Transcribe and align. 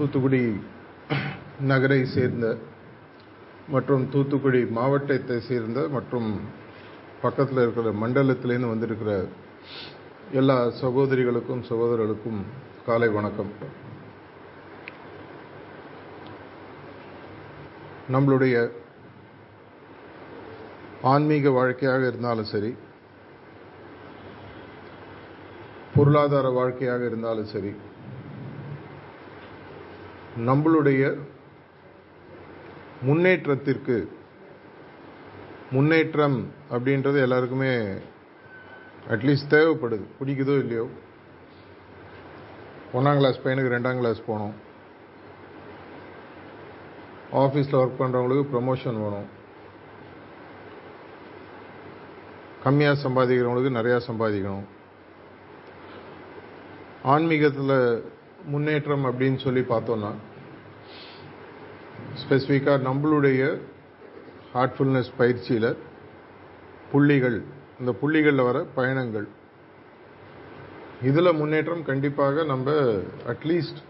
தூத்துக்குடி 0.00 0.40
நகரை 1.70 1.98
சேர்ந்த 2.12 2.46
மற்றும் 3.74 4.04
தூத்துக்குடி 4.12 4.60
மாவட்டத்தை 4.76 5.36
சேர்ந்த 5.48 5.80
மற்றும் 5.94 6.28
பக்கத்தில் 7.22 7.60
இருக்கிற 7.62 7.90
மண்டலத்திலேருந்து 8.02 8.70
வந்திருக்கிற 8.72 9.12
எல்லா 10.40 10.56
சகோதரிகளுக்கும் 10.80 11.62
சகோதரர்களுக்கும் 11.70 12.40
காலை 12.86 13.08
வணக்கம். 13.08 13.50
நம்மளுடைய 18.14 18.56
ஆன்மீக 21.12 21.50
வாழ்க்கையாக 21.58 22.02
இருந்தாலும் 22.06 22.50
சரி 22.54 22.72
பொருளாதார 25.94 26.48
வாழ்க்கையாக 26.60 27.04
இருந்தாலும் 27.04 27.52
சரி 27.54 27.74
நம்மளுடைய 30.38 31.18
முன்னேற்றத்திற்கு 33.02 34.18
முன்னேற்றம் 35.70 36.52
அப்படின்றது 36.70 37.20
எல்லாருக்குமே 37.20 37.76
அட்லீஸ்ட் 39.08 39.50
தேவைப்படுது. 39.50 40.04
பிடிக்குதோ 40.20 40.58
இல்லையோ? 40.58 40.88
ஒன்றாம் 42.92 43.16
கிளாஸ் 43.16 43.40
பையனுக்கு 43.44 43.72
ரெண்டாம் 43.72 43.96
கிளாஸ் 43.96 44.22
போகணும். 44.26 44.54
ஆஃபீஸில் 47.32 47.80
ஒர்க் 47.80 47.94
பண்ணுறவங்களுக்கு 47.98 48.46
ப்ரமோஷன் 48.52 49.00
வேணும். 49.00 49.38
கம்மியாக 52.64 52.96
சம்பாதிக்கிறவங்களுக்கு 53.02 53.76
நிறையா 53.76 54.00
சம்பாதிக்கணும். 54.06 54.64
ஆன்மீகத்தில் 57.02 58.12
முன்னேற்றம் 58.44 59.04
அப்படின்னு 59.04 59.36
சொல்லி 59.36 59.60
பார்த்தோன்னா 59.60 60.12
ஸ்பெசிஃபிக்காக 62.20 62.84
நம்மளுடைய 62.86 63.60
ஹார்ட்ஃபுல்னஸ் 64.54 65.10
பயிற்சியில் 65.16 65.76
புள்ளிகள் 66.92 67.42
இந்த 67.80 67.94
புள்ளிகளில் 68.02 68.44
வர 68.44 68.66
பயணங்கள் 68.74 69.28
இதில் 71.02 71.32
முன்னேற்றம் 71.32 71.82
கண்டிப்பாக 71.82 72.44
நம்ம 72.44 72.70
அட்லீஸ்ட் 73.26 73.80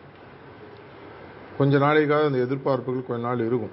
கொஞ்ச 1.58 1.78
நாளைக்காக 1.78 2.24
அந்த 2.24 2.38
எதிர்பார்ப்புகள் 2.38 3.06
கொஞ்ச 3.06 3.26
நாள் 3.26 3.46
இருக்கும். 3.46 3.70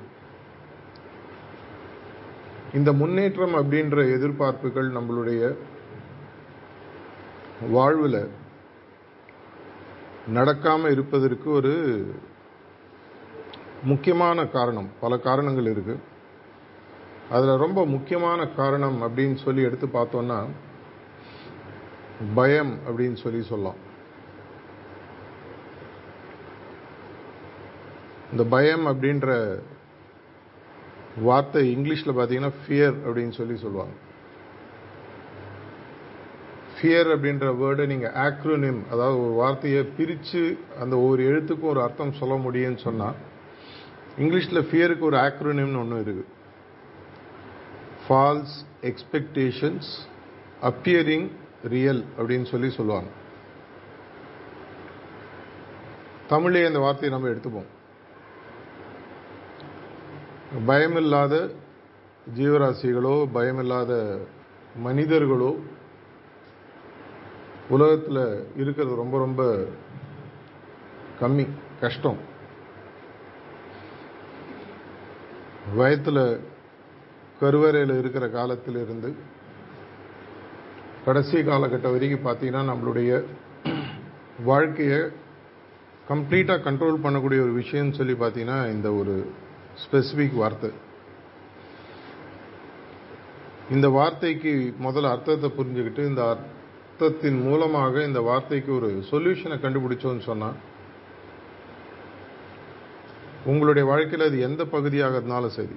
இந்த 2.73 2.93
முன்னேற்றம் 2.93 3.55
அப்படின்ற 3.55 3.97
எதிர்பார்ப்புகள் 4.17 4.89
நம்மளுடைய 4.91 5.57
வாழ்வில் 7.69 8.29
நடக்காமல் 10.33 10.91
இருப்பதற்கு 10.91 11.51
ஒரு 11.51 11.73
முக்கியமான 13.83 14.45
காரணம். 14.45 14.89
பல 14.99 15.17
காரணங்கள் 15.17 15.65
இருக்கு. 15.65 15.99
அதில் 17.29 17.57
ரொம்ப 17.57 17.85
முக்கியமான 17.85 18.47
காரணம் 18.47 19.01
அப்படின்னு 19.01 19.35
சொல்லி 19.35 19.61
எடுத்து 19.61 19.87
பார்த்தோன்னா 19.87 20.47
பயம் 22.35 22.79
அப்படின்னு 22.87 23.15
சொல்லி 23.15 23.43
சொல்லலாம். 23.43 23.85
இந்த 28.31 28.43
பயம் 28.43 28.85
அப்படின்ற 28.87 29.61
வார்த்தை 31.21 31.77
இங்கிலீஷில் 31.77 32.09
பார்த்தீங்கன்னா 32.09 32.51
ஃபியர் 32.63 32.95
அப்படின்னு 33.05 33.31
சொல்லி 33.31 33.57
சொல்லுவாங்க. 33.57 33.93
ஃபியர் 36.77 37.09
அப்படின்ற 37.13 37.45
வேர்டை 37.61 37.85
நீங்கள் 37.85 38.11
ஆக்ரோனிம் 38.11 38.79
அதாவது 38.89 39.23
ஒரு 39.23 39.33
வார்த்தையை 39.33 39.83
பிரித்து 39.83 40.57
அந்த 40.79 40.97
ஒவ்வொரு 40.97 41.21
எழுத்துக்கும் 41.23 41.71
ஒரு 41.71 41.81
அர்த்தம் 41.81 42.13
சொல்ல 42.13 42.35
முடியும்னு 42.35 42.77
சொன்னால் 42.77 43.15
இங்கிலீஷில் 44.17 44.67
ஃபியருக்கு 44.67 44.99
ஒரு 44.99 45.17
ஆக்ரோனிம்னு 45.17 45.79
ஒன்று 45.79 46.01
இருக்குது 46.01 46.25
ஃபால்ஸ் 48.03 48.55
எக்ஸ்பெக்டேஷன்ஸ் 48.81 49.89
அப்பியரிங் 50.61 51.27
ரியல் 51.63 52.03
அப்படின்னு 52.17 52.45
சொல்லி 52.45 52.69
சொல்லுவாங்க. 52.69 53.09
தமிழே 56.27 56.65
அந்த 56.65 56.79
வார்த்தையை 56.79 57.19
நம்ம 57.19 57.33
எடுத்துப்போம். 57.33 57.69
பயமில்லாத 60.67 61.35
ஜீவராசிகளோ 62.37 63.15
பயமில்லாத 63.33 64.19
மனிதர்களோ 64.77 65.51
உலகத்தில் 67.69 68.21
இருக்கிறது 68.55 68.95
ரொம்ப 68.95 69.17
ரொம்ப 69.17 69.65
கம்மி 71.21 71.45
கஷ்டம். 71.81 72.19
வயத்தில் 75.75 76.41
கருவறையில் 77.39 77.97
இருக்கிற 77.97 78.29
காலத்திலிருந்து 78.29 79.15
கடைசி 81.05 81.37
காலகட்டம் 81.37 81.95
வரைக்கும் 81.95 82.25
பார்த்தீங்கன்னா 82.25 82.63
நம்மளுடைய 82.71 83.23
வாழ்க்கையை 84.43 84.99
கம்ப்ளீட்டாக 86.09 86.65
கண்ட்ரோல் 86.67 87.03
பண்ணக்கூடிய 87.03 87.39
ஒரு 87.45 87.53
விஷயம்னு 87.59 87.93
சொல்லி 87.93 88.13
பார்த்தீங்கன்னா 88.13 88.59
இந்த 88.71 88.91
ஒரு 88.91 89.31
ஸ்பெசிஃபிக் 89.83 90.35
வார்த்தை. 90.35 90.69
இந்த 93.71 93.89
வார்த்தைக்கு 93.89 94.75
முதல்ல 94.83 95.11
அர்த்தத்தை 95.11 95.51
புரிஞ்சுக்கிட்டு 95.57 96.07
இந்த 96.07 96.37
அர்த்தத்தின் 96.99 97.39
மூலமாக 97.47 98.03
இந்த 98.03 98.19
வார்த்தைக்கு 98.27 98.71
ஒரு 98.75 98.87
சொல்யூஷனை 99.09 99.55
கண்டுபிடிச்சோன்னு 99.63 100.23
சொன்னால் 100.27 100.55
உங்களுடைய 103.51 103.83
வாழ்க்கையில் 103.89 104.27
அது 104.27 104.37
எந்த 104.47 104.63
பகுதியாக 104.65 105.19
இருந்தாலும் 105.19 105.53
சரி. 105.57 105.75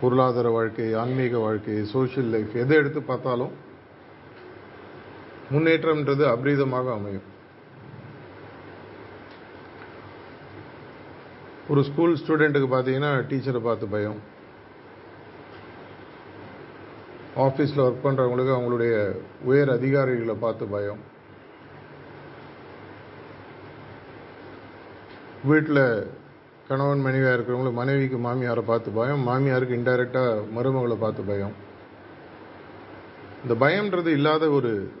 பொருளாதார 0.00 0.50
வாழ்க்கை 0.54 0.86
ஆன்மீக 1.02 1.38
வாழ்க்கை 1.38 1.74
சோஷியல் 1.92 2.30
லைஃப் 2.34 2.54
எதை 2.62 2.76
எடுத்து 2.76 3.02
பார்த்தாலும் 3.02 3.52
முன்னேற்றம்ன்றது 5.52 6.24
அபரீதமாக 6.34 6.94
அமையும். 6.98 7.28
ஒரு 11.68 11.82
ஸ்கூல் 11.90 12.18
ஸ்டூடெண்ட்டுக்கு 12.22 12.70
பார்த்தீங்கன்னா 12.76 13.12
டீச்சரை 13.32 13.62
பார்த்து 13.68 13.88
பயம். 13.96 14.18
ஆஃபீஸில் 17.44 17.84
ஒர்க் 17.84 18.04
பண்ணுறவங்களுக்கு 18.04 18.52
அவங்களுடைய 18.56 18.94
உயர் 19.44 19.70
அதிகாரிகளை 19.70 20.34
பார்த்து 20.44 20.66
பயம். 20.66 21.02
வீட்டில் 25.50 25.84
கணவன் 26.68 27.04
மனைவியாக 27.06 27.36
இருக்கிறவங்களுக்கு 27.36 27.80
மனைவிக்கு 27.80 28.18
மாமியாரை 28.18 28.62
பார்த்து 28.70 28.90
பயம் 28.90 29.26
மாமியாருக்கு 29.28 29.78
இன்டைரக்டாக 29.80 30.42
மருமகளை 30.56 30.96
பார்த்து 31.04 31.22
பயம். 31.22 31.54
இந்த 33.42 33.54
பயம்ன்றது 33.66 34.10
இல்லாத 34.18 34.44
ஒரு 34.50 34.92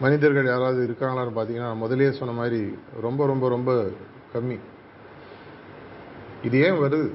மனிதர்கள் 0.00 0.50
யாராவது 0.52 0.80
இருக்காங்களான்னு 0.86 1.36
பார்த்தீங்கன்னா 1.36 1.70
முதலே 1.76 2.10
சொன்ன 2.18 2.34
மாதிரி 2.40 2.60
ரொம்ப 3.00 3.26
ரொம்ப 3.26 3.48
ரொம்ப 3.48 3.70
கம்மி. 4.34 4.58
இது 6.42 6.58
ஏன் 6.66 6.80
வருது? 6.82 7.08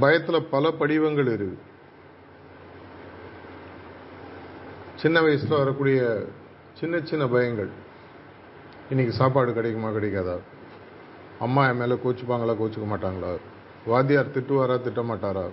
பயத்தில் 0.00 0.48
பல 0.50 0.70
படிவங்கள் 0.70 1.26
இருக்கு 1.26 1.70
சின்ன 4.96 5.20
வயசில் 5.20 5.56
வரக்கூடிய 5.56 6.26
சின்ன 6.72 7.00
சின்ன 7.00 7.24
பயங்கள். 7.24 7.68
இன்னைக்கு 8.90 9.14
சாப்பாடு 9.14 9.52
கிடைக்குமா 9.52 9.90
கிடைக்காதா? 9.90 10.38
அம்மா 11.38 11.68
என் 11.68 11.76
மேலே 11.76 11.94
கோச்சுப்பாங்களா 11.94 12.54
கோச்சுக்க 12.60 12.86
மாட்டாங்களா? 12.92 13.36
வாத்தியார் 13.86 14.34
திட்டுவாரா 14.34 14.80
திட்ட 14.80 15.02
மாட்டாரா 15.02 15.50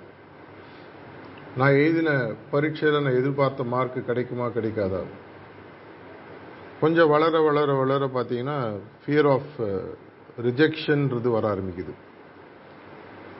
நான் 1.58 1.72
எழுதின 1.72 2.34
பரீட்சையில் 2.52 3.02
நான் 3.02 3.20
எதிர்பார்த்த 3.22 3.64
மார்க் 3.64 4.06
கிடைக்குமா 4.06 4.48
கிடைக்காதா? 4.48 5.04
கொஞ்சம் 6.82 7.10
வளர 7.10 7.42
வளர 7.42 7.74
வளர 7.74 8.06
பார்த்தீங்கன்னா 8.06 8.80
ஃபியர் 9.06 9.32
ஆஃப் 9.32 9.56
ரிஜெக்ஷன்றது 10.42 11.28
வர 11.28 11.56
ஆரம்பிக்குது. 11.56 11.96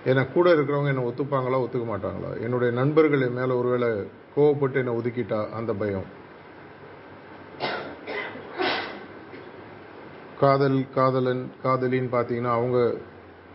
என்னை 0.06 0.32
கூட 0.32 0.54
இருக்கிறவங்க 0.54 0.88
என்னை 0.88 1.04
ஒத்துப்பாங்களா 1.04 1.62
ஒத்துக்க 1.62 1.88
மாட்டாங்களா? 1.90 2.42
என்னுடைய 2.42 2.74
நண்பர்கள் 2.74 3.22
என் 3.22 3.34
மேலே 3.34 3.52
ஒருவேளை 3.52 3.90
கோவப்பட்டு 4.36 4.76
என்னை 4.76 4.94
ஒதுக்கிட்டா 4.94 5.50
அந்த 5.50 5.74
பயம்? 5.74 6.18
காதல் 10.40 10.90
காதலன் 10.96 11.52
காதலின்னு 11.64 12.12
பார்த்தீங்கன்னா 12.12 12.52
அவங்க 12.52 12.98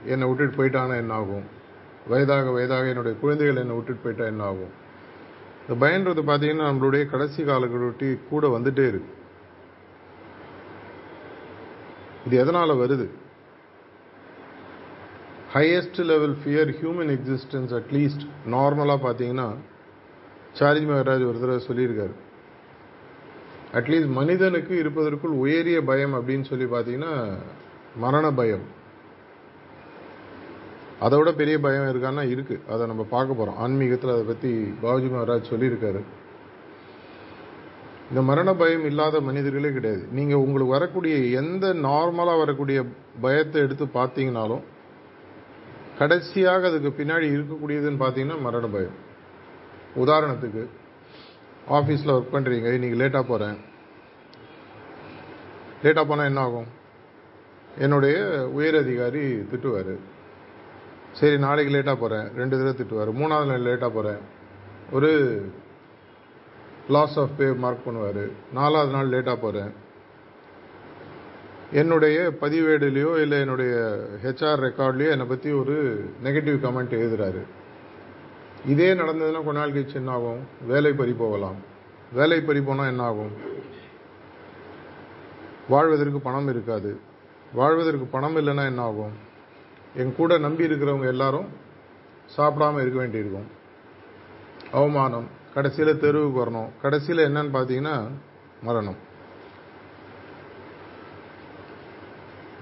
என்னை 0.06 0.28
விட்டுட்டு 0.28 0.56
போயிட்டாங்கன்னா 0.56 0.96
என்ன 0.96 1.14
ஆகும்? 1.14 1.44
வயதாக 2.08 2.50
வயதாக 2.50 2.88
என்னுடைய 2.88 3.18
குழந்தைகள் 3.18 3.56
என்னை 3.56 3.74
விட்டுட்டு 3.74 4.02
போயிட்டா 4.02 4.24
என்ன 4.24 4.44
ஆகும்? 4.44 4.82
இந்த 5.68 5.86
பயன்றது 5.86 6.24
பார்த்தீங்கன்னா 6.30 6.66
நம்மளுடைய 6.70 7.10
கடைசி 7.10 7.42
காலக்கொட்டி 7.42 8.18
கூட 8.30 8.46
வந்துட்டே 8.46 8.88
இருக்கு. 8.88 9.12
இது 12.26 12.36
எதனால் 12.36 12.70
வருது? 12.70 13.10
Highest 15.54 15.98
level 16.10 16.32
fear 16.42 16.70
human 16.78 17.10
existence 17.14 17.72
at least 17.78 18.22
நார்மலாக 18.54 18.98
பார்த்தீங்கன்னா 19.04 19.44
சார்ஜ் 20.58 20.86
மகராஜ் 20.88 21.24
ஒரு 21.28 21.38
தடவை 21.42 21.58
சொல்லியிருக்காரு. 21.66 22.14
அட்லீஸ்ட் 23.78 24.10
மனிதனுக்கு 24.16 24.72
இருப்பதற்குள் 24.80 25.36
உயரிய 25.42 25.78
பயம் 25.90 26.16
அப்படின்னு 26.18 26.48
சொல்லி 26.50 26.66
பார்த்தீங்கன்னா 26.74 27.12
மரண 28.04 28.32
பயம். 28.40 28.64
அதை 31.04 31.14
விட 31.18 31.32
பெரிய 31.42 31.56
பயம் 31.68 31.88
இருக்கான்னா 31.92 32.26
இருக்குது 32.32 32.66
அதை 32.72 32.82
நம்ம 32.92 33.06
பார்க்க 33.14 33.38
போகிறோம் 33.38 33.62
ஆன்மீகத்தில் 33.64 34.14
அதை 34.16 34.26
பற்றி 34.32 34.52
பாபுஜி 34.82 35.08
மகாராஜ் 35.14 35.50
சொல்லியிருக்காரு. 35.54 36.02
இந்த 38.10 38.22
மரண 38.32 38.50
பயம் 38.64 38.86
இல்லாத 38.92 39.20
மனிதர்களே 39.30 39.72
கிடையாது. 39.78 40.04
நீங்கள் 40.18 40.44
உங்களுக்கு 40.46 40.76
வரக்கூடிய 40.76 41.16
எந்த 41.42 41.74
நார்மலாக 41.88 42.44
வரக்கூடிய 42.44 42.80
பயத்தை 43.26 43.60
எடுத்து 43.66 43.84
பார்த்தீங்கனாலும் 44.00 44.64
கடைசியாக 45.98 46.68
அதுக்கு 46.70 46.90
பின்னாடி 46.98 47.26
இருக்கக்கூடியதுன்னு 47.34 48.02
பார்த்தீங்கன்னா 48.02 48.40
மரண 48.46 48.66
பயம். 48.66 48.96
உதாரணத்துக்கு 50.02 50.62
ஆஃபீஸில் 51.76 52.14
ஒர்க் 52.14 52.34
பண்ணுறீங்க 52.34 52.68
இன்றைக்கி 52.76 52.98
லேட்டாக 53.02 53.26
போகிறேன் 53.28 53.58
லேட்டாக 55.84 56.04
போனால் 56.08 56.30
என்ன 56.30 56.40
ஆகும்? 56.40 56.68
என்னுடைய 57.78 58.16
உயர் 58.56 58.76
அதிகாரி 58.80 59.22
திட்டுவார். 59.52 59.94
சரி 61.18 61.38
நாளைக்கு 61.38 61.72
லேட்டாக 61.74 61.98
போகிறேன் 62.02 62.26
ரெண்டு 62.40 62.56
தடவை 62.58 62.74
திட்டுவார். 62.80 63.10
மூணாவது 63.20 63.50
நாள் 63.50 63.66
லேட்டாக 63.68 63.92
போகிறேன் 63.96 64.22
ஒரு 64.92 65.10
லாஸ் 66.88 67.18
ஆஃப் 67.18 67.36
பே 67.36 67.46
மார்க் 67.64 67.86
பண்ணுவார். 67.86 68.24
நாலாவது 68.52 68.92
நாள் 68.96 69.12
லேட்டாக 69.14 69.38
போகிறேன் 69.44 69.72
என்னுடைய 71.74 72.32
பதிவேடுலேயோ 72.40 73.20
இல்லை 73.20 73.40
என்னுடைய 73.40 74.00
ஹெச்ஆர் 74.22 74.62
ரெக்கார்ட்லேயோ 74.66 75.10
என்னை 75.10 75.26
பற்றி 75.26 75.52
ஒரு 75.52 76.04
நெகட்டிவ் 76.24 76.64
கமெண்ட் 76.64 76.94
எழுதுறாரு. 76.94 77.42
இதே 78.66 78.94
நடந்ததுன்னா 78.94 79.32
கொஞ்ச 79.32 79.52
நாள் 79.52 79.72
கழிச்சு 79.72 79.94
என்ன 79.94 80.10
ஆகும்? 80.10 80.40
வேலை 80.66 80.92
பறி 80.92 81.12
போகலாம். 81.12 81.54
வேலை 82.12 82.40
பறி 82.40 82.60
போனால் 82.60 82.86
என்ன 82.86 83.02
ஆகும்? 83.02 83.32
வாழ்வதற்கு 85.68 86.20
பணம் 86.20 86.48
இருக்காது. 86.48 87.00
வாழ்வதற்கு 87.52 88.04
பணம் 88.04 88.36
இல்லைன்னா 88.36 88.64
என்ன 88.64 88.82
ஆகும்? 88.82 89.12
என் 89.94 90.14
கூட 90.16 90.38
நம்பி 90.38 90.66
இருக்கிறவங்க 90.66 91.06
எல்லாரும் 91.06 91.46
சாப்பிடாம 92.36 92.80
இருக்க 92.80 92.98
வேண்டியிருக்கும். 92.98 93.46
அவமானம். 94.72 95.28
கடைசியில் 95.54 95.98
தெருவுக்கு 95.98 96.44
வரணும். 96.44 96.68
கடைசியில் 96.82 97.26
என்னன்னு 97.26 97.56
பார்த்தீங்கன்னா 97.56 98.10
மரணம். 98.62 99.12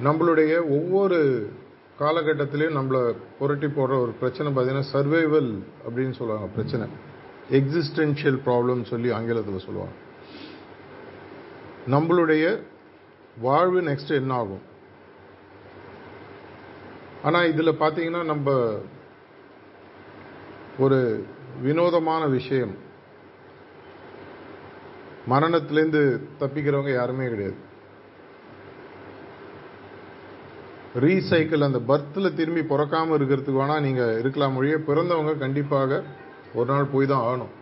நம்மளுடைய 0.00 0.58
ஒவ்வொரு 0.58 1.50
காலகட்டத்திலையும் 1.98 2.76
நம்மளை 2.78 3.16
புரட்டி 3.38 3.66
போடுற 3.66 3.80
ஒரு 3.80 4.14
பிரச்சனை 4.20 4.52
பார்த்தீங்கன்னா 4.52 4.84
சர்வைவல் 4.92 5.62
அப்படின்னு 5.88 6.12
சொல்லுவாங்க 6.12 6.46
பிரச்சனை. 6.46 6.86
எக்ஸிஸ்டென்ஷியல் 7.50 8.38
ப்ராப்ளம் 8.46 8.82
சொல்லி 8.82 9.10
ஆங்கிலத்தில் 9.10 9.58
சொல்லுவாங்க. 9.58 9.94
நம்மளுடைய 11.90 12.62
வாழ்வு 13.40 13.80
நெக்ஸ்ட் 13.80 14.08
என்ன 14.08 14.34
ஆகும்? 14.34 14.62
ஆனால் 17.22 17.50
இதில் 17.52 17.80
பார்த்தீங்கன்னா 17.80 18.24
நம்ம 18.24 18.78
ஒரு 20.78 21.24
வினோதமான 21.62 22.26
விஷயம். 22.26 22.74
மரணத்திலேருந்து 25.28 26.20
தப்பிக்கிறவங்க 26.40 26.92
யாருமே 26.92 27.28
கிடையாது. 27.28 27.70
ரீசைக்கிள் 31.00 31.66
அந்த 31.66 31.78
பர்த்தில் 31.78 32.34
திரும்பி 32.34 32.62
பிறக்காமல் 32.62 33.16
இருக்கிறதுக்கு 33.18 33.60
வேணா 33.62 33.80
நீங்கள் 33.80 34.18
இருக்கலாம். 34.18 34.52
மொழியே 34.52 34.74
பிறந்தவங்க 34.74 35.38
கண்டிப்பாக 35.38 36.02
ஒரு 36.54 36.68
நாள் 36.70 36.92
போய் 36.92 37.06
தான் 37.06 37.24
ஆகணும். 37.26 37.52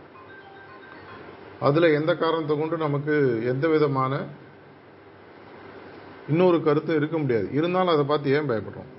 அதில் 1.61 1.95
எந்த 1.99 2.17
காரணத்தை 2.17 2.59
கொண்டு 2.59 2.77
நமக்கு 2.77 3.15
எந்த 3.45 3.69
விதமான 3.69 4.27
இன்னொரு 6.29 6.63
கருத்து 6.63 6.97
இருக்க 6.97 7.19
முடியாது. 7.19 7.47
இருந்தாலும் 7.53 7.93
அதை 7.95 8.05
பார்த்து 8.05 8.33
ஏன் 8.33 8.51
பயப்படுறோம்? 8.51 8.91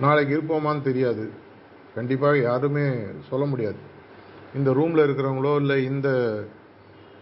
நாளைக்கு 0.00 0.34
இருப்போமான்னு 0.36 0.82
தெரியாது. 0.82 1.30
கண்டிப்பாக 1.94 2.38
யாருமே 2.38 2.86
சொல்ல 3.28 3.46
முடியாது. 3.46 3.76
இந்த 4.54 4.72
ரூமில் 4.72 5.04
இருக்கிறவங்களோ 5.06 5.56
இல்லை 5.56 5.84
இந்த 5.84 6.08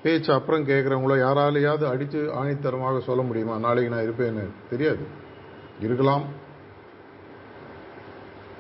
பேச்சு 0.03 0.33
அப்புறம் 0.33 0.67
கேட்குறவங்களோ 0.67 1.17
யாராலையாவது 1.27 1.85
அடித்து 1.85 2.21
ஆணித்தரமாக 2.43 2.99
சொல்ல 2.99 3.23
முடியுமா? 3.23 3.59
நாளைக்கு 3.59 3.95
நான் 3.95 4.07
இருப்பேன்னு 4.09 4.45
தெரியாது. 4.71 5.07
இருக்கலாம். 5.81 6.25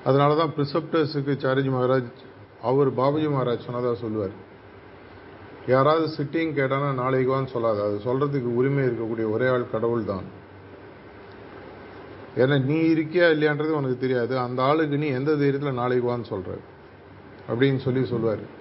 அதனால 0.04 0.34
தான் 0.34 0.52
பிரிசப்டர்ஸுக்கு 0.56 1.34
சாரிஜி 1.44 1.70
மகாராஜ் 1.76 2.10
அவர் 2.62 2.94
பாபுஜி 2.94 3.28
மகாராஜ் 3.34 3.66
சொன்னதாக 3.68 3.94
சொல்லுவார். 3.94 4.34
யாராவது 5.66 6.06
சிட்டிங் 6.16 6.52
கேட்டானா 6.58 6.94
நாளைக்கு 6.94 7.30
வான்னு 7.34 7.52
சொல்லாது. 7.52 7.80
அது 7.86 7.96
சொல்கிறதுக்கு 8.04 8.50
உரிமை 8.60 8.84
இருக்கக்கூடிய 8.84 9.30
ஒரே 9.30 9.48
ஆள் 9.48 9.70
கடவுள் 9.70 10.04
தான் 10.04 10.26
ஏன்னா 12.36 12.64
நீ 12.64 12.78
இருக்கியா 12.94 13.26
இல்லையான்றது 13.34 13.78
உனக்கு 13.80 13.98
தெரியாது. 13.98 14.38
அந்த 14.38 14.62
ஆளுக்கு 14.62 14.96
நீ 14.98 15.06
எந்த 15.06 15.32
தைரியத்தில் 15.32 15.80
நாளைக்கு 15.82 16.10
வான்னு 16.10 16.30
சொல்கிற 16.32 16.58
அப்படின்னு 17.48 17.76
சொல்லி 17.76 18.04
சொல்லுவார். 18.04 18.55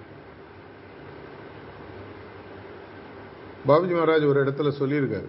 பாபுஜி 3.66 3.94
மகாராஜ் 3.94 4.26
ஒரு 4.26 4.44
இடத்துல 4.44 4.72
சொல்லியிருக்காரு. 4.78 5.26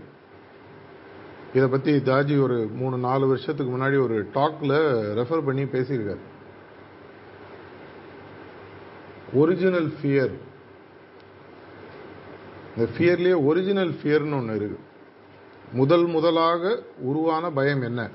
இதை 1.53 1.67
பற்றி 1.67 1.91
தாஜி 1.91 2.41
ஒரு 2.41 2.69
மூணு 2.73 2.97
நாலு 2.97 3.27
வருஷத்துக்கு 3.27 3.77
முன்னாடி 3.77 4.03
ஒரு 4.03 4.29
டாக்ல 4.33 4.95
ரெஃபர் 5.17 5.45
பண்ணி 5.45 5.63
பேசியிருக்காரு. 5.63 6.17
Original 9.33 9.87
fear. 9.87 10.31
இந்த 12.77 12.89
ஃபியர்லேயே 12.97 13.45
ஒரிஜினல் 13.45 13.89
ஃபியர்னு 13.89 14.33
ஒன்று 14.33 14.55
இருக்கு. 14.55 14.79
முதல் 15.73 16.05
முதலாக 16.05 16.83
உருவான 16.99 17.51
பயம் 17.51 17.81
என்ன? 17.81 18.09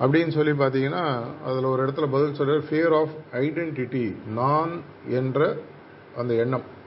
அப்படின்னு 0.00 0.30
சொல்லி 0.30 0.50
பார்த்தீங்கன்னா 0.50 1.22
அதில் 1.44 1.64
ஒரு 1.64 1.86
இடத்துல 1.86 2.10
பதில் 2.10 2.34
சொல்கிறார் 2.34 2.62
ஃபியர் 2.62 3.00
ஆஃப் 3.00 3.10
ஐடென்டிட்டி 3.32 4.16
நான் 4.32 4.80
என்ற 5.08 5.56
அந்த 6.16 6.34
எண்ணம். 6.34 6.80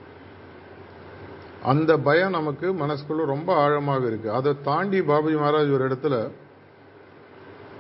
அந்த 1.72 1.92
பயம் 2.08 2.36
நமக்கு 2.38 2.68
மனசுக்குள்ள 2.82 3.24
ரொம்ப 3.34 3.50
ஆழமாக 3.64 4.08
இருக்கு. 4.10 4.30
அதை 4.38 4.52
தாண்டி 4.68 5.00
பாபுஜி 5.10 5.38
மகாராஜ் 5.42 5.76
ஒரு 5.78 5.84
இடத்துல 5.90 6.16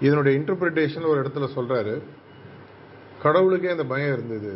இதனுடைய 0.05 0.33
இன்டர்பிரிட்டேஷன் 0.39 1.09
ஒரு 1.11 1.19
இடத்துல 1.23 1.47
சொல்றாரு 1.57 1.93
கடவுளுக்கே 3.23 3.73
அந்த 3.75 3.85
பயம் 3.93 4.13
இருந்தது. 4.15 4.53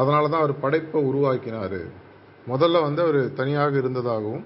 அதனால 0.00 0.28
தான் 0.28 0.42
அவர் 0.42 0.62
படைப்பை 0.64 1.00
உருவாக்கினாரு. 1.10 1.80
முதல்ல 2.52 2.82
வந்து 2.86 3.00
அவர் 3.06 3.20
தனியாக 3.40 3.74
இருந்ததாகவும் 3.82 4.44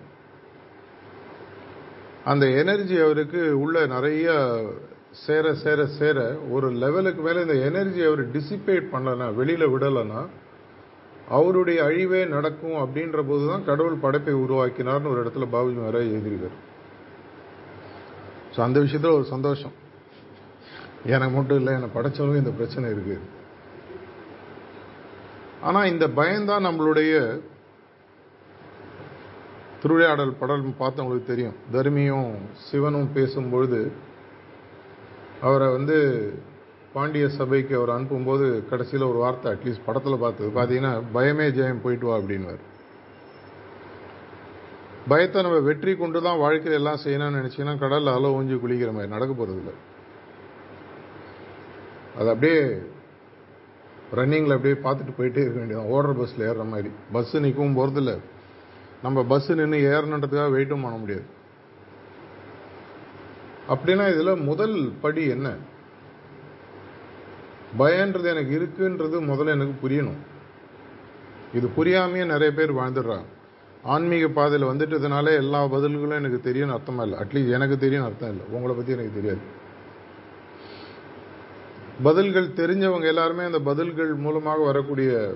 அந்த 2.30 2.44
எனர்ஜி 2.62 2.96
அவருக்கு 3.04 3.40
உள்ள 3.62 3.76
நிறைய 3.94 4.26
சேர 5.24 5.46
சேர 5.62 5.80
சேர 5.98 6.18
ஒரு 6.54 6.68
லெவலுக்கு 6.82 7.22
மேலே 7.22 7.40
இந்த 7.46 7.56
எனர்ஜி 7.68 8.02
அவர் 8.08 8.22
டிசிபேட் 8.36 8.86
பண்ணலன்னா 8.92 9.26
வெளியில் 9.40 9.72
விடலைன்னா 9.74 10.20
அவருடைய 11.36 11.78
அழிவே 11.88 12.20
நடக்கும் 12.34 12.78
அப்படின்ற 12.82 13.20
போது 13.28 13.44
தான் 13.50 13.66
கடவுள் 13.68 14.02
படைப்பை 14.04 14.34
உருவாக்கினார்னு 14.44 15.10
ஒரு 15.12 15.20
இடத்துல 15.22 15.46
பாபுஜி 15.54 15.76
மகாராஜ் 15.78 16.12
எழுதியிருக்காரு. 16.14 16.56
ஸோ 18.54 18.60
அந்த 18.66 18.78
விஷயத்தில் 18.84 19.16
ஒரு 19.18 19.26
சந்தோஷம். 19.34 19.74
எனக்கு 21.12 21.34
மட்டும் 21.36 21.58
இல்லை 21.60 21.72
என்னை 21.76 21.88
படைச்சவங்க 21.94 22.42
இந்த 22.42 22.52
பிரச்சனை 22.58 22.90
இருக்கு. 22.94 23.16
ஆனால் 25.68 25.90
இந்த 25.92 26.04
பயம்தான் 26.18 26.66
நம்மளுடைய 26.68 27.14
திருவிளையாடல் 29.82 30.38
படம் 30.40 30.80
பார்த்தவங்களுக்கு 30.80 31.30
தெரியும். 31.30 31.56
தர்மியும் 31.74 32.32
சிவனும் 32.66 33.12
பேசும்பொழுது 33.16 33.80
அவரை 35.46 35.68
வந்து 35.76 35.98
பாண்டிய 36.94 37.26
சபைக்கு 37.36 37.72
அவர் 37.78 37.94
அனுப்பும்போது 37.94 38.46
கடைசியில் 38.70 39.08
ஒரு 39.10 39.18
வார்த்தை 39.24 39.48
அட்லீஸ்ட் 39.52 39.86
படத்தில் 39.86 40.22
பார்த்தது. 40.24 40.50
பார்த்தீங்கன்னா 40.58 40.92
பயமே 41.16 41.46
ஜெயம் 41.58 41.82
போயிட்டு 41.84 42.06
வா 42.08 42.16
அப்படின்வார் 42.20 42.62
பயத்தை 45.10 45.38
நம்ம 45.44 45.60
வெற்றி 45.68 45.92
கொண்டு 46.00 46.18
தான் 46.26 46.40
வாழ்க்கையில் 46.42 46.78
எல்லாம் 46.80 47.00
செய்யணும்னு 47.04 47.38
நினச்சிங்கன்னா 47.40 47.76
கடலில் 47.84 48.14
அலோ 48.16 48.28
ஊஞ்சி 48.38 48.56
குளிக்கிற 48.64 48.90
மாதிரி 48.96 49.14
நடக்க 49.14 49.32
போகிறதில்ல 49.34 49.62
இல்லை. 49.62 49.74
அது 52.18 52.28
அப்படியே 52.32 52.60
ரன்னிங்கில் 54.18 54.56
அப்படியே 54.56 54.76
பார்த்துட்டு 54.86 55.18
போயிட்டே 55.18 55.42
இருக்க 55.44 55.58
வேண்டியதான் 55.60 55.90
ஓடுற 55.94 56.12
பஸ்ஸில் 56.18 56.46
ஏறுற 56.48 56.64
மாதிரி. 56.74 56.90
பஸ்ஸு 57.14 57.44
நிற்கவும் 57.46 57.78
போகிறதில்ல 57.78 58.14
நம்ம 59.02 59.24
பஸ்ஸு 59.30 59.58
நின்று 59.60 59.78
ஏறணுன்றதுக்காக 59.92 60.50
வெயிட்டும் 60.56 60.84
பண்ண 60.86 60.96
முடியாது. 61.02 61.26
அப்படின்னா 63.72 64.06
இதில் 64.14 64.46
முதல் 64.50 64.76
படி 65.04 65.22
என்ன? 65.36 65.48
பயன்றது 67.78 68.28
எனக்கு 68.34 68.52
இருக்குன்றது 68.58 69.16
முதல்ல 69.30 69.54
எனக்கு 69.56 69.74
புரியணும். 69.82 70.20
இது 71.54 71.66
புரியாமையே 71.76 72.24
நிறைய 72.26 72.50
பேர் 72.54 72.76
வாழ்ந்துடுறாங்க. 72.76 73.28
ஆன்மீக 73.82 74.28
பாதையில் 74.28 74.68
வந்துட்டதுனால 74.68 75.32
எல்லா 75.36 75.60
பதில்களும் 75.64 76.20
எனக்கு 76.20 76.40
தெரியும்னு 76.40 76.76
அர்த்தமாக 76.76 77.06
இல்லை. 77.06 77.18
அட்லீஸ்ட் 77.22 77.56
எனக்கு 77.58 77.78
தெரியும் 77.78 78.04
அர்த்தம் 78.04 78.30
இல்லை. 78.30 78.44
உங்களை 78.50 78.76
பற்றி 78.76 78.92
எனக்கு 78.92 79.14
தெரியாது. 79.14 79.42
பதில்கள் 82.02 82.54
தெரிஞ்சவங்க 82.60 83.06
எல்லாருமே 83.06 83.44
அந்த 83.44 83.60
பதில்கள் 83.60 84.14
மூலமாக 84.14 84.62
வரக்கூடிய 84.64 85.34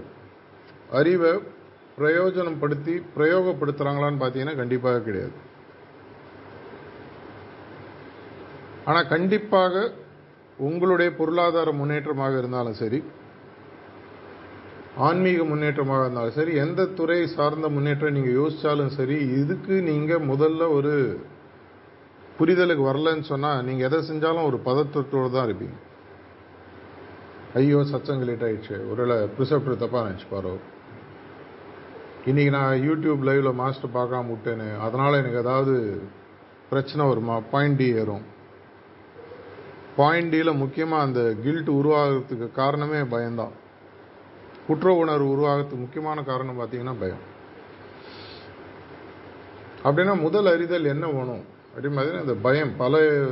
அறிவை 0.91 1.33
பிரயோஜனப்படுத்தி 1.99 2.95
பிரயோகப்படுத்துகிறாங்களான்னு 3.17 4.23
பார்த்தீங்கன்னா 4.23 4.57
கண்டிப்பாக 4.57 5.01
கிடையாது. 5.01 5.37
ஆனால் 8.85 9.09
கண்டிப்பாக 9.09 9.93
உங்களுடைய 10.65 11.09
பொருளாதார 11.21 11.73
முன்னேற்றமாக 11.79 12.35
இருந்தாலும் 12.41 12.77
சரி 12.83 12.99
ஆன்மீக 15.07 15.41
முன்னேற்றமாக 15.49 16.05
இருந்தாலும் 16.05 16.37
சரி 16.37 16.53
எந்த 16.65 16.87
துறை 16.99 17.19
சார்ந்த 17.37 17.69
முன்னேற்றம் 17.75 18.15
நீங்கள் 18.17 18.39
யோசித்தாலும் 18.41 18.95
சரி 18.99 19.17
இதுக்கு 19.41 19.75
நீங்கள் 19.89 20.29
முதல்ல 20.31 20.69
ஒரு 20.77 20.93
புரிதலுக்கு 22.39 22.85
வரலன்னு 22.89 23.27
சொன்னால் 23.33 23.65
நீங்கள் 23.67 23.87
எதை 23.89 23.99
செஞ்சாலும் 24.09 24.49
ஒரு 24.51 24.59
பதற்றத்தோடு 24.69 25.29
தான் 25.35 25.47
இருப்பீங்க. 25.49 25.77
ஐயோ 27.59 27.79
சச்சங்க 27.91 28.25
லேட் 28.29 28.47
ஆயிடுச்சு. 28.47 28.77
ஒருவேளை 28.93 29.17
ப்ரிசப்டர் 29.37 29.83
தப்பா 29.83 30.01
நினைச்சுப்பாரோ? 30.07 30.55
இன்னைக்கு 32.31 32.53
நான் 32.59 32.83
யூடியூப் 32.89 33.27
லைவில் 33.29 33.59
மாஸ்டர் 33.61 33.97
பார்க்காம 33.99 34.33
விட்டேன்னு 34.33 34.69
அதனால் 34.87 35.21
எனக்கு 35.21 35.43
ஏதாவது 35.45 35.75
பிரச்சனை 36.71 37.03
வருமா? 37.11 37.37
பாயிண்ட் 37.53 37.85
ஏறும். 38.01 38.25
பாயிண்ட் 39.97 40.31
டியில் 40.31 40.53
முக்கியமாக 40.53 41.03
அந்த 41.03 41.35
கில்ட் 41.43 41.69
உருவாகிறதுக்கு 41.69 42.53
காரணமே 42.53 43.03
பயம்தான். 43.03 43.53
குற்ற 44.67 44.93
உணர்வு 44.93 45.37
உருவாகிறதுக்கு 45.37 45.77
முக்கியமான 45.77 46.23
காரணம் 46.23 46.61
பார்த்தீங்கன்னா 46.61 46.95
பயம். 47.01 47.35
அப்படின்னா 49.85 50.21
முதல் 50.21 50.47
அறிதல் 50.47 50.85
என்ன 50.85 51.07
வேணும்? 51.07 51.45
அப்படின்னு 51.75 52.01
பார்த்தீங்கன்னா 52.01 52.21
இந்த 52.21 52.35
பயம் 52.35 52.77
பல 52.77 53.25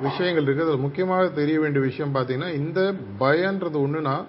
விஷயங்கள் 0.00 0.44
இருக்குது. 0.44 0.62
அதில் 0.62 0.76
முக்கியமாக 0.76 1.28
தெரிய 1.28 1.60
வேண்டிய 1.60 1.84
விஷயம் 1.84 2.14
பார்த்தீங்கன்னா 2.14 2.52
இந்த 2.54 2.94
பயன்றது 3.20 3.78
ஒன்றுனா 3.86 4.24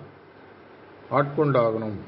ஆட்கொண்டாகணும். 1.11 1.99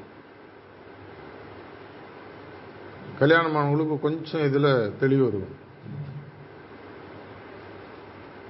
கல்யாணமானவங்களுக்கு 3.20 4.00
கொஞ்சம் 4.00 4.42
இதில் 4.42 4.92
தெளிவு 5.00 5.26
இருக்கும். 5.26 5.62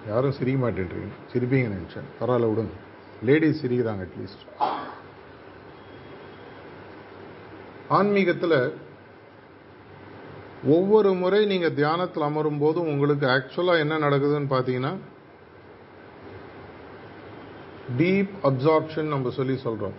யாரும் 0.09 0.33
சிரிக்க 0.33 0.71
மாட்டேன்றீங்க. 0.71 1.13
சிரிப்பீங்க 1.33 1.69
நினைச்சேன். 1.69 2.07
பரவாயில்ல 2.21 2.53
விடுங்க. 2.53 2.75
லேடிஸ் 3.23 3.67
சிரிக்கிறாங்க 3.67 4.07
அட்லீஸ்ட் 4.07 4.45
ஆன்மீகத்தில் 7.89 8.77
ஒவ்வொரு 10.65 11.15
முறை 11.15 11.47
நீங்க 11.47 11.71
தியானத்தில் 11.71 12.23
அமரும் 12.23 12.59
போதும் 12.59 12.87
உங்களுக்கு 12.87 13.27
ஆக்சுவலா 13.27 13.79
என்ன 13.79 13.99
நடக்குதுன்னு 13.99 14.53
பார்த்தீங்கன்னா 14.55 14.97
டீப் 17.97 18.29
அப்சார்ப்ஷன் 18.43 19.03
நம்ம 19.03 19.31
சொல்லி 19.31 19.61
சொல்றோம். 19.65 19.93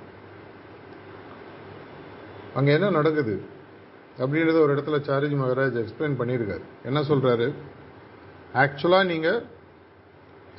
அங்க 2.55 2.71
என்ன 2.71 2.89
நடக்குது? 2.89 3.41
அப்படின்றத 4.17 4.59
ஒரு 4.59 4.75
இடத்துல 4.75 4.99
சாரிஜி 5.01 5.35
மகராஜ் 5.35 5.85
எக்ஸ்பிளைன் 5.85 6.19
பண்ணியிருக்காரு. 6.19 6.61
என்ன 6.83 7.01
சொல்றாரு? 7.01 7.53
ஆக்சுவலா 8.53 9.05
நீங்க 9.05 9.43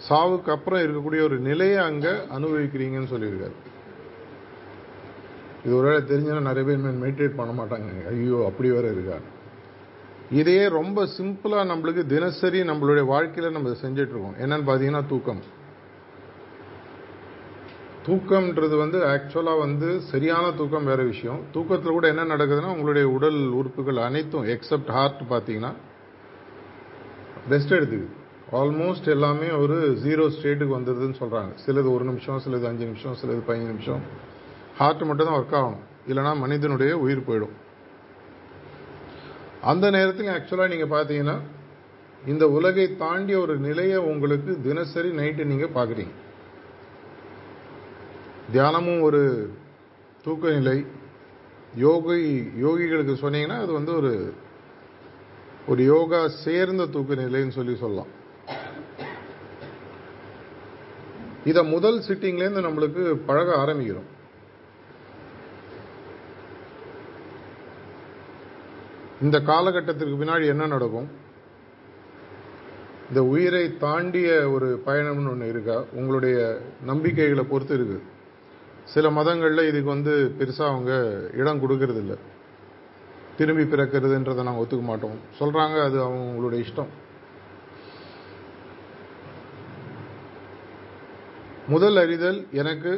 சாவுக்கு 0.08 0.50
அப்புறம் 0.50 0.80
இருக்கக்கூடிய 0.80 1.22
ஒரு 1.22 1.38
நிலையை 1.38 1.76
அங்கே 1.76 2.08
அனுபவிக்கிறீங்கன்னு 2.08 3.12
சொல்லியிருக்காரு. 3.12 3.56
இது 5.64 5.76
ஒருவேளை 5.76 6.04
தெரிஞ்சா 6.04 6.38
நிறைய 6.38 6.64
பேர் 6.68 7.02
மெடிடேட் 7.04 7.36
பண்ண 7.36 7.52
மாட்டாங்க. 7.62 7.90
ஐயோ 8.08 8.44
அப்படி 8.46 8.70
வேற 8.70 8.90
இருக்கா? 8.90 9.16
இதையே 10.30 10.68
ரொம்ப 10.68 11.06
சிம்பிளாக 11.18 11.70
நம்மளுக்கு 11.72 12.06
தினசரி 12.06 12.60
நம்மளுடைய 12.60 13.04
வாழ்க்கையில் 13.06 13.52
நம்ம 13.52 13.68
செஞ்சுட்டு 13.68 14.14
இருக்கோம். 14.14 14.36
என்னன்னு 14.40 14.68
பார்த்தீங்கன்னா 14.68 15.06
தூக்கம். 15.06 15.42
தூக்கம்ன்றது 18.06 18.76
வந்து 18.78 18.98
ஆக்சுவலாக 19.04 19.58
வந்து 19.58 20.00
சரியான 20.00 20.52
தூக்கம் 20.52 20.84
வேற 20.84 21.02
விஷயம். 21.02 21.40
தூக்கத்தில் 21.52 21.96
கூட 21.96 22.08
என்ன 22.08 22.24
நடக்குதுன்னா 22.24 22.70
உங்களுடைய 22.74 23.08
உடல் 23.08 23.40
உறுப்புகள் 23.48 23.96
அனைத்தும் 23.96 24.46
எக்ஸப்ட் 24.46 24.92
ஹார்ட் 24.96 25.22
பார்த்தீங்கன்னா 25.30 25.72
ரெஸ்ட் 27.50 27.76
எடுத்துக்குது. 27.78 28.08
ஆல்மோஸ்ட் 28.52 29.08
எல்லாமே 29.12 29.50
ஒரு 29.50 29.76
ஜீரோ 30.02 30.24
ஸ்டேட்டுக்கு 30.34 30.74
வந்துடுதுன்னு 30.76 31.16
சொல்கிறாங்க 31.20 31.52
சிலது 31.62 31.88
ஒரு 31.92 32.04
நிமிஷம் 32.04 32.40
சிலது 32.44 32.66
அஞ்சு 32.68 32.84
நிமிஷம் 32.84 33.16
சிலது 33.20 33.40
பதினஞ்சு 33.46 33.72
நிமிஷம். 33.72 34.02
ஹார்ட் 34.78 35.02
மட்டும் 35.08 35.28
தான் 35.28 35.38
ஒர்க் 35.38 35.56
ஆகணும். 35.60 35.82
இல்லைனா 36.10 36.32
மனிதனுடைய 36.42 36.98
உயிர் 37.04 37.26
போயிடும். 37.28 37.54
அந்த 39.70 39.90
நேரத்தில் 39.90 40.30
ஆக்சுவலாக 40.34 40.72
நீங்கள் 40.74 40.92
பார்த்தீங்கன்னா 40.94 41.36
இந்த 42.26 42.44
உலகை 42.48 42.96
தாண்டிய 42.96 43.40
ஒரு 43.40 43.56
நிலையை 43.56 43.96
உங்களுக்கு 43.96 44.52
தினசரி 44.66 45.10
நைட்டு 45.20 45.44
நீங்கள் 45.52 45.74
பார்க்குறீங்க 45.78 46.14
தியானமும் 48.52 49.00
ஒரு 49.00 49.22
தூக்க 50.24 50.50
நிலை. 50.50 50.84
யோகி 51.74 52.20
யோகிகளுக்கு 52.66 53.16
சொன்னீங்கன்னா 53.24 53.58
அது 53.64 53.72
வந்து 53.72 53.94
ஒரு 53.94 54.12
ஒரு 55.66 55.82
யோகா 55.84 56.28
சேர்ந்த 56.28 56.86
தூக்க 56.86 57.14
நிலைன்னு 57.14 57.56
சொல்லி 57.58 57.74
சொல்லலாம். 57.76 58.12
இதை 61.46 61.64
முதல் 61.64 62.02
சிட்டிங்லேருந்து 62.08 62.64
நம்மளுக்கு 62.66 63.20
பழக 63.26 63.56
ஆரம்பிக்கிறோம். 63.56 64.08
இந்த 69.22 69.40
காலகட்டத்திற்கு 69.40 70.24
பின்னாடி 70.24 70.46
என்ன 70.46 70.66
நடக்கும்? 70.66 71.08
இந்த 73.08 73.24
உயிரை 73.24 73.76
தாண்டிய 73.76 74.50
ஒரு 74.50 74.82
பயணம்னு 74.86 75.28
ஒன்று 75.28 75.48
இருக்கா? 75.48 75.84
உங்களுடைய 75.92 76.60
நம்பிக்கைகளை 76.84 77.44
பொறுத்து 77.44 77.74
இருக்கு. 77.74 78.02
சில 78.84 79.10
மதங்களில் 79.10 79.68
இதுக்கு 79.68 79.88
வந்து 79.88 80.34
பெருசாக 80.38 80.66
அவங்க 80.66 81.20
இடம் 81.34 81.60
கொடுக்கறதில்ல. 81.60 82.18
திரும்பி 83.36 83.62
பிறக்கிறதுன்றதை 83.62 84.42
நாங்கள் 84.42 84.64
ஒத்துக்க 84.64 84.82
மாட்டோம். 84.82 85.18
சொல்கிறாங்க 85.38 85.82
அது 85.82 86.08
அவங்களுடைய 86.08 86.64
இஷ்டம். 86.64 86.92
முதல் 91.68 91.96
அறிதல் 91.96 92.46
எனக்கு 92.52 92.92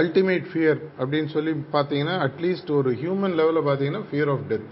அல்டிமேட் 0.00 0.46
ஃபியர் 0.52 0.80
அப்படின்னு 0.98 1.26
சொல்லி 1.26 1.52
பார்த்தீங்கன்னா 1.72 2.16
அட்லீஸ்ட் 2.26 2.70
ஒரு 2.70 2.90
ஹியூமன் 2.92 3.34
லெவலில் 3.40 3.66
பார்த்தீங்கன்னா 3.68 4.02
ஃபியர் 4.10 4.30
ஆஃப் 4.30 4.44
டெத் 4.48 4.68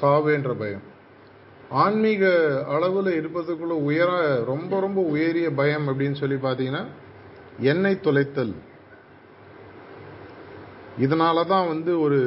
சாவேன்ற 0.00 0.52
பயம். 0.58 0.84
ஆன்மீக 1.70 2.22
அளவில் 2.68 3.10
இருப்பதுக்குள்ள 3.20 3.76
உயர 3.88 4.10
ரொம்ப 4.44 4.80
ரொம்ப 4.80 5.00
உயரிய 5.00 5.50
பயம் 5.50 5.88
அப்படின்னு 5.88 6.14
சொல்லி 6.14 6.38
பார்த்தீங்கன்னா 6.46 6.84
எண்ணெய் 7.72 8.04
தொலைத்தல். 8.04 8.54
இதனால 10.98 11.46
தான் 11.46 11.66
வந்து 11.66 12.00
ஒரு 12.00 12.20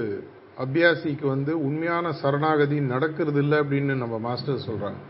அபியாசிக்கு 0.57 1.25
வந்து 1.25 1.63
உண்மையான 1.67 2.11
சரணாகதி 2.11 2.79
நடக்கிறது 2.93 3.41
இல்லை 3.41 3.57
அப்படின்னு 3.59 3.93
நம்ம 4.03 4.17
மாஸ்டர் 4.19 4.65
சொல்கிறாங்க 4.69 5.01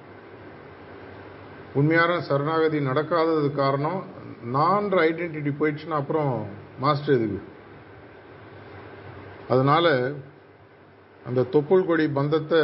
உண்மையான 1.74 2.22
சரணாகதி 2.22 2.80
நடக்காதது 2.80 3.52
காரணம் 3.52 4.00
நான்ற 4.54 4.96
ஐடென்டிட்டி 5.10 5.52
போயிடுச்சுன்னா 5.60 6.00
அப்புறம் 6.02 6.34
மாஸ்டர் 6.80 7.16
எதுக்கு? 7.16 7.42
அதனால் 9.48 9.92
அந்த 11.26 11.42
தொப்புள் 11.54 11.86
கொடி 11.86 12.08
பந்தத்தை 12.10 12.62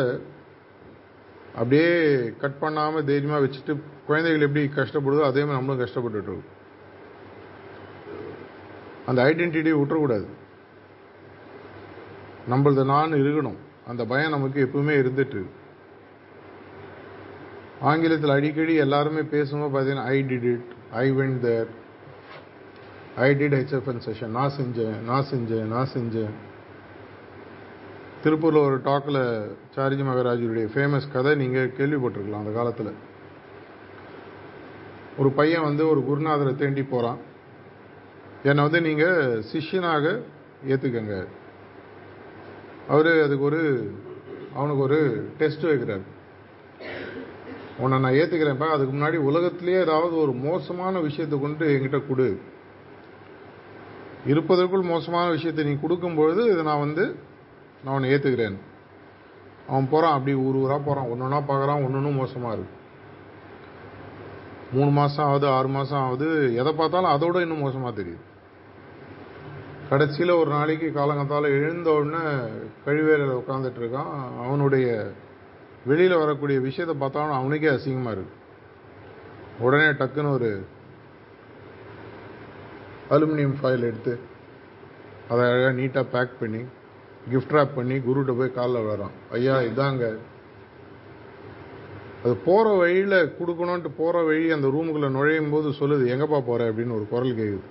அப்படியே 1.56 1.92
கட் 2.38 2.60
பண்ணாமல் 2.60 3.06
தைரியமாக 3.06 3.44
வச்சுட்டு 3.46 3.74
குழந்தைகள் 4.08 4.46
எப்படி 4.48 4.64
கஷ்டப்படுதோ 4.66 5.24
அதே 5.30 5.44
மாதிரி 5.44 5.58
நம்மளும் 5.58 5.84
கஷ்டப்பட்டுட்டு 5.84 6.36
அந்த 9.06 9.20
ஐடென்டிட்டியை 9.24 9.78
விட்டுறக்கூடாது. 9.80 10.28
நம்மளது 12.50 12.84
நான் 12.86 13.20
இருக்கணும். 13.22 13.58
அந்த 13.88 14.06
பயம் 14.06 14.30
நமக்கு 14.30 14.60
எப்பவுமே 14.66 14.96
இருந்துட்டு 15.02 15.36
இருக்கு. 15.38 15.57
ஆங்கிலத்தில் 17.82 18.30
அடிக்கடி 18.30 18.74
எல்லாருமே 18.74 19.22
பேசும்போது 19.22 19.72
பார்த்தீங்கன்னா 19.74 20.04
I 20.04 20.24
did 20.24 20.44
it 20.44 20.66
I 20.92 21.12
went 21.12 21.40
there 21.40 21.68
I 23.16 23.34
did 23.34 23.56
HFN 23.60 24.02
session 24.06 24.28
நான் 24.28 24.52
செஞ்சேன். 24.62 25.04
நான் 25.06 25.26
செஞ்சேன். 25.32 25.68
நான் 25.68 25.88
செஞ்சேன். 25.94 26.34
திருப்பூரில் 28.24 28.66
ஒரு 28.66 28.80
டாக்கில் 28.80 29.52
சாரிஜி 29.76 30.04
மகராஜருடைய 30.10 30.68
ஃபேமஸ் 30.74 31.12
கதை 31.12 31.36
நீங்கள் 31.36 31.74
கேள்விப்பட்டிருக்கலாம் 31.78 32.44
அந்த 32.44 32.52
காலத்தில். 32.52 32.94
ஒரு 35.18 35.30
பையன் 35.32 35.62
வந்து 35.62 35.90
ஒரு 35.90 36.00
குருநாதரை 36.00 36.56
தேண்டி 36.56 36.84
போகிறான் 36.84 37.18
என்னை 38.44 38.64
வந்து 38.64 38.82
நீங்கள் 38.82 39.44
சிஷ்யனாக 39.54 40.22
ஏற்றுக்கங்க 40.68 41.28
அவர் 42.88 43.22
அதுக்கு 43.22 43.44
ஒரு 43.44 43.92
அவனுக்கு 44.56 44.82
ஒரு 44.82 45.30
டெஸ்ட் 45.38 45.66
வைக்கிறார். 45.66 46.02
உன்னை 47.82 47.98
நான் 48.04 48.18
ஏற்றுக்கிறேன்ப்பா 48.20 48.68
அதுக்கு 48.74 48.94
முன்னாடி 48.94 49.18
உலகத்திலேயே 49.30 49.80
ஏதாவது 49.86 50.16
ஒரு 50.22 50.34
மோசமான 50.46 51.00
விஷயத்தை 51.00 51.36
கொண்டு 51.40 51.66
என்கிட்ட 51.74 52.00
கொடு. 52.08 52.30
இருப்பதற்குள் 54.32 54.92
மோசமான 54.94 55.26
விஷயத்தை 55.36 55.64
நீ 55.66 55.74
கொடுக்கும்பொழுது 55.82 56.42
இதை 56.54 56.64
நான் 56.70 56.84
வந்து 56.86 57.04
நான் 57.84 57.96
உன்னை 57.98 58.10
ஏற்றுக்கிறேன் 58.14 58.58
அவன் 59.70 59.90
போகிறான் 59.92 60.16
அப்படி 60.18 60.34
ஊர் 60.46 60.58
ஊராக 60.64 60.80
போகிறான் 60.80 61.10
ஒன்று 61.12 61.26
ஒன்றா 61.28 61.40
பார்க்குறான் 61.50 61.84
ஒன்று 61.86 62.00
ஒன்றும் 62.00 62.20
மோசமாக 62.22 62.54
இருக்கு. 62.54 62.74
மூணு 64.76 64.92
மாதம் 65.00 65.26
ஆகுது 65.26 65.48
ஆறு 65.50 65.68
மாதம் 65.68 66.02
ஆகுது 66.06 66.30
எதை 66.62 66.74
பார்த்தாலும் 66.74 67.14
அதோட 67.16 67.42
இன்னும் 67.46 67.64
மோசமாக 67.66 67.94
தெரியுது. 68.02 68.24
கடைசியில் 69.90 70.40
ஒரு 70.40 70.50
நாளைக்கு 70.50 70.88
காலங்கத்தால் 70.92 71.56
எழுந்த 71.58 71.90
உடனே 71.98 72.24
கழிவேறையில் 72.86 73.40
உட்காந்துட்டு 73.42 73.80
இருக்கான். 73.84 74.12
அவனுடைய 74.46 74.88
வெளியில் 75.86 76.22
வரக்கூடிய 76.22 76.60
விஷயத்தை 76.60 76.96
பார்த்தாலும் 77.00 77.38
அவனுக்கே 77.40 77.70
அசிங்கமாக 77.70 78.16
இருக்கு. 78.16 78.34
உடனே 79.60 79.90
டக்குன்னு 80.00 80.34
ஒரு 80.38 80.50
அலுமினியம் 83.16 83.60
ஃபாயில் 83.60 83.88
எடுத்து 83.90 84.14
அதை 85.30 85.44
அழகாக 85.50 85.76
நீட்டாக 85.82 86.12
பேக் 86.12 86.40
பண்ணி 86.40 86.62
கிஃப்ட் 87.32 87.56
ரேப் 87.56 87.78
பண்ணி 87.78 87.96
குருகிட்ட 88.00 88.34
போய் 88.38 88.58
காலில் 88.58 88.84
விழறான் 88.86 89.16
ஐயா 89.32 89.56
இதாங்க. 89.70 90.06
அது 92.24 92.36
போகிற 92.46 92.76
வழியில் 92.76 93.18
கொடுக்கணுன்ட்டு 93.40 93.90
போகிற 93.98 94.24
வழி 94.24 94.52
அந்த 94.52 94.68
ரூமுக்குள்ளே 94.68 95.10
நுழையும் 95.18 95.52
போது 95.52 95.70
சொல்லுது 95.80 96.06
எங்கேப்பா 96.14 96.40
போகிற 96.50 96.70
அப்படின்னு 96.72 96.96
ஒரு 97.00 97.06
குரல் 97.12 97.38
கேட்குது 97.40 97.66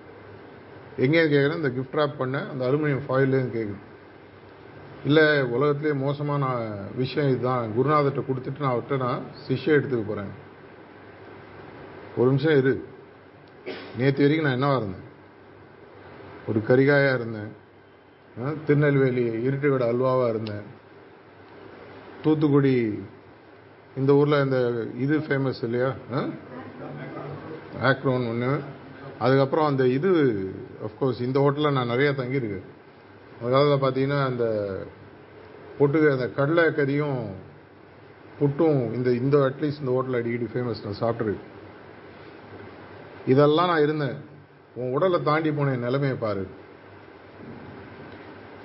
எங்கேயும் 1.05 1.33
கேட்குறேன் 1.33 1.61
இந்த 1.63 1.71
கிஃப்ட் 1.77 1.99
ரேப் 2.01 2.19
பண்ண 2.19 2.37
அந்த 2.53 2.63
அலுமினியம் 2.69 3.07
ஃபாயிலேயும் 3.07 3.53
கேட்குது 3.57 3.83
இல்லை 5.07 5.25
உலகத்துலேயே 5.57 5.95
மோசமான 5.95 6.45
விஷயம் 6.97 7.31
இதுதான். 7.31 7.71
குருநாதர்கிட்ட 7.77 8.23
கொடுத்துட்டு 8.29 8.61
நான் 8.61 8.75
அவர்கிட்ட 8.77 8.97
நான் 8.97 9.23
சிஷ்யம் 9.47 9.77
எடுத்துக்க 9.77 10.07
போகிறேன் 10.07 10.33
ஒரு 12.17 12.29
நிமிஷம் 12.31 12.57
இரு. 12.57 12.75
நேற்று 13.99 14.23
வரைக்கும் 14.23 14.49
நான் 14.49 14.57
என்னவா 14.57 14.77
இருந்தேன்? 14.77 15.05
ஒரு 16.49 16.59
கரிகாயாக 16.69 17.15
இருந்தேன். 17.15 17.53
திருநெல்வேலி 18.67 19.25
இருட்டுக்கடை 19.49 19.87
அல்வாவாக 19.93 20.29
இருந்தேன். 20.29 20.65
தூத்துக்குடி 22.23 22.75
இந்த 23.97 24.13
ஊரில் 24.15 24.45
இந்த 24.45 24.59
இது 24.99 25.19
ஃபேமஸ் 25.19 25.63
இல்லையா? 25.63 25.91
ஆக்ரோன் 27.83 28.29
ஒன்று 28.29 28.61
அதுக்கப்புறம் 29.19 29.67
அந்த 29.67 29.87
இது 29.89 30.11
அஃப்கோர்ஸ் 30.87 31.21
இந்த 31.21 31.39
ஹோட்டலில் 31.41 31.77
நான் 31.77 31.89
நிறையா 31.89 32.13
தங்கியிருக்கேன். 32.23 32.67
அதாவது 33.43 33.71
பார்த்தீங்கன்னா 33.75 34.25
அந்த 34.25 34.77
பொட்டு 35.79 36.11
அந்த 36.11 36.29
கடலை 36.29 36.65
கறியும் 36.65 37.27
புட்டும் 38.41 38.93
இந்த 38.93 39.11
இந்த 39.11 39.39
அட்லீஸ்ட் 39.39 39.81
இந்த 39.81 39.93
ஹோட்டலில் 39.93 40.21
அடிக்கடி 40.21 40.47
ஃபேமஸ் 40.53 40.85
நான் 40.85 41.01
சாப்பிட்ருக்கு 41.01 41.55
இதெல்லாம் 43.27 43.67
நான் 43.67 43.83
இருந்தேன். 43.83 44.17
உன் 44.75 44.93
உடலை 44.93 45.23
தாண்டி 45.23 45.53
போன 45.53 45.73
என் 45.73 45.81
நிலைமையை 45.81 46.17
பாரு. 46.17 46.47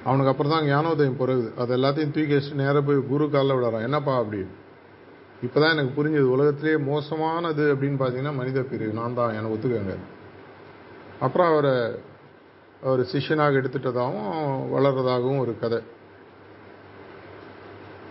அவனுக்கு 0.06 0.32
அப்புறம் 0.32 0.52
தான் 0.52 0.66
ஞானோதயம் 0.66 1.18
பிறகுது. 1.18 1.58
அது 1.58 1.78
எல்லாத்தையும் 1.78 2.12
தூக்கி 2.12 2.34
வச்சுட்டு 2.34 2.54
நேராக 2.54 2.82
போய் 2.82 3.08
குரு 3.08 3.30
காலில் 3.30 3.52
விடாறான் 3.52 3.82
என்னப்பா 3.82 4.18
அப்படி? 4.18 4.46
இப்போதான் 5.46 5.72
எனக்கு 5.72 6.04
புரிஞ்சது. 6.04 6.22
உலகத்திலேயே 6.22 6.78
மோசமானது 6.78 7.76
அப்படின்னு 7.76 8.02
பார்த்தீங்கன்னா 8.02 8.36
மனித 8.36 8.62
பிரிவு. 8.62 8.94
நான் 8.94 9.14
தான். 9.14 9.34
என்னை 9.34 9.52
ஒத்துக்கங்க. 9.52 9.96
அப்புறம் 11.20 11.48
அவரை 11.48 11.96
அவர் 12.84 13.00
சிஷ்யனாக 13.00 13.58
எடுத்துட்டதாகவும் 13.62 14.62
வளர்றதாகவும் 14.76 15.40
ஒரு 15.40 15.60
கதை. 15.60 15.82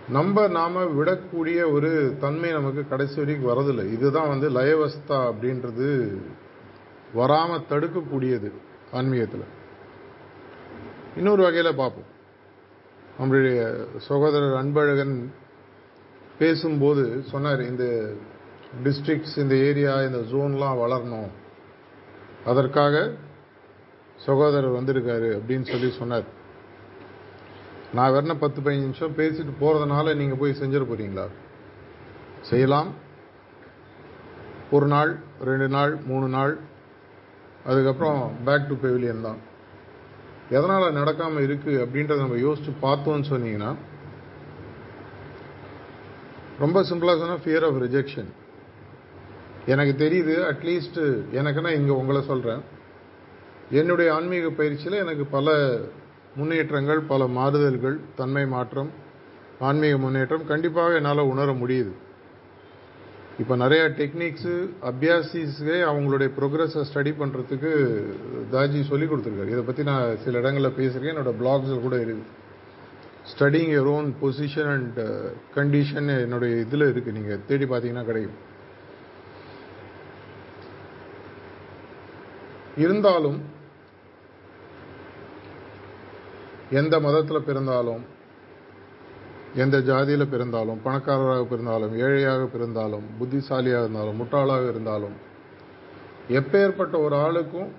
நம்ம 0.09 0.47
நாம 0.47 0.83
விடக்கூடிய 0.83 1.71
ஒரு 1.71 2.15
தன்மை 2.19 2.51
நமக்கு 2.51 2.87
கடைசி 2.87 3.15
வரைக்கும் 3.15 3.51
வரதில்லை 3.51 3.91
இதுதான் 3.91 4.27
வந்து 4.27 4.49
லயவஸ்தா 4.49 5.19
அப்படின்றது 5.31 5.89
வராம 7.15 7.59
தடுக்கக்கூடியது 7.69 8.51
ஆன்மீகத்தில். 8.91 9.45
இன்னொரு 11.15 11.43
வகையில் 11.43 11.75
பார்ப்போம். 11.75 12.09
நம்மளுடைய 13.19 13.85
சகோதரர் 13.97 14.65
அன்பழகன் 14.65 15.29
பேசும்போது 16.37 17.23
சொன்னார் 17.23 17.61
இந்த 17.61 18.13
டிஸ்ட்ரிக்ட்ஸ் 18.83 19.37
இந்த 19.37 19.55
ஏரியா 19.55 20.01
இந்த 20.01 20.17
ஜோன்லாம் 20.17 20.79
வளரணும். 20.83 21.29
அதற்காக 22.45 23.11
சகோதரர் 24.25 24.77
வந்திருக்காரு 24.77 25.29
அப்படின்னு 25.37 25.67
சொல்லி 25.71 25.89
சொன்னார். 25.99 26.27
நான் 27.97 28.11
வேணா 28.15 28.35
பத்து 28.43 28.59
பதினஞ்சு 28.61 28.87
நிமிஷம் 28.87 29.15
பேசிட்டு 29.19 29.53
போகிறதுனால 29.61 30.13
நீங்கள் 30.19 30.39
போய் 30.41 30.59
செஞ்சிட 30.59 30.83
போகிறீங்களா 30.89 31.25
செய்யலாம். 32.49 32.89
ஒரு 34.75 34.87
நாள் 34.93 35.11
ரெண்டு 35.49 35.67
நாள் 35.75 35.93
மூணு 36.09 36.27
நாள். 36.35 36.53
அதுக்கப்புறம் 37.69 38.19
பேக் 38.45 38.67
டு 38.69 38.75
பெவிலியன் 38.83 39.25
தான். 39.27 39.39
எதனால் 40.57 40.95
நடக்காமல் 40.99 41.45
இருக்குது 41.47 41.81
அப்படின்றத 41.83 42.21
நம்ம 42.23 42.39
யோசிச்சு 42.45 42.71
பார்த்தோம்னு 42.85 43.27
சொன்னீங்கன்னா 43.33 43.71
ரொம்ப 46.63 46.79
சிம்பிளாக 46.89 47.19
சொன்னால் 47.21 47.43
ஃபியர் 47.43 47.65
ஆஃப் 47.67 47.79
ரிஜெக்ஷன் 47.83 48.29
எனக்கு 49.73 49.93
தெரியுது 50.03 50.33
அட்லீஸ்ட் 50.51 50.99
எனக்குன்னா 51.39 51.71
இங்கே 51.79 51.93
உங்களை 52.01 52.21
சொல்கிறேன் 52.31 52.61
என்னுடைய 53.79 54.07
ஆன்மீக 54.17 54.47
பயிற்சியில் 54.59 55.01
எனக்கு 55.03 55.25
பல 55.35 55.49
முன்னேற்றங்கள் 56.39 57.01
பல 57.11 57.21
மாறுதல்கள் 57.37 57.97
தன்மை 58.19 58.45
மாற்றம் 58.55 58.89
ஆன்மீக 59.67 59.95
முன்னேற்றம் 60.05 60.47
கண்டிப்பாக 60.51 60.97
என்னால் 60.99 61.29
உணர 61.33 61.51
முடியுது. 61.61 61.93
இப்போ 63.41 63.53
நிறையா 63.63 63.85
டெக்னிக்ஸு 63.99 64.55
அபியாசிஸே 64.89 65.77
அவங்களுடைய 65.91 66.29
ப்ரோக்ரஸை 66.37 66.81
ஸ்டடி 66.89 67.11
பண்ணுறதுக்கு 67.21 67.71
தாஜி 68.53 68.81
சொல்லி 68.91 69.05
கொடுத்துருக்காரு. 69.11 69.53
இதை 69.55 69.63
பற்றி 69.69 69.83
நான் 69.91 70.17
சில 70.23 70.39
இடங்களில் 70.41 70.77
பேசுகிறேன் 70.79 71.11
என்னோடய 71.13 71.39
பிளாக்ஸில் 71.41 71.85
கூட 71.85 71.97
இருக்குது 72.05 72.39
studying 73.31 73.71
your 73.75 73.89
own 73.95 74.09
position 74.21 74.71
and 74.75 74.99
condition 75.57 76.09
என்னுடைய 76.25 76.53
இதில் 76.65 76.89
இருக்குது 76.91 77.17
நீங்கள் 77.19 77.43
தேடி 77.49 77.67
பார்த்தீங்கன்னா 77.71 78.05
கிடைக்கும். 78.09 78.39
இருந்தாலும் 82.83 83.39
எந்த 86.71 86.95
மதத்தில் 86.99 87.45
பிறந்தாலும் 87.45 88.03
எந்த 89.55 89.77
ஜாதியில் 89.81 90.31
பிறந்தாலும் 90.31 90.81
பணக்காரராக 90.83 91.43
பிறந்தாலும் 91.45 91.93
ஏழையாக 91.97 92.43
பிறந்தாலும் 92.45 93.05
புத்திசாலியாக 93.19 93.83
இருந்தாலும் 93.83 94.19
முட்டாளாக 94.19 94.65
இருந்தாலும் 94.69 95.15
எப்பேற்பட்ட 96.29 96.95
ஒரு 97.01 97.15
ஆளுக்கும் 97.17 97.71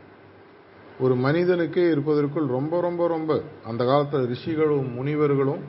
ஒரு 1.00 1.14
மனிதனுக்கே 1.16 1.85
இருப்பதற்குள் 1.90 2.48
ரொம்ப 2.48 2.81
ரொம்ப 2.81 3.07
ரொம்ப 3.09 3.33
அந்த 3.66 3.83
காலத்தில் 3.85 4.28
ரிஷிகளும் 4.28 4.90
முனிவர்களும் 4.94 5.62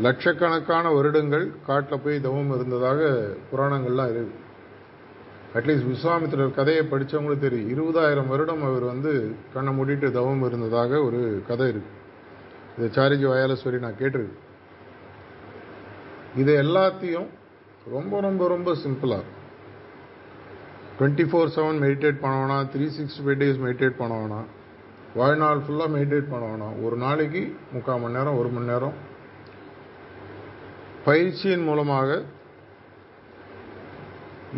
லட்சக்கணக்கான 0.00 0.86
வருடங்கள் 0.92 1.46
காட்டில் 1.66 2.02
போய் 2.02 2.18
தவம் 2.20 2.52
இருந்ததாக 2.54 3.02
புராணங்கள்லாம் 3.50 4.10
இருக்குது 4.10 4.42
அட்லீஸ்ட் 5.56 5.90
விஸ்வாமித்திரர் 5.90 6.56
கதையை 6.58 6.82
படித்தவங்களுக்கு 6.90 7.44
தெரியும். 7.44 7.70
இருபதாயிரம் 7.74 8.30
வருடம் 8.32 8.64
அவர் 8.68 8.84
வந்து 8.92 9.12
கண்ணை 9.54 9.72
மூடிட்டு 9.78 10.08
தவம் 10.16 10.42
இருந்ததாக 10.48 11.00
ஒரு 11.06 11.20
கதை 11.48 11.68
இருக்கு. 11.72 11.92
இது 12.76 12.88
சாரிஜி 12.96 13.26
வயாலஸ்வரி 13.32 13.78
நான் 13.84 14.00
கேட்டிருக்கேன். 14.00 14.42
இது 16.42 16.52
எல்லாத்தையும் 16.64 17.28
ரொம்ப 17.94 18.20
ரொம்ப 18.26 18.42
ரொம்ப 18.54 18.70
சிம்பிளாக 18.84 19.24
டுவெண்ட்டி 20.98 21.24
ஃபோர் 21.30 21.50
செவன் 21.54 21.80
மெடிடேட் 21.86 22.20
பண்ண 22.20 22.34
வேணாம் 22.42 22.68
three 22.74 22.86
sixty 22.96 23.22
five 23.24 23.40
days 23.42 23.58
meditate 23.66 23.98
பண்ண 24.00 24.14
வேணாம் 24.20 24.46
வாழ்நாள் 25.20 25.60
ஃபுல்லாக 25.64 25.90
மெடிடேட் 25.96 26.30
பண்ண 26.30 26.44
வேணாம் 26.52 26.76
ஒரு 26.84 26.96
நாளைக்கு 27.02 27.42
முக்கால் 27.74 28.00
மணி 28.02 28.16
நேரம் 28.18 28.38
ஒரு 28.40 28.48
மணி 28.54 28.70
நேரம் 28.72 28.96
பயிற்சியின் 31.06 31.66
மூலமாக 31.68 32.18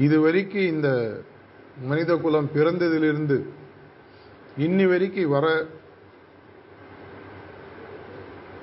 இதுவரைக்கும் 0.05 0.71
இந்த 0.75 0.89
மனித 1.91 2.13
குலம் 2.23 2.53
பிறந்ததிலிருந்து 2.57 3.37
இன்னி 4.67 4.85
வரைக்கும் 4.91 5.33
வர 5.35 5.47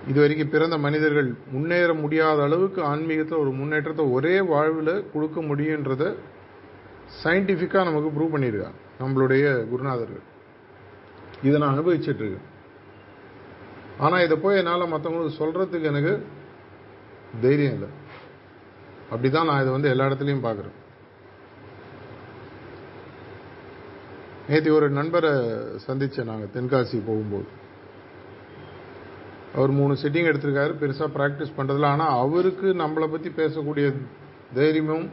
இதுவரைக்கும் 0.10 0.52
பிறந்த 0.54 0.76
மனிதர்கள் 0.86 1.30
முன்னேற 1.54 1.92
முடியாத 2.02 2.40
அளவுக்கு 2.48 2.80
ஆன்மீகத்தில் 2.92 3.42
ஒரு 3.44 3.52
முன்னேற்றத்தை 3.60 4.04
ஒரே 4.18 4.36
வாழ்வில் 4.52 4.94
கொடுக்க 5.14 5.38
முடியுன்றத 5.50 6.04
சயின்டிஃபிக்காக 7.22 7.88
நமக்கு 7.90 8.10
ப்ரூவ் 8.16 8.34
பண்ணியிருக்காங்க. 8.36 8.80
நம்மளுடைய 9.02 9.46
குருநாதர்கள். 9.72 10.26
இதை 11.48 11.56
நான் 11.62 11.74
அனுபவிச்சுட்டு 11.76 12.24
இருக்கேன். 12.24 12.48
ஆனால் 14.06 14.24
இதை 14.26 14.38
போய் 14.44 14.60
என்னால் 14.62 14.92
மற்றவங்களுக்கு 14.94 15.40
சொல்கிறதுக்கு 15.42 15.92
எனக்கு 15.92 16.14
தைரியம் 17.44 17.76
இல்லை. 17.78 17.90
அப்படி 19.12 19.30
தான் 19.30 19.50
நான் 19.52 19.62
இதை 19.64 19.72
வந்து 19.76 19.92
எல்லா 19.94 20.08
இடத்துலையும் 20.10 20.46
பார்க்குறேன். 20.48 20.78
நேற்று 24.50 24.72
ஒரு 24.78 24.88
நண்பரை 24.98 25.32
சந்தித்தேன் 25.86 26.30
நாங்கள் 26.32 26.52
தென்காசி 26.56 26.98
போகும்போது. 27.08 27.48
அவர் 29.56 29.72
மூணு 29.80 29.94
செட்டிங் 30.02 30.30
எடுத்திருக்காரு 30.32 30.74
பெருசாக 30.82 31.10
ப்ராக்டிஸ் 31.18 31.56
பண்ணுறதுல 31.58 31.90
ஆனால் 31.94 32.18
அவருக்கு 32.24 32.68
நம்மளை 32.82 33.08
பற்றி 33.14 33.30
பேசக்கூடிய 33.40 33.88
தைரியமும் 34.58 35.08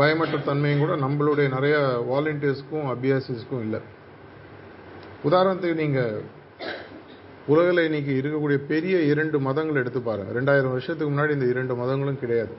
பயமற்ற 0.00 0.36
தன்மையும் 0.50 0.82
கூட 0.84 0.92
நம்மளுடைய 1.04 1.48
நிறைய 1.56 1.76
வாலண்டியர்ஸ்க்கும் 2.10 2.86
அபியாசிஸ்க்கும் 2.92 3.64
இல்லை. 3.66 3.80
உதாரணத்துக்கு 5.28 5.82
நீங்கள் 5.82 6.14
உலகில் 7.52 7.86
இன்னைக்கு 7.88 8.12
இருக்கக்கூடிய 8.20 8.58
பெரிய 8.72 8.96
இரண்டு 9.12 9.36
மதங்கள் 9.48 9.80
எடுத்து 9.82 10.00
பாருங்கள் 10.08 10.36
ரெண்டாயிரம் 10.38 10.74
வருஷத்துக்கு 10.74 11.12
முன்னாடி 11.12 11.32
இந்த 11.38 11.48
இரண்டு 11.54 11.74
மதங்களும் 11.82 12.22
கிடையாது. 12.22 12.54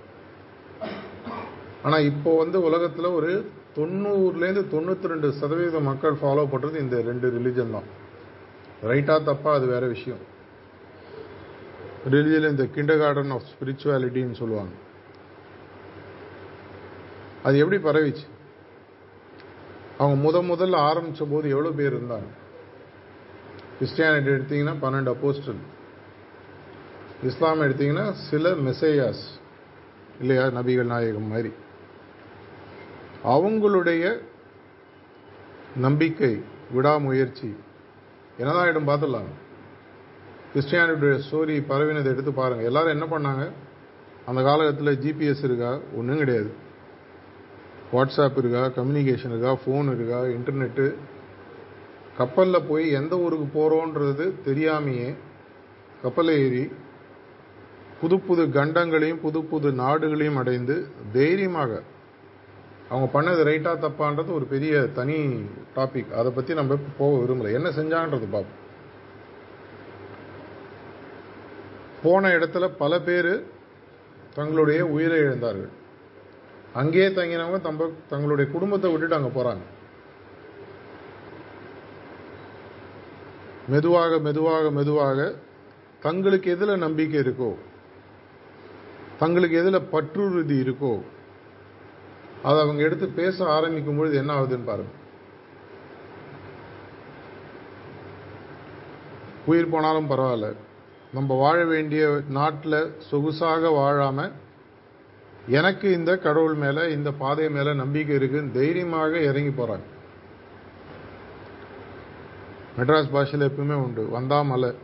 ஆனால் 1.86 2.08
இப்போ 2.12 2.32
வந்து 2.44 2.58
உலகத்தில் 2.70 3.16
ஒரு 3.20 3.32
தொண்ணூறுலேருந்து 3.76 4.64
தொண்ணூற்றி 4.74 5.08
ரெண்டு 5.12 5.32
சதவீத 5.32 5.80
மக்கள் 5.90 6.20
ஃபாலோ 6.22 6.44
பண்ணுறது 6.52 6.76
இந்த 6.76 7.02
ரெண்டு 7.02 7.28
ரிலிஜன் 7.38 7.76
தான். 7.76 7.88
ரைட்டாக 8.90 9.20
தப்பாக 9.30 9.58
அது 9.60 9.68
வேற 9.68 9.88
விஷயம். 9.88 10.22
ரிலிஜன் 12.14 12.50
இந்த 12.50 12.66
கிண்டர் 12.76 13.02
கார்டன் 13.04 13.34
ஆஃப் 13.36 13.50
ஸ்பிரிச்சுவாலிட்டின்னு 13.52 14.40
சொல்லுவாங்க. 14.42 14.74
அது 17.44 17.58
எப்படி 17.58 17.78
பரவிச்சு? 17.84 18.26
அவங்க 19.98 20.16
முத 20.26 20.38
முதல்ல 20.52 20.76
ஆரம்பித்த 20.90 21.26
போது 21.34 21.50
எவ்வளோ 21.50 21.72
பேர் 21.80 21.96
இருந்தாங்க? 21.98 22.30
கிறிஸ்டியானிட்டி 23.78 24.32
எடுத்தீங்கன்னா 24.36 24.76
பன்னெண்டு 24.84 25.14
அப்போஸ்டல் 25.16 25.62
இஸ்லாம் 27.24 27.66
எடுத்தீங்கன்னா 27.68 28.06
சில 28.30 28.50
மெசையாஸ் 28.70 29.26
இல்லையா 30.22 30.46
நபிகள் 30.60 30.94
நாயகம் 30.94 31.32
மாதிரி. 31.34 31.52
அவங்களுடைய 33.24 34.20
நம்பிக்கை 35.76 36.44
விடாமுயற்சி. 36.72 37.56
என்னதான் 38.38 38.68
இடம் 38.68 38.88
பார்த்துடலாம். 38.88 39.32
கிறிஸ்டியானிட்டியுடைய 40.54 41.20
ஸ்டோரி 41.32 41.64
பரவினதை 41.70 42.06
எடுத்து 42.06 42.34
பாருங்கள் 42.34 42.66
எல்லாரும் 42.66 43.00
என்ன 43.02 43.18
பண்ணாங்க? 43.18 43.52
அந்த 44.26 44.42
காலகட்டத்தில் 44.42 45.14
ஜிபிஎஸ் 45.14 45.44
இருக்கா? 45.44 45.80
ஒன்றும் 45.96 46.18
கிடையாது. 46.18 46.54
வாட்ஸ்அப் 47.94 48.38
இருக்கா? 48.38 48.66
கம்யூனிகேஷன் 48.66 49.30
இருக்கா? 49.30 49.58
ஃபோன் 49.66 49.94
இருக்கா? 49.94 50.22
இன்டர்நெட்டு 50.22 50.96
கப்பலில் 52.18 52.64
போய் 52.68 52.92
எந்த 52.92 53.18
ஊருக்கு 53.18 53.48
போகிறோன்றது 53.60 54.34
தெரியாமையே 54.46 55.16
கப்பலில் 56.02 56.38
ஏறி 56.38 56.72
புது 58.02 58.20
புது 58.20 58.46
கண்டங்களையும் 58.46 59.20
புது 59.20 59.44
புது 59.44 59.72
நாடுகளையும் 59.72 60.36
அடைந்து 60.36 60.88
தைரியமாக 61.14 61.84
அவங்க 62.90 63.08
பண்ணது 63.14 63.42
ரைட்டா 63.50 63.72
தப்பான்றது 63.86 64.32
ஒரு 64.38 64.46
பெரிய 64.54 64.74
தனி 64.98 65.18
டாபிக் 65.76 66.12
அதை 66.20 66.32
பற்றி 66.32 66.54
நம்ம 66.60 66.78
போக 66.98 67.12
விரும்பலை. 67.22 67.52
என்ன 67.60 67.70
செஞ்சான்றது 67.80 68.28
பார்ப்போம் 68.36 68.60
போன 72.04 72.30
இடத்துல 72.38 72.66
பல 72.82 72.94
பேர் 73.08 73.34
தங்களுடைய 74.38 74.82
உயிரை 74.96 75.18
இழந்தார்கள். 75.24 75.72
அங்கேயே 76.82 77.08
தங்கினவங்க 77.18 77.60
தம்ப 77.68 77.88
தங்களுடைய 78.12 78.46
குடும்பத்தை 78.52 78.88
விட்டுட்டு 78.92 79.18
அங்கே 79.18 79.32
போகிறாங்க 79.36 79.66
மெதுவாக 83.74 84.14
மெதுவாக 84.28 84.72
மெதுவாக 84.78 85.20
தங்களுக்கு 86.06 86.48
எதில் 86.56 86.84
நம்பிக்கை 86.86 87.20
இருக்கோ 87.24 87.52
தங்களுக்கு 89.22 89.56
எதில் 89.62 89.88
பற்றுறுதி 89.94 90.56
இருக்கோ 90.64 90.94
அதை 92.44 92.60
அவங்க 92.60 92.84
எடுத்து 92.84 93.08
பேச 93.08 93.46
ஆரம்பிக்கும் 93.46 93.98
பொழுது 93.98 94.18
என்ன 94.18 94.42
ஆகுதுன்னு 94.42 94.66
பாருங்க. 94.66 94.92
உயிர் 99.46 99.70
போனாலும் 99.70 100.10
பரவாயில்ல. 100.10 100.56
நம்ம 101.14 101.36
வாழ 101.36 101.66
வேண்டிய 101.66 102.22
நாட்டில் 102.30 102.96
சொகுசாக 103.12 103.70
வாழாம 103.70 104.32
எனக்கு 105.48 105.92
இந்த 105.92 106.18
கடவுள் 106.18 106.54
மேல 106.54 106.90
இந்த 106.90 107.12
பாதை 107.12 107.50
மேல 107.50 107.74
நம்பிக்கை 107.74 108.16
இருக்குன்னு 108.16 108.52
தைரியமாக 108.52 109.18
இறங்கி 109.18 109.62
போறாங்க. 109.62 109.84
மெட்ராஸ் 112.78 113.12
பாஷையில் 113.12 113.50
எப்பவுமே 113.50 113.74
உண்டு. 113.74 114.10
வந்தா 114.10 114.42
மலை. 114.42 114.76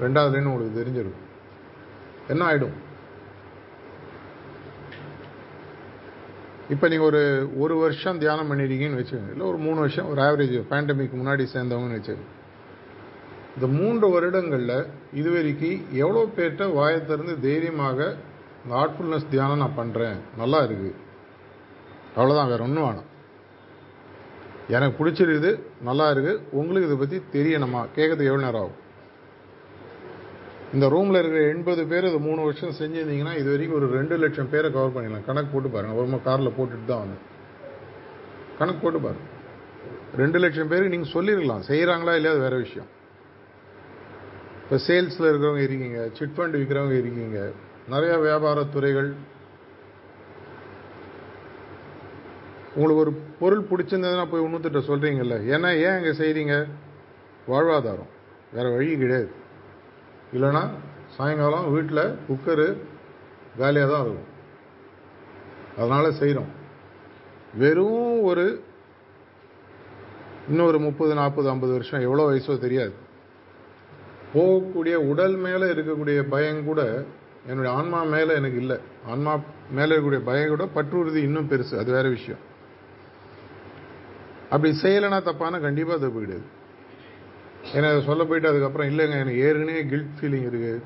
ரெண்டாவதுலேன்னு 0.00 0.44
உங்களுக்கு 0.44 0.84
தெரிஞ்சிருக்கும். 0.84 1.24
என்ன 2.28 2.46
ஆயிடும்? 2.46 2.84
இப்போ 6.74 6.86
நீங்கள் 6.92 7.08
ஒரு 7.08 7.22
ஒரு 7.62 7.74
வருஷம் 7.82 8.20
தியானம் 8.22 8.48
பண்ணிருக்கீங்கன்னு 8.50 9.00
வச்சுக்கோங்க. 9.00 9.32
இல்லை 9.34 9.44
ஒரு 9.50 9.58
மூணு 9.66 9.78
வருஷம் 9.84 10.08
ஒரு 10.12 10.20
ஆவரேஜ் 10.26 10.54
பேண்டமிக் 10.70 11.18
முன்னாடி 11.20 11.44
சேர்ந்தவங்கன்னு 11.52 11.98
வச்சுக்கோங்க. 11.98 12.30
இந்த 13.56 13.66
மூன்று 13.76 14.06
வருடங்களில் 14.14 14.78
இதுவரைக்கும் 15.20 15.82
எவ்வளோ 16.02 16.22
பேர்கிட்ட 16.36 16.64
வாயத்திலிருந்து 16.78 17.34
தைரியமாக 17.44 17.98
இந்த 18.62 18.72
ஹார்ட்ஃபுல்னஸ் 18.78 19.28
தியானம் 19.34 19.62
நான் 19.62 19.78
பண்ணுறேன் 19.80 20.18
நல்லா 20.40 20.60
இருக்குது 20.68 20.94
அவ்வளோதான் 22.16 22.50
வேறு 22.52 22.66
ஒன்றும் 22.66 22.86
வேணாம். 22.88 23.10
எனக்கு 24.74 24.98
பிடிச்சிருக்குது 24.98 25.52
நல்லா 25.88 26.08
இருக்குது 26.14 26.40
உங்களுக்கு 26.60 26.88
இதை 26.88 26.98
பற்றி 27.02 27.18
தெரியணுமா? 27.36 27.82
கேட்கறதுக்கு 27.96 28.30
எவ்வளோ 28.32 28.44
நேரம் 28.46 28.62
ஆகும்? 28.64 28.78
இந்த 30.76 30.86
ரூமில் 30.94 31.18
இருக்கிற 31.20 31.42
எண்பது 31.52 31.82
பேர் 31.90 32.06
இது 32.08 32.18
மூணு 32.26 32.40
வருஷம் 32.46 32.76
செஞ்சுருந்தீங்கன்னா 32.80 33.34
இது 33.40 33.48
வரைக்கும் 33.52 33.78
ஒரு 33.78 33.86
ரெண்டு 33.98 34.14
லட்சம் 34.22 34.50
பேரை 34.54 34.68
கவர் 34.74 34.94
பண்ணிடலாம். 34.96 35.26
கணக்கு 35.28 35.50
போட்டு 35.52 35.68
பாருங்க. 35.74 35.94
ஒரு 36.00 36.20
காரில் 36.26 36.56
போட்டுட்டு 36.56 36.90
தான் 36.90 37.02
வந்து 37.04 37.18
கணக்கு 38.58 38.80
போட்டு 38.82 39.00
பாருங்கள் 39.06 39.32
ரெண்டு 40.22 40.38
லட்சம் 40.42 40.70
பேருக்கு 40.72 40.94
நீங்கள் 40.94 41.14
சொல்லியிருக்கலாம். 41.14 41.62
செய்கிறாங்களா 41.70 42.16
இல்லையா 42.18 42.34
அது 42.34 42.44
வேற 42.46 42.56
விஷயம். 42.64 42.90
இப்போ 44.62 44.76
சேல்ஸில் 44.88 45.28
இருக்கிறவங்க 45.30 45.64
இருக்கீங்க 45.66 45.98
சிட் 46.18 46.36
ஃபண்ட் 46.36 46.58
விற்கிறவங்க 46.60 46.96
இருக்கீங்க 47.02 47.40
நிறைய 47.94 48.12
வியாபார 48.26 48.64
துறைகள். 48.76 49.10
உங்களுக்கு 52.76 53.02
ஒரு 53.04 53.12
பொருள் 53.40 53.68
பிடிச்சிருந்ததுன்னா 53.72 54.28
போய் 54.30 54.44
இன்னொருத்திட்ட 54.46 54.82
சொல்கிறீங்கல்ல 54.90 55.36
ஏன்னா 55.54 55.72
ஏன் 55.86 55.98
இங்கே 56.00 56.14
செய்கிறீங்க 56.22 56.54
வாழ்வாதாரம். 57.52 58.12
வேற 58.56 58.66
வழி 58.76 58.94
கிடையாது. 59.02 59.30
இல்லைன்னா 60.36 60.62
சாயங்காலம் 61.16 61.72
வீட்டில் 61.72 62.18
குக்கரு 62.28 62.68
வேலையாக 63.56 63.92
தான் 63.92 64.02
இருக்கும். 64.02 64.30
அதனால் 65.76 66.12
செய்கிறோம். 66.12 66.50
வெறும் 67.54 68.22
ஒரு 68.22 68.64
இன்னொரு 70.48 70.78
முப்பது 70.78 71.14
நாற்பது 71.14 71.48
ஐம்பது 71.48 71.72
வருஷம் 71.72 72.00
எவ்வளோ 72.00 72.24
வயசோ 72.30 72.58
தெரியாது. 72.58 72.94
போகக்கூடிய 74.34 74.94
உடல் 74.94 75.36
மேலே 75.36 75.66
இருக்கக்கூடிய 75.66 76.22
பயம் 76.28 76.64
கூட 76.64 77.04
என்னுடைய 77.46 77.76
ஆன்மா 77.76 78.02
மேலே 78.02 78.34
எனக்கு 78.34 78.56
இல்லை. 78.56 78.78
ஆன்மா 79.06 79.40
மேலே 79.70 79.96
இருக்கக்கூடிய 79.96 80.22
பயம் 80.24 80.48
கூட 80.48 80.64
பற்றுறுதி 80.74 81.22
இன்னும் 81.22 81.48
பெருசு. 81.50 81.78
அது 81.78 81.92
வேற 81.92 82.08
விஷயம். 82.08 82.42
அப்படி 84.50 84.78
செய்யலைன்னா 84.82 85.22
தப்பான 85.22 85.60
கண்டிப்பாக 85.60 85.98
தப்பு 85.98 86.20
கிடையாது 86.20 86.54
ஏன்னா 87.74 87.86
அதை 87.92 88.00
சொல்ல 88.08 88.22
போயிட்டு 88.24 88.50
அதுக்கப்புறம் 88.50 88.90
இல்லைங்க 88.90 89.16
எனக்கு 89.22 89.42
ஏற்கனவே 89.46 89.82
கில்ட் 89.92 90.16
ஃபீலிங் 90.18 90.46
இருக்குது 90.50 90.82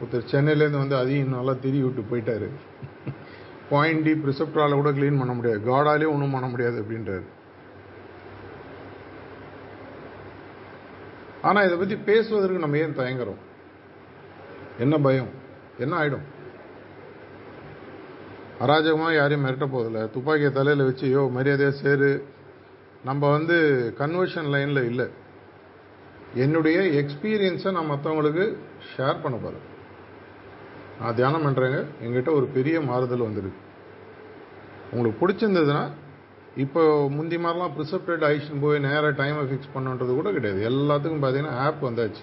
ஒருத்தர் 0.00 0.30
சென்னையிலேருந்து 0.32 0.82
வந்து 0.82 0.96
அதையும் 1.00 1.34
நல்லா 1.36 1.54
திரி 1.64 1.78
விட்டு 1.84 2.02
போயிட்டாரு. 2.10 2.48
பாயிண்ட் 3.72 4.04
டி 4.06 4.12
ப்ரிசப்டால 4.22 4.76
கூட 4.78 4.90
க்ளீன் 4.96 5.20
பண்ண 5.20 5.32
முடியாது. 5.38 5.60
காடாலே 5.70 6.08
ஒன்றும் 6.14 6.34
பண்ண 6.36 6.46
முடியாது 6.52 6.76
அப்படின்றாரு. 6.82 7.26
ஆனால் 11.48 11.66
இதை 11.66 11.76
பற்றி 11.78 11.96
பேசுவதற்கு 12.08 12.64
நம்ம 12.64 12.78
ஏன் 12.84 12.98
தயங்குறோம்? 13.00 13.40
என்ன 14.84 14.94
பயம்? 15.06 15.30
என்ன 15.84 15.94
ஆகிடும் 16.00 16.26
அராஜகமாக 18.64 19.14
யாரையும் 19.16 19.44
மிரட்ட 19.44 19.66
போதில்ல 19.74 20.00
துப்பாக்கியை 20.14 20.50
தலையில் 20.52 20.88
வச்சு 20.88 21.06
யோ 21.14 21.22
மரியாதையாக 21.36 21.76
சேரு. 21.82 22.10
நம்ம 23.08 23.30
வந்து 23.36 23.56
கன்வர்ஷன் 24.00 24.50
லைனில் 24.54 24.88
இல்லை. 24.90 25.06
என்னுடைய 26.44 26.78
எக்ஸ்பீரியன்ஸை 27.00 27.70
நான் 27.76 27.90
மற்றவங்களுக்கு 27.92 28.44
ஷேர் 28.90 29.22
பண்ண 29.22 29.36
போகிறேன் 29.36 29.66
நான் 31.00 31.16
தியானம் 31.18 31.44
பண்ணுறேங்க 31.46 31.78
எங்கிட்ட 32.04 32.30
ஒரு 32.38 32.46
பெரிய 32.56 32.80
மாறுதல் 32.80 33.26
வந்திருக்கு. 33.26 33.60
உங்களுக்கு 34.92 35.20
பிடிச்சிருந்ததுன்னா 35.22 35.84
இப்போ 36.64 36.82
முந்தி 37.16 37.36
மாதிரிலாம் 37.42 37.74
ப்ரிசப்டட் 37.76 38.24
ஆயிடுச்சுன்னு 38.28 38.64
போய் 38.64 38.84
நேராக 38.86 39.12
டைமை 39.20 39.42
ஃபிக்ஸ் 39.48 39.74
பண்ணுன்றது 39.74 40.12
கூட 40.18 40.30
கிடையாது. 40.36 40.60
எல்லாத்துக்கும் 40.70 41.22
பார்த்தீங்கன்னா 41.24 41.56
ஆப் 41.66 41.82
வந்தாச்சு. 41.88 42.22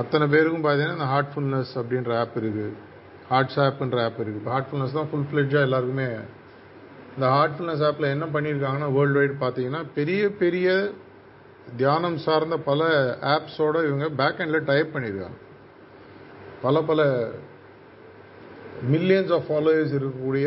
அத்தனை 0.00 0.26
பேருக்கும் 0.34 0.64
பார்த்தீங்கன்னா 0.64 0.98
இந்த 0.98 1.08
ஹார்ட்ஃபுல்னஸ் 1.14 1.72
அப்படின்ற 1.80 2.12
ஆப் 2.20 2.36
இருக்குது 2.42 2.72
ஹார்ட்ஸ் 3.30 3.58
ஆப்ன்ற 3.64 4.00
ஆப் 4.04 4.20
இருக்குது 4.20 4.40
இப்போ 4.40 4.52
ஹார்ட்ஃபுல்னஸ் 4.54 4.98
தான் 4.98 5.08
ஃபுல் 5.10 5.26
ஃப்ளெட்ஜாக 5.30 5.66
எல்லாருக்குமே 5.68 6.06
இந்த 7.16 7.26
ஹார்ட்ஃபுல்னஸ் 7.36 7.84
ஆப்பில் 7.88 8.12
என்ன 8.16 8.26
பண்ணியிருக்காங்கன்னா 8.26 8.88
வேர்ல்டு 8.96 9.18
வைட் 9.20 9.36
பார்த்தீங்கன்னா 9.42 9.82
பெரிய 9.94 10.30
பெரிய 10.38 10.68
தியானம் 11.76 12.16
சார்ந்த 12.16 12.56
பல 12.56 12.82
ஆப்ஸோட 13.20 13.76
இவங்க 13.86 14.08
பேக் 14.10 14.40
எண்டில் 14.44 14.68
டைப் 14.70 14.92
பண்ணியிருக்காங்க 14.94 15.38
பல 16.62 16.82
பல 16.82 17.00
மில்லியன்ஸ் 18.90 19.32
ஆஃப் 19.32 19.46
ஃபாலோவர்ஸ் 19.48 19.94
இருக்கக்கூடிய 19.98 20.46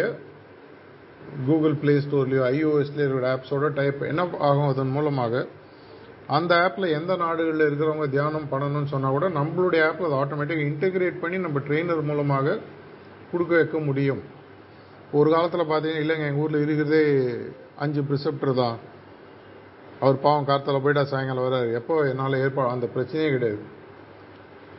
கூகுள் 1.46 1.76
ப்ளே 1.76 1.94
ஸ்டோர்லேயோ 1.98 2.44
ஐஓஎஸ்லேயோ 2.52 3.08
இருக்கிற 3.08 3.30
ஆப்ஸோட 3.36 3.74
டைப் 3.74 4.02
என்ன 4.04 4.28
ஆகும் 4.40 4.68
அதன் 4.68 4.88
மூலமாக? 4.88 5.48
அந்த 6.28 6.56
ஆப்பில் 6.56 6.94
எந்த 7.00 7.16
நாடுகளில் 7.16 7.68
இருக்கிறவங்க 7.68 8.10
தியானம் 8.10 8.48
பண்ணணும்னு 8.52 8.92
சொன்னால் 8.94 9.12
கூட 9.12 9.30
நம்மளுடைய 9.30 9.82
ஆப்பில் 9.88 10.08
அதை 10.08 10.18
ஆட்டோமேட்டிக்காக 10.22 10.70
இன்டெகிரேட் 10.72 11.20
பண்ணி 11.20 11.38
நம்ம 11.38 11.60
ட்ரெயினர் 11.60 12.02
மூலமாக 12.02 12.60
கொடுக்க 13.32 13.56
வைக்க 13.56 13.80
முடியும். 13.80 14.22
ஒரு 15.12 15.32
காலத்தில் 15.32 15.70
பார்த்தீங்கன்னா 15.72 16.04
இல்லைங்க 16.06 16.28
எங்கள் 16.30 16.44
ஊரில் 16.44 16.64
இருக்கிறதே 16.66 17.04
அஞ்சு 17.76 18.02
ப்ரிசெப்டர் 18.02 18.54
தான். 18.54 18.78
அவர் 20.04 20.18
பாவம் 20.26 20.48
கார்த்தால 20.50 20.80
போயிட்டா 20.84 21.04
சாயங்காலம் 21.12 21.46
வராரு 21.48 21.70
எப்போ 21.80 21.96
என்னால் 22.12 22.42
ஏற்பாடு 22.44 22.74
அந்த 22.76 22.88
பிரச்சனையே 22.96 23.30
கிடையாது. 23.36 23.62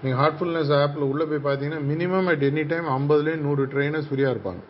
நீங்கள் 0.02 0.20
ஹார்ட்ஃபுல்னஸ் 0.22 0.72
ஆப்பில் 0.80 1.10
உள்ளே 1.12 1.24
போய் 1.30 1.46
பார்த்தீங்கன்னா 1.46 1.82
மினிமம் 1.90 2.28
அட் 2.32 2.44
எனி 2.48 2.64
டைம் 2.72 2.88
ஐம்பதுலேயும் 2.96 3.44
நூறு 3.46 3.64
ட்ரெயினர்ஸ் 3.72 4.08
ஃப்ரீயாக 4.10 4.34
இருப்பாங்க. 4.34 4.62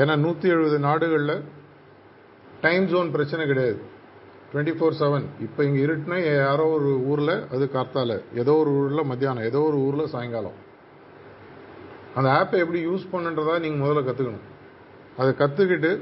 ஏன்னா 0.00 0.14
நூற்றி 0.24 0.46
எழுபது 0.54 0.78
நாடுகளில் 0.88 1.36
டைம் 2.64 2.84
ஜோன் 2.92 3.12
பிரச்சனை 3.16 3.44
கிடையாது. 3.52 3.78
டுவெண்ட்டி 4.50 4.74
ஃபோர் 4.78 4.98
செவன் 5.00 5.26
இப்போ 5.44 5.60
இங்கே 5.66 5.80
இருட்டுனா 5.86 6.18
யாரோ 6.24 6.64
ஒரு 6.78 6.90
ஊரில் 7.10 7.34
அது 7.54 7.64
கார்த்தால. 7.76 8.16
ஏதோ 8.40 8.54
ஒரு 8.62 8.70
ஊரில் 8.80 9.08
மத்தியானம் 9.10 9.48
ஏதோ 9.50 9.60
ஒரு 9.68 9.78
ஊரில் 9.86 10.12
சாயங்காலம். 10.14 10.58
அந்த 12.16 12.28
ஆப்பை 12.38 12.58
எப்படி 12.64 12.80
யூஸ் 12.88 13.06
பண்ணுன்றதா 13.12 13.54
நீங்கள் 13.64 13.82
முதல்ல 13.84 14.02
கற்றுக்கணும் 14.08 14.48
அதை 15.20 15.30
கற்றுக்கிட்டு 15.42 15.92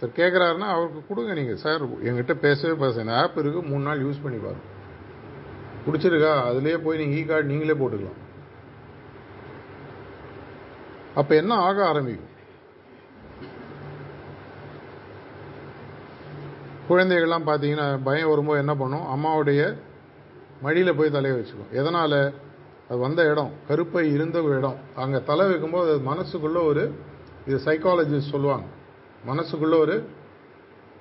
சார் 0.00 0.16
கேட்குறாருன்னா 0.16 0.68
அவருக்கு 0.74 1.06
கொடுங்க 1.08 1.34
நீங்கள் 1.34 1.56
சார் 1.56 1.82
எங்கிட்ட 2.02 2.34
பேசவே 2.34 2.74
பேச 2.74 3.00
இந்த 3.00 3.14
ஆப் 3.16 3.38
இருக்குது 3.38 3.68
மூணு 3.68 3.82
நாள் 3.82 4.04
யூஸ் 4.04 4.22
பண்ணி 4.22 4.38
பாருங்க. 4.38 4.64
பிடிச்சிருக்கா? 5.86 6.32
அதுலேயே 6.48 6.78
போய் 6.84 6.98
நீங்கள் 6.98 7.18
இ 7.18 7.26
கார்டு 7.26 7.46
நீங்களே 7.46 7.74
போட்டுக்கலாம். 7.80 8.20
அப்போ 11.14 11.34
என்ன 11.34 11.54
ஆக 11.54 11.86
ஆரம்பிக்கும்? 11.86 12.32
குழந்தைகள்லாம் 16.88 17.48
பார்த்தீங்கன்னா 17.50 18.00
பயம் 18.04 18.28
வரும்போது 18.28 18.58
என்ன 18.58 18.74
பண்ணும்? 18.74 19.06
அம்மாவுடைய 19.14 19.76
மடியில் 20.62 20.94
போய் 20.94 21.10
தலையை 21.10 21.40
வச்சுக்கும். 21.40 21.72
எதனால்? 21.72 22.34
அது 22.88 22.98
வந்த 22.98 23.30
இடம் 23.30 23.52
கருப்பை 23.68 24.02
இருந்த 24.12 24.42
இடம். 24.42 24.76
அங்கே 24.96 25.24
தலை 25.24 25.46
வைக்கும்போது 25.46 25.88
அது 25.92 26.02
மனசுக்குள்ள 26.12 26.64
ஒரு 26.64 26.94
இது 27.46 27.56
சைக்காலஜிஸ்ட் 27.64 28.32
சொல்லுவாங்க. 28.34 28.66
மனசுக்குள்ள 29.28 29.78
ஒரு 29.84 29.96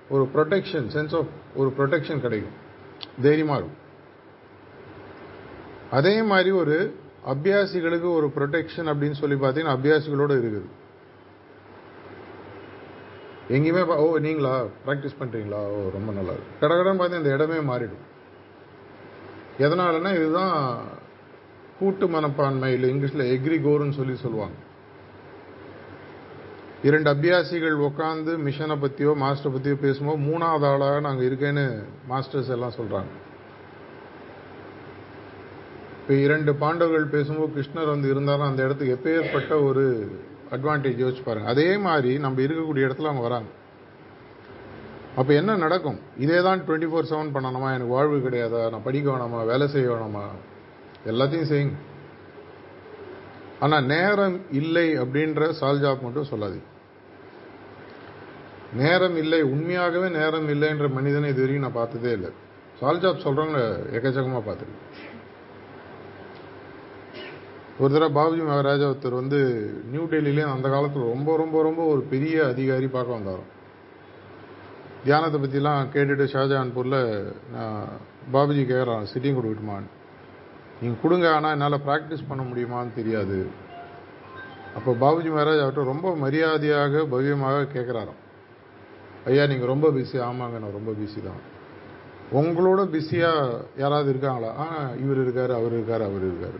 ஒரு 0.09 0.29
ப்ரொடெக்ஷன் 0.35 0.87
சென்ஸ் 0.95 1.15
ஆஃப் 1.19 1.31
ஒரு 1.55 1.73
ப்ரொடெக்ஷன் 1.77 2.23
கிடைக்கும். 2.25 2.55
தைரியமாக 3.21 3.59
இருக்கும். 3.59 3.81
அதே 5.91 6.21
மாதிரி 6.21 6.51
ஒரு 6.51 6.75
அபியாசிகளுக்கு 7.33 8.09
ஒரு 8.13 8.27
ப்ரொடெக்ஷன் 8.35 8.89
அப்படின்னு 8.91 9.17
சொல்லி 9.21 9.35
பார்த்தீங்கன்னா 9.35 9.75
அபியாசிகளோட 9.77 10.33
இருக்குது. 10.41 10.69
எங்கேயுமே 13.49 13.81
ஓ 13.95 14.17
நீங்களா? 14.17 14.53
ப்ராக்டிஸ் 14.85 15.17
பண்ணுறீங்களா 15.19 15.59
ஓ 15.75 15.89
ரொம்ப 15.93 16.11
நல்லா 16.11 16.33
இருக்கும் 16.35 16.59
கடகடன்னு 16.61 17.01
பார்த்து 17.01 17.17
இந்த 17.17 17.33
இடமே 17.33 17.57
மாறிடும். 17.71 18.03
எதனாலன்னா 19.59 20.11
இதுதான் 20.15 20.55
கூட்டு 21.79 22.07
மனப்பான்மை 22.07 22.73
இல்லை 22.73 22.89
இங்கிலீஷில் 22.89 23.31
எக்ரிகோர்னு 23.35 23.97
சொல்லி 23.99 24.15
சொல்லுவாங்க. 24.15 24.55
இரண்டு 26.87 27.09
அபியாசிகள் 27.13 27.77
உட்காந்து 27.87 28.31
மிஷனை 28.47 28.75
பற்றியோ 28.79 29.11
மாஸ்டர் 29.21 29.53
பற்றியோ 29.53 29.75
பேசும்போது 29.83 30.19
மூணாவது 30.25 30.65
ஆளாக 30.71 30.99
நாங்கள் 30.99 31.27
இருக்கேன்னு 31.29 31.63
மாஸ்டர்ஸ் 32.09 32.51
எல்லாம் 32.55 32.75
சொல்கிறாங்க 32.79 33.11
இப்போ 35.99 36.15
இரண்டு 36.25 36.51
பாண்டவர்கள் 36.55 37.13
பேசும்போது 37.15 37.53
கிருஷ்ணர் 37.55 37.93
வந்து 37.93 38.09
இருந்தாலும் 38.09 38.47
அந்த 38.47 38.61
இடத்துக்கு 38.63 38.95
எப்பேற்பட்ட 38.97 39.63
ஒரு 39.63 39.85
அட்வான்டேஜ் 40.51 41.01
யோசிச்சு 41.03 41.23
பாருங்க. 41.25 41.49
அதே 41.53 41.77
மாதிரி 41.77 42.11
நம்ம 42.17 42.41
இருக்கக்கூடிய 42.41 42.87
இடத்துல 42.87 43.09
அவங்க 43.09 43.23
வராங்க. 43.27 43.49
அப்போ 45.15 45.33
என்ன 45.33 45.55
நடக்கும்? 45.55 45.99
இதே 46.17 46.41
தான் 46.41 46.61
டுவெண்ட்டி 46.67 46.89
ஃபோர் 46.91 47.09
செவன் 47.11 47.33
பண்ணணுமா? 47.35 47.71
எனக்கு 47.75 47.95
வாழ்வு 47.97 48.17
கிடையாதா? 48.27 48.61
நான் 48.69 48.83
படிக்க 48.83 49.07
வேணாமா? 49.11 49.41
வேலை 49.45 49.67
செய்ய 49.67 49.87
வேணாமா? 49.91 50.23
எல்லாத்தையும் 51.05 51.51
செய்யுங்க. 51.51 51.75
ஆனால் 53.59 53.85
நேரம் 53.95 54.39
இல்லை 54.51 54.87
அப்படின்ற 54.99 55.51
சால்ஜாப் 55.61 56.05
மட்டும் 56.07 56.31
சொல்லாதீங்க. 56.31 56.69
நேரம் 58.81 59.17
இல்லை 59.23 59.39
உண்மையாகவே 59.53 60.07
நேரம் 60.19 60.47
இல்லைன்ற 60.53 60.87
மனிதனை 60.97 61.27
இது 61.31 61.41
வரைக்கும் 61.41 61.65
நான் 61.65 61.79
பார்த்ததே 61.81 62.11
இல்லை. 62.17 62.31
சால்ஜாப் 62.79 63.25
சொல்கிறவங்க 63.25 63.59
எக்கச்சக்கமாக 63.97 64.43
பார்த்துருக்கேன். 64.47 64.85
ஒரு 67.81 67.91
தடவை 67.93 68.09
பாபுஜி 68.17 68.43
மகாராஜா 68.49 68.85
ஒருத்தர் 68.91 69.19
வந்து 69.21 69.39
நியூ 69.91 70.03
டெல்லியிலே 70.11 70.43
அந்த 70.53 70.67
காலத்தில் 70.73 71.11
ரொம்ப 71.13 71.29
ரொம்ப 71.41 71.61
ரொம்ப 71.67 71.81
ஒரு 71.93 72.01
பெரிய 72.13 72.35
அதிகாரி 72.53 72.87
பார்க்க 72.95 73.17
வந்தார் 73.17 73.43
தியானத்தை 75.05 75.39
பற்றிலாம் 75.41 75.89
கேட்டுட்டு 75.95 76.25
ஷாஜஹான்பூரில் 76.33 76.99
நான் 77.55 77.81
பாபுஜி 78.35 78.63
கேட்குறான் 78.71 79.07
சிட்டிங் 79.11 79.37
கொடுக்கட்டுமான்னு. 79.39 79.89
நீங்கள் 80.81 81.01
கொடுங்க 81.03 81.27
ஆனால் 81.35 81.53
என்னால் 81.55 81.83
ப்ராக்டிஸ் 81.87 82.27
பண்ண 82.29 82.43
முடியுமான்னு 82.51 82.97
தெரியாது. 82.99 83.39
அப்போ 84.77 84.91
பாபுஜி 85.03 85.29
மகாராஜ் 85.33 85.63
அவர்கிட்ட 85.63 85.91
ரொம்ப 85.93 86.15
மரியாதையாக 86.23 87.03
பவ்யமாக 87.15 87.67
கேட்குறாராம் 87.75 88.21
ஐயா 89.25 89.45
நீங்கள் 89.45 89.71
ரொம்ப 89.73 89.87
பிஸி 89.89 90.17
ஆமாங்க 90.29 90.57
நான் 90.63 90.77
ரொம்ப 90.79 90.91
பிஸி 90.91 91.19
தான். 91.23 91.41
உங்களோட 92.39 92.81
பிஸியாக 92.85 93.65
யாராவது 93.77 94.09
இருக்காங்களா? 94.09 94.51
ஆ 94.57 94.65
இவர் 95.03 95.19
இருக்கார் 95.21 95.51
அவர் 95.51 95.73
இருக்கார் 95.73 96.01
அவர் 96.01 96.25
இருக்கார். 96.29 96.57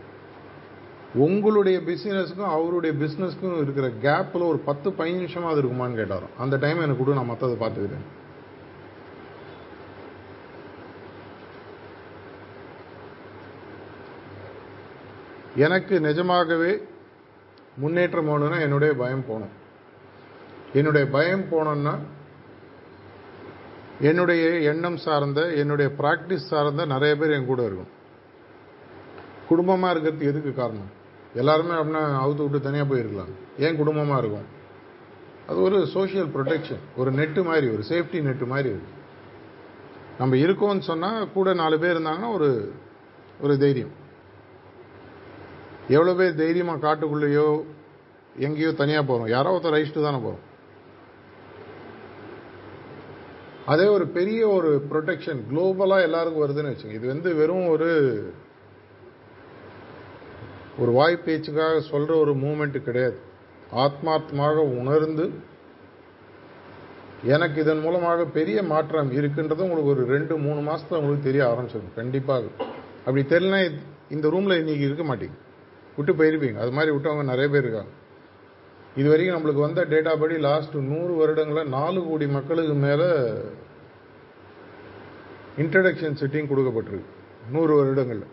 உங்களுடைய 1.14 1.78
பிஸ்னஸ்க்கும் 1.88 2.52
அவருடைய 2.56 2.92
பிஸ்னஸ்க்கும் 3.02 3.60
இருக்கிற 3.60 3.86
கேப்பில் 4.06 4.48
ஒரு 4.48 4.58
பத்து 4.58 4.90
பதினஞ்சு 4.90 5.22
நிமிஷமாவது 5.24 5.60
இருக்குமான்னு 5.62 5.98
கேட்டாரோ 6.00 6.28
அந்த 6.38 6.56
டைம் 6.56 6.84
எனக்கு 6.84 7.04
கூட 7.04 7.16
நான் 7.18 7.30
மற்றதை 7.30 7.56
பார்த்துக்கிறேன். 7.62 8.06
எனக்கு 15.66 16.00
நிஜமாகவே 16.00 16.72
முன்னேற்றம் 17.82 18.28
போகணுன்னா 18.28 18.58
என்னுடைய 18.60 18.94
பயம் 18.94 19.24
போகணும். 19.28 19.54
என்னுடைய 20.72 21.04
பயம் 21.16 21.48
போனோன்னா 21.52 21.94
என்னுடைய 24.00 24.48
எண்ணம் 24.48 24.96
சார்ந்த 24.96 25.40
என்னுடைய 25.54 25.92
ப்ராக்டிஸ் 25.98 26.48
சார்ந்த 26.48 26.84
நிறைய 26.86 27.16
பேர் 27.16 27.30
என் 27.30 27.46
கூட 27.46 27.64
இருக்கும். 27.64 27.92
குடும்பமாக 29.48 29.92
இருக்கிறதுக்கு 29.94 30.30
எதுக்கு 30.32 30.54
காரணம்? 30.54 30.90
எல்லாருமே 31.34 31.74
அப்படின்னா 31.74 32.02
அவுத்து 32.24 32.42
விட்டு 32.42 32.60
தனியாக 32.60 32.94
போயிருக்கலாம். 32.94 33.32
ஏன் 33.58 33.76
குடும்பமாக 33.76 34.20
இருக்கும்? 34.20 34.46
அது 35.48 35.60
ஒரு 35.60 35.86
சோஷியல் 35.86 36.30
ப்ரொடெக்ஷன் 36.36 36.82
ஒரு 36.96 37.10
நெட்டு 37.10 37.44
மாதிரி 37.44 37.66
ஒரு 37.68 37.82
சேஃப்டி 37.88 38.20
நெட்டு 38.28 38.46
மாதிரி 38.46 38.68
இருக்கு. 38.68 38.92
நம்ம 40.18 40.36
இருக்கோம்னு 40.36 40.78
சொன்னால் 40.78 41.32
கூட 41.32 41.54
நாலு 41.54 41.78
பேர் 41.78 41.96
இருந்தாங்கன்னா 41.96 42.32
ஒரு 42.32 42.50
ஒரு 43.40 43.58
தைரியம். 43.58 43.94
எவ்வளோ 45.88 46.14
பேர் 46.14 46.34
தைரியமாக 46.34 46.84
காட்டுக்குள்ளேயோ 46.86 47.62
எங்கேயோ 48.36 48.72
தனியாக 48.72 49.06
போகிறோம் 49.06 49.28
யாரோ 49.28 49.58
ஒருத்தர் 49.58 49.76
ரைஸ்ட்டு 49.76 50.06
தானே 50.06 50.16
போகிறோம் 50.16 50.45
அதே 53.66 53.86
ஒரு 53.86 54.06
பெரிய 54.06 54.48
ஒரு 54.48 54.70
ப்ரொடெக்ஷன் 54.90 55.40
குளோபலாக 55.52 56.02
எல்லாருக்கும் 56.02 56.42
வருதுன்னு 56.42 56.72
வச்சுங்க. 56.72 56.92
இது 56.92 57.06
வந்து 57.06 57.34
வெறும் 57.34 57.66
ஒரு 57.66 57.88
ஒரு 60.78 60.90
வாய் 60.90 61.22
பேச்சுக்காக 61.24 61.80
சொல்கிற 61.80 62.14
ஒரு 62.18 62.32
மூமெண்ட் 62.34 62.82
கிடையாது. 62.82 63.18
ஆத்மார்த்தமாக 63.74 64.56
உணர்ந்து 64.56 65.30
எனக்கு 67.24 67.60
இதன் 67.60 67.80
மூலமாக 67.80 68.24
பெரிய 68.24 68.62
மாற்றம் 68.62 69.12
இருக்குன்றது 69.12 69.64
உங்களுக்கு 69.66 69.90
ஒரு 69.90 70.04
ரெண்டு 70.06 70.36
மூணு 70.36 70.60
மாதத்தில் 70.60 70.98
உங்களுக்கு 70.98 71.24
தெரிய 71.24 71.44
ஆரம்பிச்சிடும். 71.44 71.94
கண்டிப்பாக. 71.94 72.44
அப்படி 73.06 73.22
தெரியலனா 73.28 73.60
இந்த 74.10 74.30
ரூமில் 74.30 74.58
இன்னைக்கு 74.58 74.84
இருக்க 74.84 75.04
மாட்டீங்க. 75.04 75.36
விட்டு 75.96 76.12
போயிருப்பீங்க. 76.12 76.58
அது 76.58 76.72
மாதிரி 76.72 76.96
விட்டவங்க 76.96 77.24
நிறைய 77.24 77.48
பேர் 77.48 77.62
இருக்காங்க. 77.62 77.92
இது 79.00 79.08
வரைக்கும் 79.10 79.36
நம்மளுக்கு 79.36 79.64
வந்த 79.64 79.80
டேட்டா 79.92 80.12
படி 80.20 80.36
லாஸ்ட் 80.46 80.76
நூறு 80.90 81.12
வருடங்களில் 81.20 81.72
நாலு 81.76 82.00
கோடி 82.06 82.26
மக்களுக்கு 82.36 82.74
மேலே 82.84 83.08
இன்ட்ரடக்ஷன் 85.62 86.16
சிட்டிங் 86.20 86.48
கொடுக்கப்பட்டிருக்கு. 86.50 87.10
நூறு 87.54 87.72
வருடங்களில். 87.78 88.26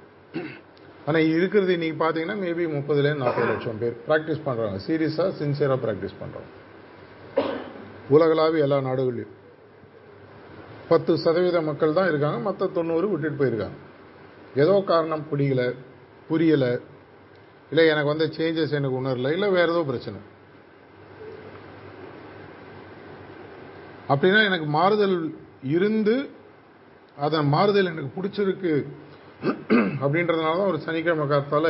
ஆனால் 1.07 1.29
இருக்கிறது 1.35 1.71
இன்றைக்கி 1.77 1.97
பார்த்தீங்கன்னா 2.01 2.37
மேபி 2.43 2.65
முப்பதுலேருந்து 2.75 3.23
நாற்பது 3.25 3.47
லட்சம் 3.51 3.79
பேர் 3.81 3.95
ப்ராக்டிஸ் 4.07 4.43
பண்ணுறாங்க 4.47 4.79
சீரியஸாக 4.87 5.29
சின்சியராக 5.41 5.79
ப்ராக்டிஸ் 5.85 6.19
பண்ணுறாங்க 6.21 6.49
உலகளாவிய 8.15 8.65
எல்லா 8.65 8.77
நாடுகள்லையும். 8.89 9.33
பத்து 10.91 11.11
சதவீத 11.23 11.57
மக்கள் 11.69 11.97
தான் 11.97 12.09
இருக்காங்க 12.11 12.39
மற்ற 12.47 12.67
தொண்ணூறு 12.77 13.07
விட்டுட்டு 13.11 13.39
போயிருக்காங்க. 13.41 13.77
ஏதோ 14.63 14.75
காரணம் 14.91 15.25
பிடிக்கல 15.31 15.63
புரியலை. 16.29 16.71
இல்லை 17.71 17.85
எனக்கு 17.93 18.11
வந்த 18.13 18.25
சேஞ்சஸ் 18.37 18.77
எனக்கு 18.79 18.99
உணரல. 19.01 19.31
இல்லை 19.37 19.49
வேறு 19.57 19.73
ஏதோ 19.75 19.83
பிரச்சனை. 19.91 20.19
அப்படின்னா 24.09 24.41
எனக்கு 24.49 24.67
மாறுதல் 24.77 25.17
இருந்து 25.75 26.15
அதன் 27.25 27.51
மாறுதல் 27.55 27.91
எனக்கு 27.91 28.15
பிடிச்சிருக்கு 28.15 28.73
அப்படின்றதுனால 30.03 30.57
தான் 30.59 30.71
ஒரு 30.71 30.79
சனிக்கிழமை 30.85 31.25
காத்தால 31.31 31.67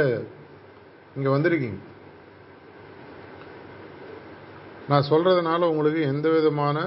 இங்கே 1.18 1.30
வந்திருக்கீங்க. 1.36 1.80
நான் 4.92 5.10
சொல்கிறதுனால 5.10 5.68
உங்களுக்கு 5.72 6.02
எந்த 6.14 6.28
விதமான 6.36 6.78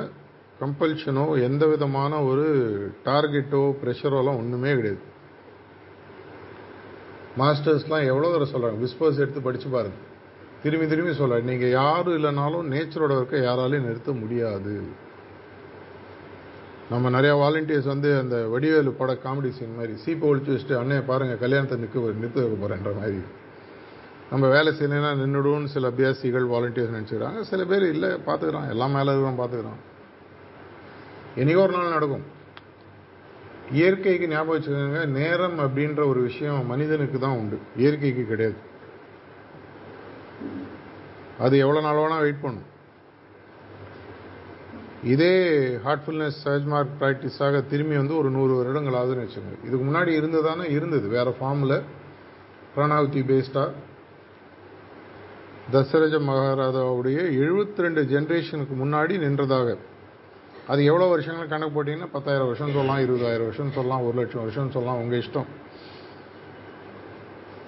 கம்பல்ஷனோ 0.63 1.25
எந்த 1.49 1.65
விதமான 1.73 2.13
ஒரு 2.31 2.47
டார்கெட்டோ 3.09 3.63
ப்ரெஷரோலாம் 3.83 4.41
ஒன்றுமே 4.43 4.73
கிடையாது. 4.79 5.03
மாஸ்டர்ஸ்லாம் 7.41 8.07
எவ்வளோ 8.11 8.29
தடவை 8.35 8.49
சொல்கிறாங்க 8.53 8.79
விஸ்பர்ஸ் 8.85 9.23
எடுத்து 9.23 9.41
படித்து 9.47 9.71
பாருங்கள் 9.75 10.05
திரும்பி 10.63 10.87
திரும்பி 10.93 11.13
சொல்றேன் 11.19 11.51
நீங்கள் 11.51 11.75
யாரும் 11.81 12.17
இல்லைனாலும் 12.19 12.71
நேச்சரோட 12.75 13.13
இருக்க 13.19 13.37
யாராலையும் 13.49 13.89
நிறுத்த 13.89 14.13
முடியாது. 14.23 14.77
நம்ம 16.91 17.11
நிறையா 17.15 17.35
வாலண்டியர்ஸ் 17.43 17.89
வந்து 17.93 18.11
அந்த 18.19 18.37
வடிவேலு 18.53 18.91
பட 18.99 19.13
காமெடி 19.25 19.49
சீன் 19.57 19.79
மாதிரி 19.79 19.95
சீப்பை 20.03 20.27
ஒழிச்சு 20.31 20.53
வச்சுட்டு 20.53 20.77
அண்ணே 20.81 20.99
பாருங்கள் 21.09 21.41
கல்யாணத்தை 21.43 21.77
நிற்க 21.83 22.03
நிறுத்த 22.21 22.39
வைக்க 22.43 22.57
போறேன்ற 22.63 22.91
மாதிரி. 22.99 23.19
நம்ம 24.31 24.45
வேலை 24.55 24.71
செய்யலைன்னா 24.77 25.11
நின்றுடுவோம்னு 25.23 25.73
சில 25.75 25.91
அபியாசிகள் 25.93 26.47
வாலண்டியர்ஸ் 26.53 26.95
நினச்சிக்கிறாங்க. 26.97 27.41
சில 27.51 27.65
பேர் 27.71 27.85
இல்லை 27.95 28.11
பார்த்துக்கிறான் 28.29 28.71
எல்லாம் 28.75 28.95
மேலே 28.97 29.11
இருக்கிறோம் 29.13 29.41
பார்த்துக்கிறான் 29.41 29.83
என்னைக்கோ 31.41 31.65
ஒரு 31.67 31.75
நாள் 31.77 31.97
நடக்கும். 31.97 32.25
இயற்கைக்கு 33.79 34.27
ஞாபகம் 34.33 34.57
வச்சுக்கோங்க 34.57 35.03
நேரம் 35.19 35.59
அப்படின்ற 35.65 36.01
ஒரு 36.13 36.21
விஷயம் 36.29 36.71
மனிதனுக்கு 36.73 37.19
தான் 37.19 37.39
உண்டு. 37.41 37.57
இயற்கைக்கு 37.83 38.25
கிடையாது. 38.33 38.59
அது 41.45 41.55
எவ்வளோ 41.65 41.81
நாள் 41.87 42.01
வேணால் 42.03 42.25
வெயிட் 42.27 42.45
பண்ணும். 42.45 42.69
இதே 45.13 45.35
ஹார்ட்ஃபுல்னஸ் 45.85 46.39
சர்ஜ்மார்க் 46.45 46.95
ப்ராக்டிஸாக 47.01 47.67
திரும்பி 47.67 47.97
வந்து 47.97 48.15
ஒரு 48.19 48.31
நூறு 48.31 48.53
வருடங்கள் 48.55 48.99
ஆகுதுன்னு 49.01 49.25
வச்சுக்கோங்க. 49.25 49.59
இதுக்கு 49.67 49.85
முன்னாடி 49.89 50.13
இருந்ததானே 50.21 50.67
இருந்தது. 50.71 51.09
வேறு 51.09 51.33
ஃபார்மில் 51.41 51.77
பிராணாவதி 52.77 53.23
பேஸ்டாக 53.31 53.71
தசரஜ 55.73 56.17
மகாராஜாவுடைய 56.31 57.21
எழுபத்தி 57.43 57.85
ரெண்டு 57.87 58.03
ஜென்ரேஷனுக்கு 58.03 58.75
முன்னாடி 58.83 59.15
நின்றதாக. 59.25 59.77
அது 60.67 60.81
எவ்வளோ 60.85 61.07
வருஷங்கள் 61.07 61.49
கணக்கு 61.49 61.75
போட்டிங்கன்னா 61.77 62.09
பத்தாயிரம் 62.13 62.47
வருஷம் 62.47 62.73
சொல்லலாம் 62.73 63.03
இருபதாயிரம் 63.07 63.49
வருஷம் 63.49 63.73
சொல்லலாம் 63.73 64.05
ஒரு 64.07 64.17
லட்சம் 64.19 64.41
வருஷம் 64.41 64.71
சொல்லலாம் 64.71 65.01
உங்கள் 65.03 65.23
இஷ்டம். 65.23 65.49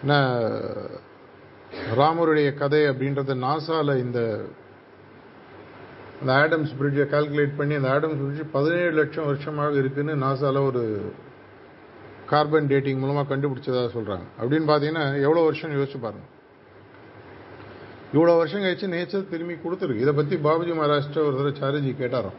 என்ன 0.03 0.15
ராமருடைய 1.97 2.49
கதை 2.55 2.81
அப்படின்றத 2.91 3.35
நாசாவில் 3.47 4.01
இந்த 4.05 4.21
அந்த 6.21 6.33
ஆடம்ஸ் 6.43 6.71
பிரிட்ஜை 6.79 7.05
கால்குலேட் 7.15 7.59
பண்ணி 7.59 7.75
அந்த 7.79 7.89
ஆடம்ஸ் 7.95 8.21
பிரிட்ஜ் 8.21 8.53
பதினேழு 8.53 8.95
லட்சம் 9.01 9.29
வருஷமாக 9.31 9.81
இருக்குதுன்னு 9.83 10.15
நாசால 10.25 10.63
ஒரு 10.71 10.83
கார்பன் 12.31 12.71
டேட்டிங் 12.73 13.03
மூலமாக 13.03 13.29
கண்டுபிடிச்சதாக 13.31 13.89
சொல்கிறாங்க 13.97 14.27
அப்படின்னு 14.41 14.67
பார்த்தீங்கன்னா 14.71 15.05
எவ்வளோ 15.27 15.45
வருஷம் 15.49 15.77
யோசிச்சு 15.77 16.01
பாருங்க. 16.07 16.27
இவ்வளோ 18.15 18.35
வருஷம் 18.41 18.63
கழிச்சு 18.65 18.87
நேச்சர் 18.95 19.31
திரும்பி 19.31 19.55
கொடுத்துருக்கு. 19.55 20.05
இதை 20.05 20.13
பற்றி 20.13 20.37
பாபுஜி 20.37 20.75
மகாராஷ்டிரா 20.81 21.25
ஒரு 21.29 21.39
தடவை 21.39 21.55
சாரிஜி 21.63 21.93
கேட்டாராம். 22.03 22.39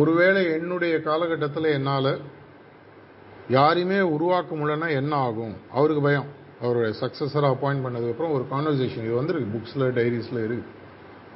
ஒருவேளை 0.00 0.40
என்னுடைய 0.56 0.94
காலகட்டத்தில் 1.10 1.74
என்னால் 1.76 2.12
யாரையுமே 3.58 4.00
உருவாக்க 4.14 4.50
முடியலன்னா 4.54 4.88
என்ன 5.00 5.12
ஆகும்? 5.16 5.54
அவருக்கு 5.72 6.02
பயம். 6.02 6.28
அவருடைய 6.62 6.90
சக்ஸஸராக 7.02 7.54
அப்பாயிண்ட் 7.54 7.84
பண்ணதுக்கப்புறம் 7.84 8.34
ஒரு 8.38 8.44
கான்வர்சேஷன் 8.50 9.06
இது 9.06 9.20
வந்துருக்கு. 9.20 9.54
புக்ஸில் 9.54 9.86
டைரிஸில் 10.00 10.44
இருக்குது 10.46 10.76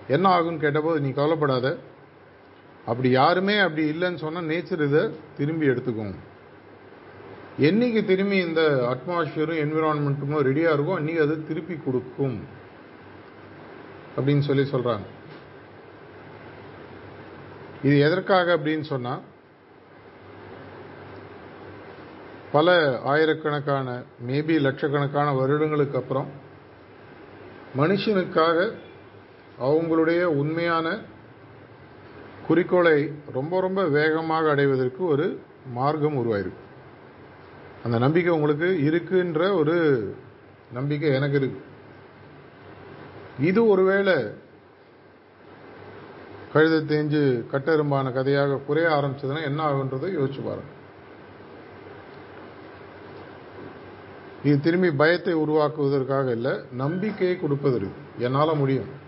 என்ன 0.09 0.39
ஆகும்னு 0.39 0.65
கேட்டபோது 0.65 1.01
நீ 1.01 1.11
கவலைப்படாத. 1.11 1.79
அப்படி 2.87 3.11
யாருமே 3.11 3.59
அப்படி 3.59 3.91
இல்லைன்னு 3.91 4.15
சொன்னால் 4.15 4.45
நேச்சர் 4.45 4.87
இதை 4.87 5.11
திரும்பி 5.37 5.69
எடுத்துக்கும். 5.69 6.15
என்னைக்கு 7.59 8.05
திரும்பி 8.05 8.37
இந்த 8.37 8.63
அட்மாஸ்பியரும் 8.93 9.63
என்விரான்மெண்ட்டுமோ 9.65 10.39
ரெடியாக 10.49 10.75
இருக்கும் 10.75 10.99
அன்றைக்கி 10.99 11.23
அது 11.23 11.47
திருப்பி 11.47 11.77
கொடுக்கும். 11.85 12.39
அப்படின்னு 14.17 14.41
சொல்லி 14.41 14.65
சொல்கிறாங்க 14.71 15.07
இது 17.83 17.99
எதற்காக 17.99 18.57
அப்படின்னு 18.57 18.81
சொன்னால் 18.81 19.23
பல 22.53 22.75
ஆயிரக்கணக்கான 23.05 24.03
மேபி 24.27 24.61
லட்சக்கணக்கான 24.61 25.33
வருடங்களுக்கு 25.33 25.99
அப்புறம் 25.99 26.29
மனுஷனுக்காக 27.77 28.73
அவங்களுடைய 29.61 30.23
உண்மையான 30.25 30.99
குறிக்கோளை 32.47 33.13
ரொம்ப 33.33 33.61
ரொம்ப 33.61 33.85
வேகமாக 33.85 34.51
அடைவதற்கு 34.51 35.07
ஒரு 35.07 35.41
மார்க்கம் 35.73 36.17
உருவாயிருக்கு. 36.17 36.63
அந்த 37.85 37.99
நம்பிக்கை 37.99 38.35
உங்களுக்கு 38.35 38.65
இருக்குன்ற 38.65 39.57
ஒரு 39.57 39.77
நம்பிக்கை 40.73 41.15
எனக்கு 41.15 41.37
இருக்கு. 41.37 41.61
இது 43.41 43.69
ஒருவேளை 43.69 44.15
கழுத 46.55 46.79
தேஞ்சு 46.93 47.45
கட்டெரும்பான 47.53 48.13
கதையாக 48.13 48.57
குறைய 48.57 48.89
ஆரம்பிச்சதுன்னா 48.89 49.43
என்ன 49.43 49.71
ஆகுன்றதை 49.71 50.09
யோசிச்சு 50.19 50.43
பாருங்க. 50.45 50.71
இது 54.45 54.61
திரும்பி 54.61 54.91
பயத்தை 54.91 55.35
உருவாக்குவதற்காக 55.35 56.31
இல்லை 56.31 56.53
நம்பிக்கையை 56.73 57.41
கொடுப்பதற்கு 57.41 57.91
என்னால் 58.19 58.57
முடியும். 58.57 59.02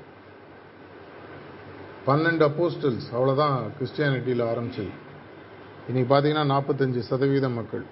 பன்னெண்டு 2.07 2.45
அப்போஸ்டல்ஸ் 2.49 3.07
அவ்வளோதான் 3.17 3.55
கிறிஸ்டியானிட்டியில் 3.77 4.43
ஆரம்பிச்சது. 4.53 4.91
இன்னைக்கு 5.89 6.09
பார்த்தீங்கன்னா 6.11 6.45
நாற்பத்தஞ்சு 6.55 7.01
சதவீத 7.11 7.47
மக்கள். 7.59 7.85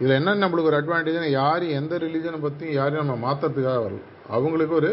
இதில் 0.00 0.16
என்ன 0.20 0.34
நம்மளுக்கு 0.42 0.70
ஒரு 0.70 0.78
அட்வான்டேஜ்னா 0.78 1.28
யாரும் 1.40 1.74
எந்த 1.80 1.98
ரிலீஜனை 2.04 2.38
பற்றியும் 2.44 2.76
யாரையும் 2.78 3.10
நம்ம 3.10 3.24
மாற்றுறதுக்காக 3.26 3.80
வரல. 3.86 4.00
அவங்களுக்கு 4.36 4.74
ஒரு 4.80 4.90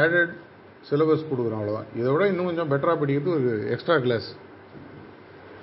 ஆடட் 0.00 0.34
சிலபஸ் 0.88 1.24
கொடுக்குறோம் 1.30 1.60
அவ்வளோதான் 1.60 1.88
இதை 2.00 2.08
விட 2.12 2.26
இன்னும் 2.32 2.48
கொஞ்சம் 2.48 2.70
பெட்டராக 2.72 2.96
படிக்கிறது 3.00 3.32
ஒரு 3.38 3.50
எக்ஸ்ட்ரா 3.74 3.96
கிளாஸ் 4.06 4.28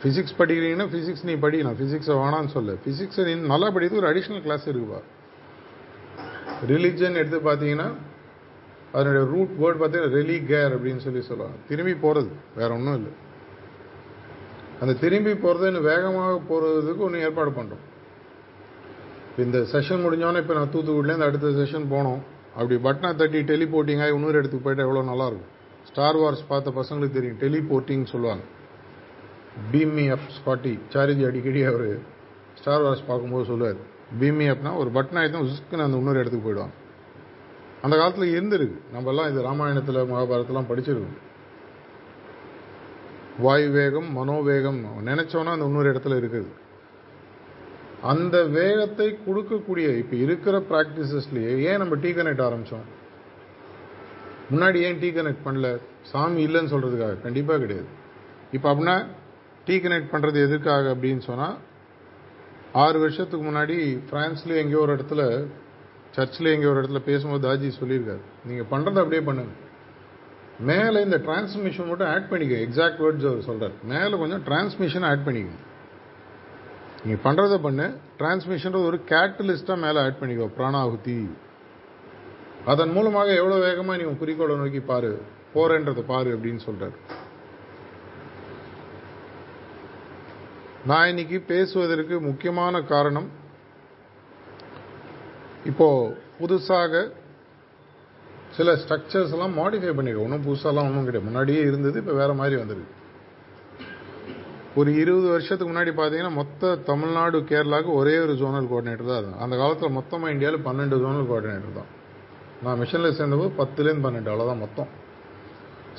ஃபிசிக்ஸ் 0.01 0.35
படிக்கிறீங்கன்னா 0.41 0.87
ஃபிசிக்ஸ் 0.93 1.25
நீ 1.29 1.35
படிக்கலாம் 1.45 1.77
ஃபிசிக்ஸை 1.81 2.15
வேணான்னு 2.21 2.51
சொல்ல. 2.57 2.71
ஃபிசிக்ஸை 2.83 3.23
நீ 3.27 3.35
நல்லா 3.53 3.69
படிக்கிறது 3.75 4.01
ஒரு 4.03 4.11
அடிஷ்னல் 4.13 4.43
கிளாஸ் 4.47 4.67
இருக்குப்பா 4.71 5.01
ரிலிஜன் 6.73 7.19
எடுத்து 7.21 7.39
பார்த்தீங்கன்னா 7.49 7.87
அதனுடைய 8.95 9.23
ரூட் 9.33 9.53
வேர்ட் 9.61 9.79
பார்த்தீங்கன்னா 9.81 10.15
ரெலி 10.19 10.37
கேர் 10.51 10.73
அப்படின்னு 10.75 11.03
சொல்லி 11.05 11.21
சொல்லுவாங்க. 11.29 11.57
திரும்பி 11.69 11.93
போகிறது 12.03 12.29
வேற 12.59 12.69
ஒன்றும் 12.77 12.97
இல்லை. 12.99 13.13
அந்த 14.81 14.93
திரும்பி 15.03 15.33
போகிறது 15.43 15.67
இன்னும் 15.71 15.89
வேகமாக 15.91 16.37
போகிறதுக்கு 16.49 17.05
ஒன்று 17.07 17.25
ஏற்பாடு 17.27 17.51
பண்ணுறோம் 17.57 17.83
இந்த 19.43 19.57
செஷன் 19.73 20.03
முடிஞ்சோன்னே 20.05 20.41
இப்போ 20.43 20.55
நான் 20.57 20.71
தூத்துக்குடிலேருந்து 20.75 21.27
அடுத்த 21.29 21.51
செஷன் 21.61 21.87
போனோம். 21.93 22.21
அப்படி 22.57 22.75
பட்டனை 22.87 23.11
தட்டி 23.21 23.39
டெலிபோர்ட்டிங் 23.51 24.01
ஆகி 24.03 24.13
இன்னொரு 24.17 24.39
இடத்துக்கு 24.39 24.65
போயிட்டா 24.67 24.85
எவ்வளோ 24.87 25.03
நல்லாயிருக்கும் 25.11 25.51
ஸ்டார் 25.89 26.19
வார்ஸ் 26.21 26.43
பார்த்த 26.51 26.73
பசங்களுக்கு 26.77 27.17
தெரியும். 27.17 27.39
டெலிபோர்ட்டிங் 27.43 28.05
சொல்லுவாங்க. 28.13 28.43
பீமி 29.73 30.05
அப் 30.15 30.31
ஸ்காட்டி 30.37 30.73
சாரிஜி 30.93 31.25
அடிக்கடி 31.29 31.61
அவர் 31.71 31.89
ஸ்டார் 32.61 32.83
வார்ஸ் 32.85 33.05
பார்க்கும்போது 33.09 33.45
சொல்லுவார். 33.51 33.81
பீமி 34.21 34.47
அப்னா 34.53 34.73
ஒரு 34.81 34.89
பட்டன் 34.97 35.19
ஆகிட்டு 35.21 35.43
உஸ்க்குன்னு 35.45 35.85
அந்த 35.87 35.99
இன்னொரு 36.01 36.21
இடத்துக்கு 36.21 36.47
போயிடுவாங்க. 36.47 36.75
அந்த 37.85 37.95
காலத்தில் 38.01 38.35
இருந்திருக்கு. 38.35 38.77
நம்மெல்லாம் 38.95 39.29
இது 39.31 39.47
ராமாயணத்தில் 39.47 40.05
மகாபாரதத்தெல்லாம் 40.11 40.69
படிச்சிருக்கோம். 40.69 41.17
வாயு 43.45 43.69
வேகம் 43.79 44.11
மனோவேகம் 44.17 44.77
நினைச்சோன்னா 45.09 45.53
அந்த 45.55 45.65
இன்னொரு 45.69 45.91
இடத்துல 45.93 46.19
இருக்குது. 46.21 46.47
அந்த 48.11 48.37
வேகத்தை 48.55 49.07
கொடுக்கக்கூடிய 49.27 49.87
இப்போ 50.01 50.15
இருக்கிற 50.25 50.55
ப்ராக்டிசஸ்லேயே 50.69 51.51
ஏன் 51.69 51.81
நம்ம 51.81 51.95
டீ 52.03 52.09
கனெக்ட் 52.17 52.43
ஆரம்பித்தோம் 52.47 52.87
முன்னாடி 54.53 54.79
ஏன் 54.87 54.99
டீ 55.03 55.09
கனெக்ட் 55.17 55.45
பண்ணல? 55.45 55.69
சாமி 56.11 56.41
இல்லைன்னு 56.47 56.73
சொல்கிறதுக்காக 56.73 57.15
கண்டிப்பாக 57.25 57.59
கிடையாது. 57.63 57.87
இப்போ 58.55 58.67
அப்படின்னா 58.71 58.95
டீ 59.67 59.77
கனெக்ட் 59.85 60.11
பண்ணுறது 60.11 60.39
எதுக்காக 60.47 60.91
அப்படின்னு 60.95 61.23
சொன்னால் 61.29 61.55
ஆறு 62.83 62.97
வருஷத்துக்கு 63.03 63.45
முன்னாடி 63.47 63.77
ஃப்ரான்ஸ்லேயே 64.09 64.61
எங்கேயோ 64.63 64.83
ஒரு 64.85 64.93
இடத்துல 64.97 65.23
சர்ச்சில் 66.15 66.53
இங்கே 66.55 66.67
ஒரு 66.71 66.79
இடத்துல 66.81 66.99
பேசும்போது 67.09 67.43
தாஜி 67.45 67.69
சொல்லியிருக்காரு. 67.79 68.23
நீங்கள் 68.49 68.69
பண்ணுறதை 68.73 68.99
அப்படியே 69.03 69.21
பண்ணுங்க. 69.29 69.53
மேலே 70.69 70.97
இந்த 71.05 71.17
டிரான்ஸ்மிஷன் 71.27 71.89
மட்டும் 71.91 72.09
ஆட் 72.11 72.29
பண்ணிக்க. 72.31 72.55
எக்ஸாக்ட் 72.65 73.01
வேர்ட்ஸ் 73.03 73.29
அவர் 73.29 73.47
சொல்கிறார் 73.47 73.75
மேலே 73.93 74.13
கொஞ்சம் 74.21 74.43
டிரான்ஸ்மிஷன் 74.49 75.07
ஆட் 75.11 75.25
பண்ணிக்கோங்க 75.25 75.63
நீங்கள் 77.05 77.23
பண்ணுறதை 77.25 77.57
பண்ணு. 77.65 77.87
டிரான்ஸ்மிஷன்றது 78.19 78.87
ஒரு 78.91 78.99
கேட்டலிஸ்ட்டாக 79.11 79.83
மேலே 79.85 79.97
ஆட் 80.05 80.19
பண்ணிக்கோ. 80.21 80.47
பிராணாகுதி. 80.59 81.17
அதன் 82.73 82.93
மூலமாக 82.95 83.29
எவ்வளோ 83.41 83.57
வேகமாக 83.67 83.97
நீ 83.99 84.05
குறிக்கோளை 84.21 84.55
நோக்கி 84.61 84.81
பாரு. 84.91 85.11
போறேன்றதை 85.55 86.03
பாரு 86.13 86.29
அப்படின்னு 86.35 86.61
சொல்கிறார் 86.67 86.95
நான் 90.89 91.09
இன்னைக்கு 91.11 91.37
பேசுவதற்கு 91.51 92.15
முக்கியமான 92.29 92.81
காரணம் 92.93 93.27
இப்போது 95.69 96.11
புதுசாக 96.39 96.93
சில 98.57 98.73
ஸ்ட்ரக்சர்ஸ் 98.81 99.33
எல்லாம் 99.35 99.55
மாடிஃபை 99.61 99.93
பண்ணிருக்கோம் 99.97 100.27
ஒன்றும் 100.27 100.45
புதுசாலாம் 100.47 100.87
ஒன்றும் 100.89 101.07
கிடையாது. 101.07 101.27
முன்னாடியே 101.29 101.61
இருந்தது 101.69 101.99
இப்போ 102.01 102.13
வேற 102.21 102.33
மாதிரி 102.41 102.55
வந்திருக்கு. 102.61 102.93
ஒரு 104.79 104.89
இருபது 105.01 105.27
வருஷத்துக்கு 105.33 105.71
முன்னாடி 105.71 105.91
பார்த்தீங்கன்னா 105.99 106.33
மொத்த 106.39 106.75
தமிழ்நாடு 106.89 107.37
கேரளாவுக்கு 107.51 107.91
ஒரே 107.99 108.15
ஒரு 108.23 108.33
ஜோனல் 108.41 108.69
கோஆர்டினேட்டர் 108.71 109.09
தான் 109.11 109.21
அது. 109.21 109.29
அந்த 109.43 109.55
காலத்தில் 109.61 109.95
மொத்தமாக 109.97 110.33
இந்தியாவில் 110.35 110.65
பன்னெண்டு 110.67 110.97
ஜோனல் 111.03 111.27
கோஆர்டினேட்டர் 111.29 111.77
தான். 111.79 111.91
நான் 112.65 112.79
மிஷனில் 112.81 113.17
சேர்ந்தபோது 113.19 113.51
பத்துலேருந்து 113.61 114.05
பன்னெண்டு 114.07 114.31
அவ்வளோதான் 114.31 114.63
மொத்தம். 114.65 114.89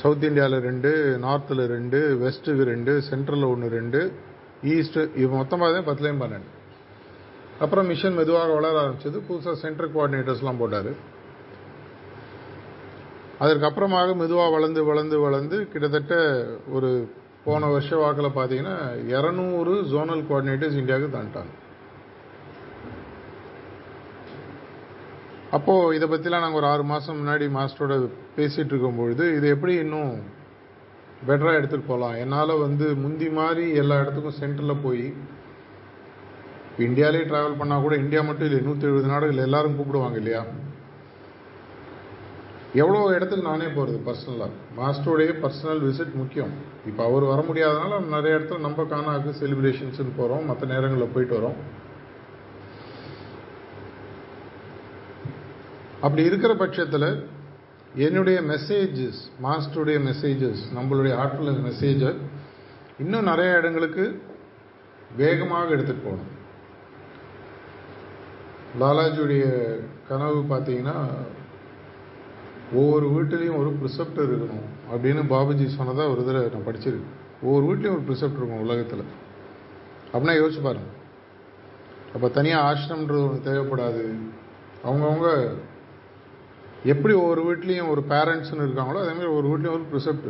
சவுத் 0.03 0.29
இந்தியாவில் 0.31 0.65
ரெண்டு 0.69 0.91
நார்த்தில் 1.27 1.65
ரெண்டு 1.77 1.99
வெஸ்ட்டுக்கு 2.25 2.65
ரெண்டு 2.73 2.95
சென்ட்ரலில் 3.11 3.51
ஒன்று 3.53 3.69
ரெண்டு 3.79 4.01
ஈஸ்ட்டு 4.75 5.09
இது 5.21 5.29
மொத்தம் 5.41 5.61
பார்த்தீங்கன்னா 5.61 5.91
பத்துலேருந்து 5.91 6.25
பன்னெண்டு. 6.25 6.51
அப்புறம் 7.65 7.87
மிஷன் 7.91 8.17
மெதுவாக 8.21 8.55
வளர 8.59 8.75
ஆரம்பிச்சது. 8.83 9.19
புதுசாக 9.29 9.57
சென்ட்ரல் 9.65 9.93
கோஆர்டினேட்டர்ஸ்லாம் 9.95 10.61
போட்டார். 10.63 10.91
அதற்கு 13.45 13.69
அப்புறமாக 13.69 14.11
மெதுவாக 14.23 14.51
வளர்ந்து 14.57 14.83
வளர்ந்து 14.91 15.17
வளர்ந்து 15.27 15.57
கிட்டத்தட்ட 15.73 16.15
ஒரு 16.77 16.91
போன 17.47 17.69
வருஷ 17.73 17.91
வாக்கில் 18.03 18.37
பார்த்தீங்கன்னா 18.37 18.77
இரநூறு 19.13 19.73
ஜோனல் 19.93 20.23
கோஆர்டினேட்டர்ஸ் 20.29 20.79
இந்தியாவுக்கு 20.81 21.17
தாண்டாங்க 21.17 21.53
அப்போது 25.57 25.95
இதை 25.97 26.07
பற்றிலாம் 26.09 26.45
நாங்கள் 26.45 26.61
ஒரு 26.61 26.69
ஆறு 26.71 26.85
மாதம் 26.93 27.19
முன்னாடி 27.21 27.45
மாஸ்டரோட 27.57 27.95
பேசிகிட்டு 28.37 28.73
இருக்கும்பொழுது 28.73 29.25
இது 29.37 29.47
எப்படி 29.49 29.75
இன்னும் 29.85 30.11
பெட்டராக 31.27 31.59
எடுத்துகிட்டு 31.59 31.91
போகலாம் 31.93 32.17
என்னால் 32.23 32.61
வந்து 32.65 32.87
முந்தி 33.05 33.29
மாதிரி 33.39 33.67
எல்லா 33.83 33.97
இடத்துக்கும் 34.03 34.39
சென்டரில் 34.41 34.83
போய் 34.83 35.07
இப்போ 36.77 36.87
இந்தியாவிலே 36.89 37.21
ட்ராவல் 37.29 37.59
பண்ணால் 37.59 37.85
கூட 37.85 37.95
இந்தியா 38.01 38.23
மட்டும் 38.29 38.47
இல்லை 38.49 38.59
நூற்றி 38.65 38.87
எழுபது 38.89 39.09
நாடுகள் 39.13 39.45
எல்லாரும் 39.45 39.77
கூப்பிடுவாங்க 39.77 40.17
இல்லையா? 40.21 40.41
எவ்வளோ 42.83 42.99
இடத்துக்கு 43.17 43.45
நானே 43.49 43.69
போகிறது 43.77 43.99
பர்சனலாக 44.09 44.57
மாஸ்டருடைய 44.79 45.31
பர்சனல் 45.45 45.81
விசிட் 45.87 46.13
முக்கியம். 46.23 46.53
இப்போ 46.89 47.03
அவர் 47.09 47.25
வர 47.31 47.41
முடியாதனால 47.49 48.01
நிறைய 48.17 48.37
இடத்துல 48.39 48.65
நம்ம 48.67 48.87
காணாக்கு 48.93 49.33
செலிப்ரேஷன்ஸ்னு 49.41 50.15
போகிறோம் 50.21 50.45
மற்ற 50.51 50.69
நேரங்களில் 50.73 51.15
போயிட்டு 51.15 51.37
வரோம். 51.39 51.57
அப்படி 56.05 56.29
இருக்கிற 56.31 56.53
பட்சத்தில் 56.65 57.11
என்னுடைய 58.07 58.39
மெசேஜஸ் 58.53 59.25
மாஸ்டருடைய 59.49 59.99
மெசேஜஸ் 60.11 60.65
நம்மளுடைய 60.79 61.15
ஆற்றல் 61.25 61.67
மெசேஜை 61.71 62.15
இன்னும் 63.05 63.29
நிறைய 63.33 63.61
இடங்களுக்கு 63.63 64.07
வேகமாக 65.25 65.75
எடுத்துகிட்டு 65.75 66.09
போகணும். 66.09 66.33
லாலாஜியுடைய 68.81 69.45
கனவு 70.09 70.41
பார்த்தீங்கன்னா 70.51 70.97
ஒவ்வொரு 72.79 73.07
வீட்டிலையும் 73.15 73.59
ஒரு 73.61 73.71
ப்ரிசெப்டர் 73.81 74.33
இருக்கணும் 74.37 74.67
அப்படின்னு 74.93 75.23
பாபுஜி 75.33 75.67
சொன்னதாக 75.77 76.13
ஒரு 76.13 76.23
இதில் 76.25 76.55
நான் 76.55 76.67
படிச்சிருக்கேன். 76.69 77.15
ஒவ்வொரு 77.47 77.65
வீட்லேயும் 77.69 77.97
ஒரு 77.97 78.05
ப்ரிசெப்டர் 78.09 78.41
இருக்கும் 78.41 78.65
உலகத்தில். 78.67 79.05
அப்படின்னா 80.13 80.35
யோசிச்சு 80.41 80.63
பாருங்கள் 80.67 80.95
அப்போ 82.15 82.29
தனியாக 82.39 82.67
ஆசிரம்ன்றது 82.69 83.23
ஒன்று 83.29 83.47
தேவைப்படாது. 83.49 84.03
அவங்கவுங்க 84.89 85.31
எப்படி 86.93 87.15
ஒவ்வொரு 87.23 87.43
வீட்லேயும் 87.49 87.93
ஒரு 87.95 88.05
பேரண்ட்ஸ்னு 88.13 88.67
இருக்காங்களோ 88.67 89.03
அதேமாதிரி 89.05 89.31
ஒவ்வொரு 89.35 89.49
வீட்லேயும் 89.53 89.77
ஒரு 89.79 89.87
ப்ரிசெப்ட் 89.93 90.29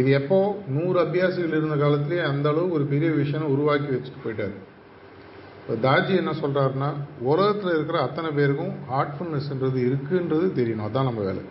இது 0.00 0.10
எப்போ 0.20 0.38
நூறு 0.76 0.96
அபியாசிகள் 1.04 1.58
இருந்த 1.58 1.76
காலத்துலேயே 1.82 2.22
அந்த 2.30 2.46
அளவு 2.52 2.76
ஒரு 2.76 2.84
பெரிய 2.92 3.10
விஷயம் 3.22 3.52
உருவாக்கி 3.54 3.90
வச்சுட்டு 3.94 4.24
போயிட்டாரு. 4.24 4.56
இப்போ 5.66 5.74
தாஜி 5.84 6.14
என்ன 6.20 6.30
சொல்கிறாருன்னா 6.30 6.88
உலகத்தில் 7.20 7.74
இருக்கிற 7.74 7.98
அத்தனை 8.02 8.30
பேருக்கும் 8.30 8.72
ஹார்ட்ஃபுல்னஸ்ன்றது 8.90 9.78
இருக்குன்றது 9.88 10.46
தெரியணும். 10.58 10.86
அதான் 10.88 11.08
நம்ம 11.08 11.20
வேலை. 11.28 11.42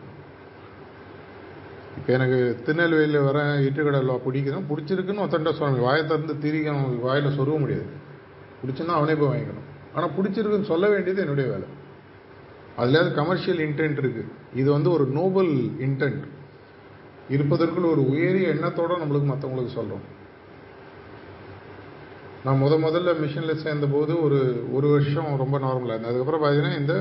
இப்போ 1.98 2.14
எனக்கு 2.14 2.40
திருநெல்வேலியில் 2.66 3.26
வர 3.30 3.40
இட்டுக்கடலை 3.68 4.16
பிடிக்கணும். 4.26 4.68
பிடிச்சிருக்குன்னு 4.70 5.24
ஒருத்தன்ட்ட 5.24 5.54
சொல்லணும் 5.60 5.86
வாயை 5.88 6.04
திறந்து 6.06 6.36
திரிக்கணும். 6.46 7.00
வாயில் 7.00 7.36
சொருக 7.40 7.58
முடியாது. 7.60 7.88
பிடிச்சுன்னா 8.62 8.98
அவனே 9.00 9.16
போய் 9.16 9.32
வாங்கிக்கணும். 9.32 9.68
ஆனால் 9.96 10.16
பிடிச்சிருக்குன்னு 10.18 10.72
சொல்ல 10.74 10.86
வேண்டியது 10.90 11.22
என்னுடைய 11.22 11.50
வேலை. 11.54 11.68
அதுலேயாவது 12.78 13.12
கமர்ஷியல் 13.14 13.62
இன்டென்ட் 13.68 14.02
இருக்குது 14.04 14.32
இது 14.56 14.72
வந்து 14.72 14.92
ஒரு 14.92 15.06
நோபல் 15.20 15.54
இன்டென்ட் 15.88 16.24
இருப்பதற்குள் 17.30 17.92
ஒரு 17.94 18.02
உயரிய 18.12 18.48
எண்ணத்தோடு 18.56 19.02
நம்மளுக்கு 19.02 19.28
மற்றவங்களுக்கு 19.32 19.78
சொல்கிறோம் 19.80 20.06
நான் 22.44 22.62
முத 22.62 22.76
முதல்ல 22.86 23.12
மிஷினில் 23.24 23.62
சேர்ந்தபோது 23.64 24.22
ஒரு 24.22 24.40
ஒரு 24.72 24.88
வருஷம் 24.88 25.38
ரொம்ப 25.42 25.58
நார்மலாக 25.58 25.94
இருந்தது. 25.94 26.10
அதுக்கப்புறம் 26.10 26.44
பார்த்தீங்கன்னா 26.44 26.80
இந்த 26.80 26.96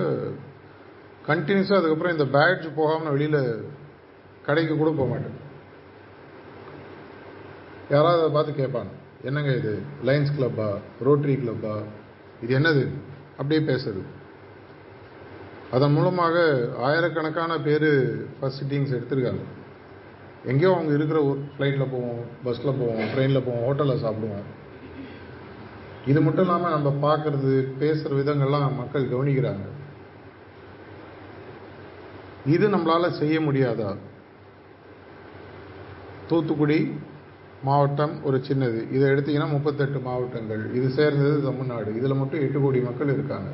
கண்டினியூஸாக 1.26 1.80
அதுக்கப்புறம் 1.80 2.14
இந்த 2.18 2.26
பேட்ஜ் 2.26 2.66
போகாமல் 2.74 3.10
வெளியில் 3.10 3.64
கடைக்கு 4.46 4.76
கூட 4.76 4.90
போக 4.90 5.08
மாட்டேன். 5.08 5.36
யாராவது 7.90 8.22
அதை 8.22 8.32
பார்த்து 8.36 8.60
கேட்பாங்க 8.62 8.92
என்னங்க 9.24 9.52
இது? 9.54 9.82
லைன்ஸ் 10.04 10.32
கிளப்பா 10.38 10.68
ரோட்டரி 11.00 11.34
கிளப்பா 11.34 11.74
இது 12.42 12.58
என்னது? 12.58 12.84
அப்படியே 13.36 13.60
பேசுறது. 13.72 14.02
அதன் 15.70 15.92
மூலமாக 15.92 16.36
ஆயிரக்கணக்கான 16.78 17.60
பேர் 17.60 17.90
ஃபஸ்ட் 18.38 18.60
சிட்டிங்ஸ் 18.60 18.96
எடுத்திருக்காங்க. 18.96 19.44
எங்கேயோ 20.44 20.72
அவங்க 20.74 20.92
இருக்கிற 20.94 21.18
ஒரு 21.24 21.40
ஃப்ளைட்டில் 21.52 21.92
போவோம் 21.92 22.24
பஸ்ஸில் 22.44 22.78
போவோம் 22.80 23.06
ட்ரெயினில் 23.14 23.46
போவோம் 23.46 23.64
ஹோட்டலில் 23.66 24.02
சாப்பிடுவோம். 24.04 24.48
இது 26.06 26.20
மட்டும் 26.20 26.44
இல்லாமல் 26.44 26.70
நம்ம 26.70 26.90
பார்க்கறது 27.08 27.52
பேசுகிற 27.78 28.16
விதங்கள்லாம் 28.20 28.76
மக்கள் 28.76 29.10
கவனிக்கிறாங்க. 29.12 29.66
இது 32.46 32.68
நம்மளால் 32.68 33.10
செய்ய 33.10 33.40
முடியாதா? 33.40 33.96
தூத்துக்குடி 36.28 36.96
மாவட்டம் 37.62 38.24
ஒரு 38.24 38.42
சின்னது. 38.48 38.92
இதை 38.92 39.10
எடுத்தீங்கன்னா 39.10 39.48
முப்பத்தெட்டு 39.48 39.98
மாவட்டங்கள். 39.98 40.74
இது 40.74 40.88
சேர்ந்தது 40.88 41.42
தமிழ்நாடு. 41.42 41.96
இதில் 41.96 42.14
மட்டும் 42.14 42.40
எட்டு 42.40 42.60
கோடி 42.60 42.80
மக்கள் 42.80 43.08
இருக்காங்க. 43.08 43.50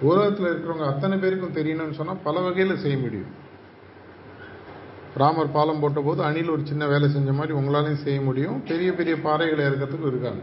உலகத்தில் 0.00 0.46
இருக்கிறவங்க 0.46 0.86
அத்தனை 0.86 1.18
பேருக்கும் 1.18 1.56
தெரியணும்னு 1.58 1.98
சொன்னால் 2.00 2.24
பல 2.24 2.40
வகையில் 2.40 2.78
செய்ய 2.78 2.98
முடியும். 2.98 3.32
ராமர் 5.16 5.52
பாலம் 5.52 5.80
போட்ட 5.80 6.00
போது 6.00 6.22
அணில் 6.22 6.50
ஒரு 6.50 6.62
சின்ன 6.64 6.86
வேலை 6.86 7.08
செஞ்ச 7.10 7.32
மாதிரி 7.32 7.58
உங்களாலையும் 7.58 8.04
செய்ய 8.06 8.20
முடியும். 8.20 8.62
பெரிய 8.68 8.92
பெரிய 8.92 9.16
பாறைகளை 9.16 9.62
இறக்கிறதுக்கு 9.68 10.12
இருக்காங்க. 10.12 10.42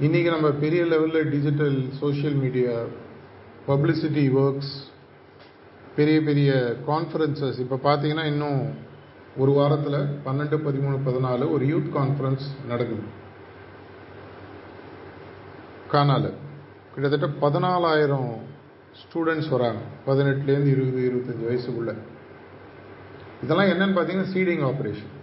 இன்றைக்கி 0.00 0.30
நம்ம 0.30 0.50
பெரிய 0.50 0.82
லெவலில் 0.82 1.28
digital 1.28 1.88
social 2.00 2.34
media 2.34 2.74
publicity 3.68 4.24
works 4.42 4.74
பெரிய 5.96 6.20
பெரிய 6.20 6.76
கான்ஃபரன்சஸ் 6.86 7.58
இப்போ 7.58 7.76
பார்த்தீங்கன்னா 7.76 8.24
இன்னும் 8.24 8.60
ஒரு 9.36 9.52
வாரத்தில் 9.52 9.98
பன்னெண்டு 10.26 10.58
பதிமூணு 10.66 10.98
பதினாலு 11.06 11.50
ஒரு 11.50 11.66
யூத் 11.66 11.90
கான்ஃபரன்ஸ் 11.96 12.46
நடக்குது. 12.68 13.02
கானால 15.92 16.32
கிட்டத்தட்ட 16.94 17.48
பதினாலாயிரம் 17.48 18.32
ஸ்டூடெண்ட்ஸ் 19.02 19.50
வராங்க. 19.50 19.80
பதினெட்டுலேருந்து 20.06 20.72
இருபது 20.76 21.10
இருபத்தஞ்சி 21.10 21.46
வயசுக்குள்ள. 21.50 21.94
இதெல்லாம் 23.42 23.72
என்னன்னு 23.74 23.98
பார்த்தீங்கன்னா 23.98 24.32
சீடிங் 24.36 24.66
ஆப்ரேஷன் 24.72 25.14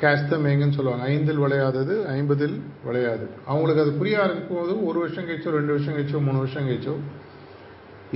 கேஸ்த 0.00 0.38
மேங்கன்னு 0.44 0.76
சொல்லுவாங்க. 0.78 1.04
ஐந்தில் 1.12 1.42
விளையாதது 1.44 1.94
ஐம்பதில் 2.16 2.56
விளையாது. 2.86 3.26
அவங்களுக்கு 3.50 3.82
அது 3.84 3.92
புரிய 4.00 4.16
ஆரம்பிக்கும் 4.24 4.60
போது 4.60 4.72
ஒரு 4.88 4.98
வருஷம் 5.02 5.26
கழிச்சோ 5.28 5.54
ரெண்டு 5.58 5.74
வருஷம் 5.74 5.96
கழிச்சோ 5.96 6.20
மூணு 6.26 6.42
வருஷம் 6.42 6.68
கழிச்சோ 6.68 6.94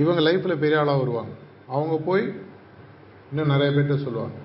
இவங்க 0.01 0.21
லைஃப்பில் 0.27 0.61
பெரிய 0.63 0.81
ஆளாக 0.81 1.01
வருவாங்க. 1.01 1.33
அவங்க 1.75 1.95
போய் 2.09 2.23
இன்னும் 3.31 3.51
நிறைய 3.53 3.69
பேர்கிட்ட 3.73 3.97
சொல்லுவாங்க. 4.05 4.37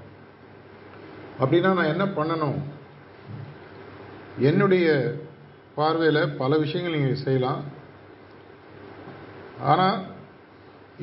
அப்படின்னா 1.42 1.70
நான் 1.78 1.92
என்ன 1.94 2.04
பண்ணணும்? 2.18 2.58
என்னுடைய 4.48 4.86
பார்வையில் 5.78 6.34
பல 6.42 6.52
விஷயங்கள் 6.64 6.96
நீங்கள் 6.96 7.24
செய்யலாம். 7.26 7.62
ஆனால் 9.72 9.98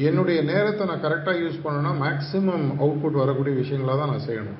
என்னுடைய 0.07 0.39
நேரத்தை 0.51 0.83
நான் 0.89 1.05
கரெக்டாக 1.05 1.41
யூஸ் 1.43 1.63
பண்ணணும்னா 1.63 1.93
மேக்ஸிமம் 2.05 2.67
அவுட்புட் 2.83 3.21
வரக்கூடிய 3.23 3.55
விஷயங்களாக 3.61 3.97
தான் 4.01 4.13
நான் 4.13 4.27
செய்யணும். 4.29 4.59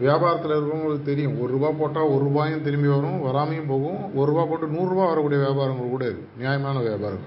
வியாபாரத்தில் 0.00 0.54
இருக்கிறவங்களுக்கு 0.54 1.02
தெரியும். 1.02 1.40
ஒரு 1.40 1.50
ரூபா 1.52 1.70
போட்டால் 1.80 2.10
ஒரு 2.14 2.22
ரூபாயும் 2.24 2.62
திரும்பி 2.62 2.88
வரும் 2.88 3.18
வராமையும் 3.26 3.70
போகும். 3.72 4.00
ஒரு 4.14 4.26
ரூபா 4.30 4.44
போட்டு 4.44 4.66
நூறுரூவா 4.74 5.06
வரக்கூடிய 5.10 5.40
வியாபாரங்கள் 5.44 5.94
கூட 5.94 6.04
இருக்குது 6.08 6.32
நியாயமான 6.36 6.80
வியாபாரம். 6.80 7.26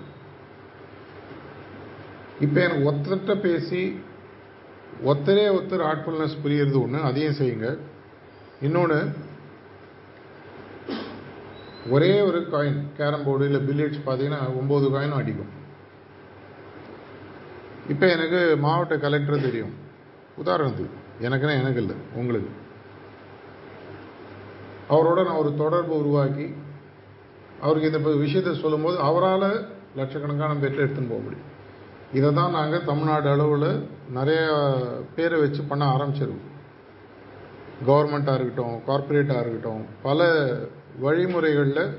இப்போ 2.45 2.59
எனக்கு 2.67 2.87
ஒத்தட்ட 2.91 3.35
பேசி 3.45 3.83
ஒத்தரே 5.11 5.45
ஒத்தர் 5.57 5.85
ஆட்ஃபுல்னஸ் 5.91 6.41
புரியுறது 6.43 6.77
ஒன்று 6.81 7.07
அதையும் 7.09 7.37
செய்யுங்க. 7.39 7.69
இன்னொன்று 8.61 8.99
ஒரே 11.95 12.21
ஒரு 12.27 12.39
காயின் 12.51 12.81
கேரம் 12.97 13.25
போர்டு 13.25 13.47
இல்லை 13.47 13.61
பில்லியட்ஸ் 13.69 14.05
பார்த்தீங்கன்னா 14.05 14.41
ஒம்பது 14.59 14.85
காயினும் 14.93 15.19
அடிக்கும். 15.21 15.51
இப்போ 17.93 18.05
எனக்கு 18.15 18.57
மாவட்ட 18.65 18.95
கலெக்டர் 18.97 19.45
தெரியும். 19.47 19.73
உதாரணத்துக்கு 20.43 21.03
எனக்குன்னா 21.25 21.57
எனக்கு 21.61 21.81
இல்லை 21.83 21.95
உங்களுக்கு. 22.21 22.51
அவரோட 24.95 25.19
நான் 25.27 25.41
ஒரு 25.43 25.51
தொடர்பு 25.61 25.93
உருவாக்கி 26.01 26.47
அவருக்கு 27.65 27.91
இந்த 27.91 28.13
விஷயத்தை 28.23 28.53
சொல்லும்போது 28.63 28.97
அவரால் 29.09 29.47
லட்சக்கணக்கான 29.99 30.57
பேரில் 30.61 30.83
எடுத்துன்னு 30.85 31.13
போக 31.13 31.21
முடியும். 31.25 31.51
இதை 32.17 32.29
தான் 32.33 32.55
நாங்கள் 32.57 32.87
தமிழ்நாடு 32.89 33.29
அளவில் 33.29 33.69
நிறைய 34.17 34.41
பேரை 35.15 35.37
வச்சு 35.39 35.61
பண்ண 35.69 35.83
ஆரம்பிச்சிருக்கோம். 35.93 36.51
கவர்மெண்ட்டாக 37.87 38.37
இருக்கட்டும் 38.39 38.75
கார்ப்பரேட்டாக 38.89 39.43
இருக்கட்டும் 39.43 39.85
பல 40.07 40.27
வழிமுறைகளில் 41.05 41.97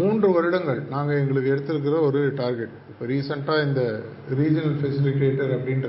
மூன்று 0.00 0.26
வருடங்கள் 0.34 0.82
நாங்கள் 0.94 1.20
எங்களுக்கு 1.22 1.54
எடுத்திருக்கிற 1.54 1.96
ஒரு 2.08 2.20
டார்கெட். 2.34 2.76
இப்போ 2.90 3.06
ரீசண்டாக 3.12 3.66
இந்த 3.68 3.82
ரீஜனல் 4.40 4.78
ஃபெசிலிட்டேட்டர் 4.82 5.54
அப்படின்ற 5.56 5.88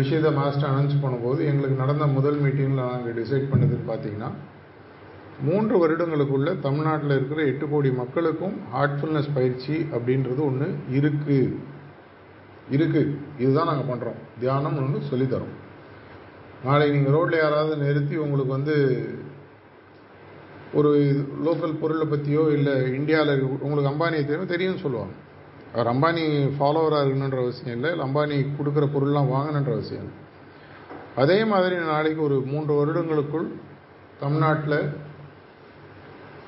விஷயத்தை 0.00 0.30
மாஸ்டர் 0.38 0.70
அனௌன்ஸ் 0.70 1.02
பண்ணும்போது 1.02 1.40
எங்களுக்கு 1.50 1.82
நடந்த 1.82 2.04
முதல் 2.18 2.38
மீட்டிங்கில் 2.44 2.84
நாங்கள் 2.90 3.16
டிசைட் 3.20 3.50
பண்ணதுன்னு 3.50 3.90
பார்த்தீங்கன்னா 3.90 4.30
மூன்று 5.46 5.74
வருடங்களுக்குள்ள 5.82 6.50
தமிழ்நாட்டில் 6.66 7.14
இருக்கிற 7.16 7.40
எட்டு 7.50 7.66
கோடி 7.72 7.90
மக்களுக்கும் 8.02 8.56
ஹார்ட்ஃபுல்னஸ் 8.74 9.34
பயிற்சி 9.36 9.76
அப்படின்றது 9.96 10.40
ஒன்று 10.48 10.68
இருக்குது 10.98 11.38
இருக்கு. 12.76 13.02
இதுதான் 13.42 13.68
நாங்கள் 13.70 13.90
பண்ணுறோம் 13.90 14.18
தியானம் 14.40 14.78
ஒன்று 14.80 15.08
சொல்லித்தரோம். 15.10 15.54
நாளைக்கு 16.66 16.96
நீங்கள் 16.96 17.16
ரோட்டில் 17.16 17.42
யாராவது 17.42 17.76
நிறுத்தி 17.84 18.16
உங்களுக்கு 18.24 18.52
வந்து 18.56 18.76
ஒரு 20.78 20.90
லோக்கல் 21.46 21.78
பொருளை 21.82 22.06
பற்றியோ 22.10 22.42
இல்லை 22.56 22.74
இந்தியாவில் 22.98 23.32
இருக்க 23.34 23.66
உங்களுக்கு 23.66 23.92
அம்பானியை 23.92 24.24
தெரியும் 24.26 24.52
தெரியும்னு 24.54 24.84
சொல்லுவாங்க. 24.84 25.14
அவர் 25.72 25.90
அம்பானி 25.94 26.24
ஃபாலோவராக 26.58 27.06
இருக்கணுன்ற 27.06 27.38
அவசியம் 27.42 27.76
இல்லை. 27.76 27.90
இல்லை 27.90 28.06
அம்பானி 28.06 28.46
கொடுக்குற 28.58 28.86
பொருள்லாம் 28.94 29.32
வாங்கணுன்ற 29.34 29.72
அவசியம் 29.72 30.02
இல்லை. 30.02 30.16
அதே 31.16 31.44
மாதிரி 31.44 31.76
நாளைக்கு 31.76 32.22
ஒரு 32.22 32.40
மூன்று 32.40 32.72
வருடங்களுக்குள் 32.74 33.48
தமிழ்நாட்டில் 34.20 34.92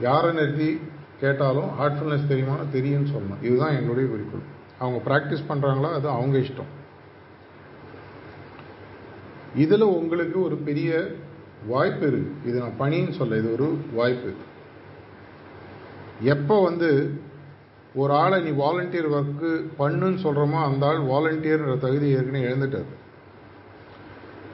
யாரை 0.01 0.33
நிறுத்தி 0.33 0.81
கேட்டாலும் 1.21 1.71
ஹார்ட்ஃபுல்னஸ் 1.81 2.27
தெரியுமா? 2.27 2.57
தெரியும்னு 2.73 3.11
சொல்லணும். 3.11 3.43
இதுதான் 3.43 3.77
எங்களுடைய 3.77 4.11
குறிக்கோள். 4.11 4.47
அவங்க 4.79 4.99
ப்ராக்டிஸ் 5.07 5.49
பண்ணுறாங்களா 5.49 5.93
அது 5.95 6.09
அவங்க 6.09 6.39
இஷ்டம். 6.39 6.71
இதில் 9.57 9.81
உங்களுக்கு 9.81 10.43
ஒரு 10.43 10.57
பெரிய 10.57 10.91
வாய்ப்பு 11.67 12.07
இருக்குது 12.07 12.47
இது 12.47 12.61
நான் 12.61 12.79
பணின்னு 12.79 13.11
சொல்ல 13.11 13.37
இது 13.37 13.53
ஒரு 13.53 13.79
வாய்ப்பு. 13.93 14.31
எப்போ 16.21 16.63
வந்து 16.63 16.89
ஒரு 17.95 18.13
ஆளை 18.13 18.43
நீ 18.43 18.65
வாலண்டியர் 18.65 19.13
ஒர்க்கு 19.13 19.67
பண்ணுன்னு 19.79 20.19
சொல்கிறோமோ 20.25 20.63
அந்த 20.65 20.87
ஆள் 20.87 20.99
வாலண்டியர்ன்ற 20.99 21.79
தகுதி 21.79 22.09
ஏற்கனவே 22.09 22.45
இழந்துட்டார். 22.45 22.91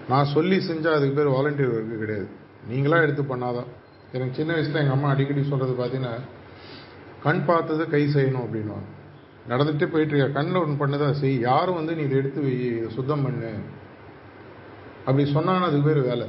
நான் 0.09 0.24
சொல்லி 0.24 0.57
செஞ்சால் 0.57 0.95
அதுக்கு 0.95 1.16
பேர் 1.16 1.32
வாலண்டியர் 1.32 1.74
ஒர்க்கு 1.76 1.99
கிடையாது. 1.99 2.28
நீங்களாக 2.70 3.03
எடுத்து 3.03 3.22
பண்ணாதான். 3.22 3.66
எனக்கு 4.12 4.34
சின்ன 4.34 4.53
வயசில் 4.53 4.74
எங்கள் 4.74 4.93
அம்மா 4.93 5.09
அடிக்கடி 5.09 5.45
சொல்கிறது 5.49 5.74
பார்த்தீங்கன்னா 5.84 6.20
கண் 7.22 7.45
பார்த்தது 7.45 7.89
கை 7.89 8.14
செய்யணும் 8.14 8.45
அப்படின்வாங்க 8.47 8.95
நடந்துட்டு 9.49 9.87
போயிட்டுருக்க. 9.87 10.32
கண்ணில் 10.32 10.62
ஒன்று 10.62 10.87
பண்ணுதா? 10.87 11.11
செய் 11.11 11.41
யாரும் 11.41 11.74
வந்து 11.74 11.95
நீ 11.95 12.03
இதை 12.03 12.18
எடுத்து 12.18 12.43
வை 12.43 12.76
இதை 12.76 12.91
சுத்தம் 12.91 13.22
பண்ணு. 13.22 13.55
அப்படி 15.05 15.34
சொன்னாங்கன்னா 15.34 15.62
அதுக்கு 15.62 15.93
பேர் 15.93 16.03
வேலை. 16.03 16.26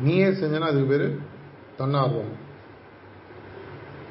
நீயே 0.00 0.26
செஞ்சனா 0.26 0.60
அதுக்கு 0.60 0.88
பேர் 0.88 1.18
தன்னார்வம். 1.76 2.44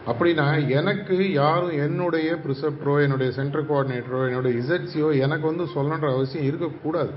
அப்படின்னா 0.10 0.48
எனக்கு 0.80 1.32
யாரும் 1.34 1.78
என்னுடைய 1.86 2.36
ப்ரிசெப்டரோ 2.44 3.02
என்னுடைய 3.02 3.32
சென்டர் 3.32 3.70
கோஆர்டினேட்டரோ 3.70 4.20
என்னுடைய 4.28 4.54
இசட்சியோ 4.64 5.08
எனக்கு 5.20 5.46
வந்து 5.52 5.66
சொல்லணுன்ற 5.76 6.10
அவசியம் 6.16 6.48
இருக்கக்கூடாது. 6.50 7.14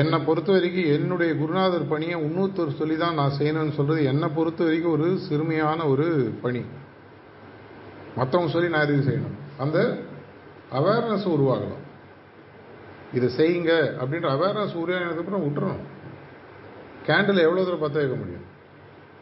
என்னை 0.00 0.18
பொறுத்த 0.18 0.52
வரைக்கும் 0.52 0.90
என்னுடைய 0.96 1.34
குருநாதர் 1.34 1.88
பணியை 1.88 2.16
இன்னொருத்தர் 2.20 2.78
சொல்லி 2.78 2.96
தான் 2.96 3.14
நான் 3.14 3.36
செய்யணும்னு 3.38 3.76
சொல்கிறது 3.78 4.04
என்னை 4.04 4.28
பொறுத்த 4.28 4.64
வரைக்கும் 4.64 4.92
ஒரு 4.92 5.18
சிறுமையான 5.28 5.88
ஒரு 5.88 6.06
பணி. 6.42 6.62
மற்றவங்க 8.16 8.48
சொல்லி 8.48 8.68
நான் 8.68 8.88
இது 8.88 9.04
செய்யணும்? 9.10 9.36
அந்த 9.58 9.78
அவேர்னஸ் 10.78 11.26
உருவாகணும். 11.34 11.82
இதை 13.12 13.28
செய்யுங்க 13.38 13.72
அப்படின்ற 14.00 14.28
அவேர்னஸ் 14.36 14.78
உருவானதுக்கப்புறம் 14.82 15.44
விட்டுறணும். 15.46 15.84
கேண்டில் 17.06 17.44
எவ்வளோ 17.46 17.64
தூரம் 17.64 17.84
பற்ற 17.84 17.98
வைக்க 18.00 18.16
முடியும்? 18.16 18.46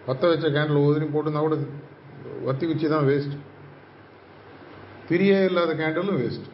பற்ற 0.07 0.29
வச்ச 0.29 0.49
கேண்டில் 0.49 0.85
ஒதுரி 0.87 1.07
போட்டுருந்தா 1.15 1.41
கூட 1.41 1.57
வத்தி 2.45 2.67
குச்சி 2.67 2.89
தான் 2.89 3.07
வேஸ்ட் 3.07 3.37
திரியே 5.09 5.45
இல்லாத 5.45 5.75
கேண்டலும் 5.75 6.21
வேஸ்ட் 6.23 6.49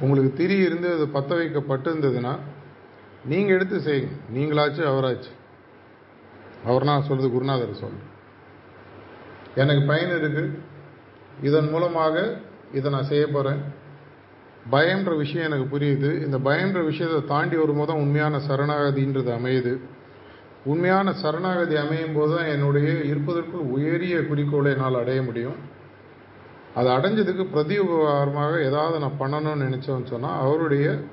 உங்களுக்கு 0.00 0.32
திரி 0.32 0.56
இருந்து 0.56 0.92
அது 0.92 1.08
பற்ற 1.08 1.36
வைக்கப்பட்டு 1.36 1.94
இருந்ததுன்னா 1.94 2.38
நீங்கள் 3.24 3.54
எடுத்து 3.54 3.78
செய்யுங்க. 3.78 4.36
நீங்களாச்சு 4.36 4.82
அவராச்சு. 4.82 5.30
அவர் 6.64 6.84
நான் 6.84 7.06
குருநாதர் 7.06 7.74
சொல். 7.74 7.98
எனக்கு 9.54 9.86
பயன் 9.86 10.18
இருக்கு. 10.18 10.62
இதன் 11.42 11.70
மூலமாக 11.70 12.40
இதை 12.72 12.90
நான் 12.90 13.04
செய்ய 13.04 13.26
போகிறேன் 13.26 13.60
பயம்ன்ற 14.70 15.16
விஷயம் 15.16 15.52
எனக்கு 15.52 15.78
புரியுது. 15.78 16.24
இந்த 16.24 16.38
பயம்ன்ற 16.38 16.84
விஷயத்தை 16.84 17.24
தாண்டி 17.24 17.56
வரும்போது 17.56 17.92
தான் 17.92 18.00
உண்மையான 18.00 18.38
சரணாகதின்றது 18.38 19.30
அமையுது. 19.38 19.78
உண்மையான 20.64 21.12
சரணாகதி 21.12 21.76
அமையும் 21.76 22.14
போது 22.14 22.36
தான் 22.36 22.46
என்னுடைய 22.46 22.88
இருப்பதற்குள் 23.10 23.70
உயரிய 23.74 24.26
குறிக்கோளை 24.26 24.72
என்னால் 24.72 24.94
அடைய 24.94 25.22
முடியும். 25.22 25.56
அதை 26.74 26.92
அடைஞ்சதுக்கு 26.96 27.44
பிரதி 27.44 27.78
உபகாரமாக 27.78 28.64
ஏதாவது 28.64 28.98
நான் 28.98 29.20
பண்ணணும்னு 29.20 29.66
நினச்சோன்னு 29.66 30.04
சொன்னால் 30.04 30.38
அவருடைய 30.38 31.04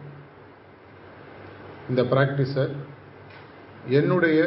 இந்த 1.89 2.03
ப்ராக்டிஸை 2.03 2.65
என்னுடைய 3.87 4.39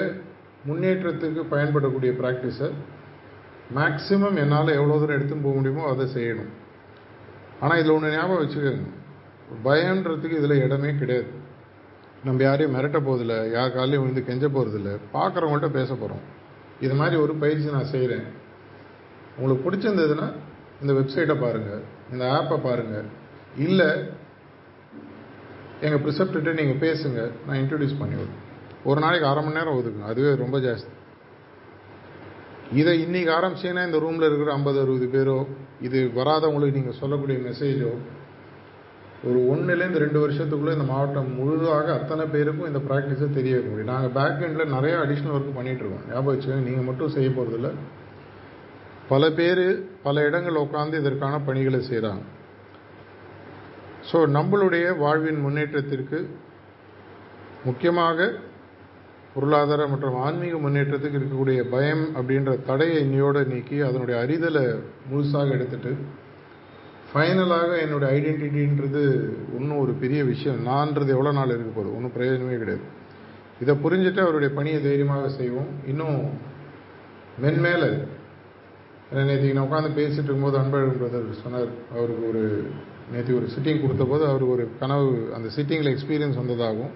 முன்னேற்றத்துக்கு 0.68 1.42
பயன்படக்கூடிய 1.52 2.12
ப்ராக்டிஸை 2.22 2.70
மேக்சிமம் 3.74 4.38
என்னால் 4.44 4.76
எவ்வளோ 4.78 4.98
தூரம் 4.98 5.16
எடுத்துன்னு 5.16 5.46
போக 5.46 5.56
முடியுமோ 5.56 5.88
அதை 5.88 6.06
செய்யணும். 6.14 6.50
ஆனால் 7.60 7.78
இதில் 7.78 7.94
ஒன்று 7.94 8.14
ஞாபகம் 8.14 8.42
வச்சுக்கோங்க. 8.42 8.86
பயன்றதுக்கு 9.64 10.40
இதில் 10.40 10.62
இடமே 10.64 10.94
கிடையாது. 10.94 11.30
நம்ம 12.26 12.42
யாரையும் 12.42 12.74
மிரட்ட 12.76 12.98
போதில்ல 13.08 13.34
யார் 13.56 13.74
காலையும் 13.76 14.02
விழுந்து 14.02 14.22
கெஞ்ச 14.28 14.46
போகிறதில்ல 14.46 14.90
பார்க்குறவங்கள்ட்ட 15.16 15.70
பேச 15.78 15.90
போகிறோம் 15.94 16.24
இது 16.86 16.94
மாதிரி 17.00 17.16
ஒரு 17.24 17.32
பயிற்சி 17.42 17.74
நான் 17.76 17.92
செய்கிறேன் 17.94 18.26
உங்களுக்கு 19.38 19.64
பிடிச்சிருந்ததுன்னா 19.66 20.28
இந்த 20.82 20.92
வெப்சைட்டை 20.98 21.36
பாருங்கள் 21.44 21.82
இந்த 22.12 22.24
ஆப்பை 22.36 22.58
பாருங்கள் 22.66 23.08
இல்லை 23.66 23.88
எங்கள் 25.86 26.02
ப்ரிசெப்டிட்ட 26.04 26.50
நீங்கள் 26.60 26.80
பேசுங்க. 26.86 27.20
நான் 27.46 27.60
இன்ட்ரடியூஸ் 27.62 28.00
பண்ணிவிடுவேன் 28.00 28.38
ஒரு 28.88 28.98
நாளைக்கு 29.04 29.28
அரை 29.28 29.40
மணி 29.44 29.58
நேரம் 29.58 29.76
ஒதுக்குங்க. 29.78 30.08
அதுவே 30.12 30.30
ரொம்ப 30.42 30.56
ஜாஸ்தி. 30.66 30.92
இதை 32.80 32.92
இன்னைக்கு 33.04 33.30
ஆரம்பிச்சீங்கன்னா 33.36 33.84
இந்த 33.88 33.98
ரூமில் 34.04 34.26
இருக்கிற 34.28 34.50
ஐம்பது 34.58 34.78
அறுபது 34.82 35.06
பேரோ 35.14 35.38
இது 35.86 35.98
வராதவங்களுக்கு 36.18 36.78
நீங்கள் 36.78 36.98
சொல்லக்கூடிய 37.00 37.38
மெசேஜோ 37.48 37.92
ஒரு 39.28 39.38
ஒன்றுலேருந்து 39.52 40.02
ரெண்டு 40.02 40.18
வருஷத்துக்குள்ளே 40.22 40.74
இந்த 40.76 40.86
மாவட்டம் 40.90 41.30
முழுதாக 41.38 41.86
அத்தனை 41.98 42.24
பேருக்கும் 42.34 42.68
இந்த 42.70 42.80
ப்ராக்டிஸை 42.88 43.28
தெரிய 43.38 43.54
வைக்க 43.54 43.70
முடியும். 43.70 43.92
நாங்கள் 43.94 44.14
பேக் 44.18 44.44
எண்டில் 44.46 44.74
நிறைய 44.76 44.94
அடிஷ்னல் 45.02 45.34
ஒர்க் 45.36 45.56
பண்ணிகிட்டு 45.58 45.82
இருக்கோம். 45.84 46.04
ஞாபகம் 46.10 46.30
வச்சுக்கோங்க 46.30 46.66
நீங்கள் 46.68 46.88
மட்டும் 46.88 47.14
செய்ய 47.16 47.30
போகிறதில்ல 47.30 47.70
பல 49.10 49.24
பேர் 49.38 49.64
பல 50.02 50.22
இடங்கள் 50.28 50.62
உட்காந்து 50.64 51.00
இதற்கான 51.02 51.40
பணிகளை 51.46 51.80
செய்கிறாங்க 51.88 52.24
ஸோ 54.10 54.18
நம்மளுடைய 54.36 54.84
வாழ்வின் 54.98 55.40
முன்னேற்றத்திற்கு 55.40 56.18
முக்கியமாக 57.64 58.28
பொருளாதார 59.34 59.82
மற்றும் 59.88 60.16
ஆன்மீக 60.22 60.54
முன்னேற்றத்துக்கு 60.62 61.18
இருக்கக்கூடிய 61.20 61.60
பயம் 61.74 62.04
அப்படின்ற 62.16 62.52
தடையை 62.68 62.96
இன்னையோடு 63.04 63.42
நீக்கி 63.46 63.76
அதனுடைய 63.88 64.16
அறிதலை 64.24 64.64
முழுசாக 65.10 65.56
எடுத்துகிட்டு 65.56 65.92
ஃபைனலாக 67.12 67.70
என்னுடைய 67.84 68.08
ஐடென்டிட்டின்றது 68.16 69.02
இன்னும் 69.58 69.80
ஒரு 69.84 69.92
பெரிய 70.02 70.20
விஷயம். 70.32 70.58
நான்றது 70.70 71.10
எவ்வளோ 71.16 71.32
நாள் 71.38 71.54
இருக்க 71.54 71.70
போகுது? 71.70 71.94
ஒன்றும் 71.96 72.14
பிரயோஜனமே 72.16 72.58
கிடையாது. 72.62 72.84
இதை 73.62 73.72
புரிஞ்சுட்டு 73.84 74.20
அவருடைய 74.24 74.50
பணியை 74.58 74.78
தைரியமாக 74.82 75.30
செய்வோம். 75.38 75.70
இன்னும் 75.92 76.18
மென்மேல 77.42 77.84
நேற்று 79.28 79.54
நான் 79.56 79.66
உட்காந்து 79.66 79.90
பேசிகிட்டு 79.98 80.28
இருக்கும்போது 80.28 80.58
அன்பழகன் 80.60 81.00
பிரதர் 81.00 81.42
சொன்னார். 81.44 81.70
அவருக்கு 81.94 82.24
ஒரு 82.30 82.42
நேற்று 83.12 83.38
ஒரு 83.38 83.46
சிட்டிங் 83.54 83.82
கொடுத்த 83.82 84.04
போது 84.04 84.24
அவருக்கு 84.30 84.54
ஒரு 84.56 84.64
கனவு 84.80 85.06
அந்த 85.36 85.48
சிட்டிங்கில் 85.56 85.92
எக்ஸ்பீரியன்ஸ் 85.94 86.40
வந்ததாகவும் 86.42 86.92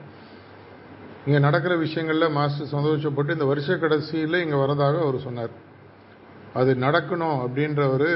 இங்கே 1.26 1.40
நடக்கிற 1.46 1.74
விஷயங்களில் 1.84 2.34
மாஸ்டர் 2.36 2.72
சந்தோஷப்பட்டு 2.74 3.36
இந்த 3.36 3.46
வருஷ 3.52 3.76
கடைசியில் 3.84 4.42
இங்கே 4.44 4.58
வரதாக 4.64 5.00
அவர் 5.06 5.18
சொன்னார். 5.28 5.52
அது 6.60 6.70
நடக்கணும் 6.86 7.38
அப்படின்ற 7.44 7.82
ஒரு 7.94 8.10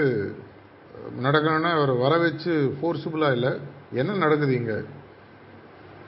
நடக்கணும்னா 1.23 1.73
அவர் 1.73 1.93
வர 1.93 2.17
வச்சு 2.17 2.75
ஃபோர்ஸபுளாக 2.83 3.33
இல்லை 3.33 3.53
என்ன 3.93 4.13
நடக்குது 4.13 4.55
இங்கே? 4.55 4.79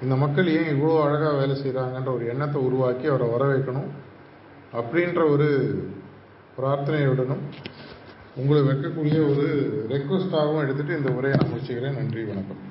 இந்த 0.03 0.17
மக்கள் 0.17 0.47
ஏன் 0.47 0.77
இவ்வளோ 0.77 1.03
அழகாக 1.03 1.37
வேலை 1.37 1.57
செய்கிறாங்கன்ற 1.63 2.15
ஒரு 2.15 2.27
எண்ணத்தை 2.27 2.63
உருவாக்கி 2.63 3.07
அவரை 3.07 3.29
வர 3.29 3.45
வைக்கணும் 3.47 3.89
அப்படின்ற 4.73 5.31
ஒரு 5.31 5.49
பிரார்த்தனையுடனும் 6.59 7.43
உங்களை 8.37 8.63
வைக்கக்கூடிய 8.63 9.31
ஒரு 9.31 9.47
ரெக்வஸ்டாகவும் 9.89 10.63
எடுத்துகிட்டு 10.65 10.97
இந்த 10.97 11.13
உரையை 11.13 11.39
நான் 11.39 11.53
முடிச்சுக்கிறேன். 11.53 11.97
நன்றி 11.97 12.25
வணக்கம். 12.25 12.70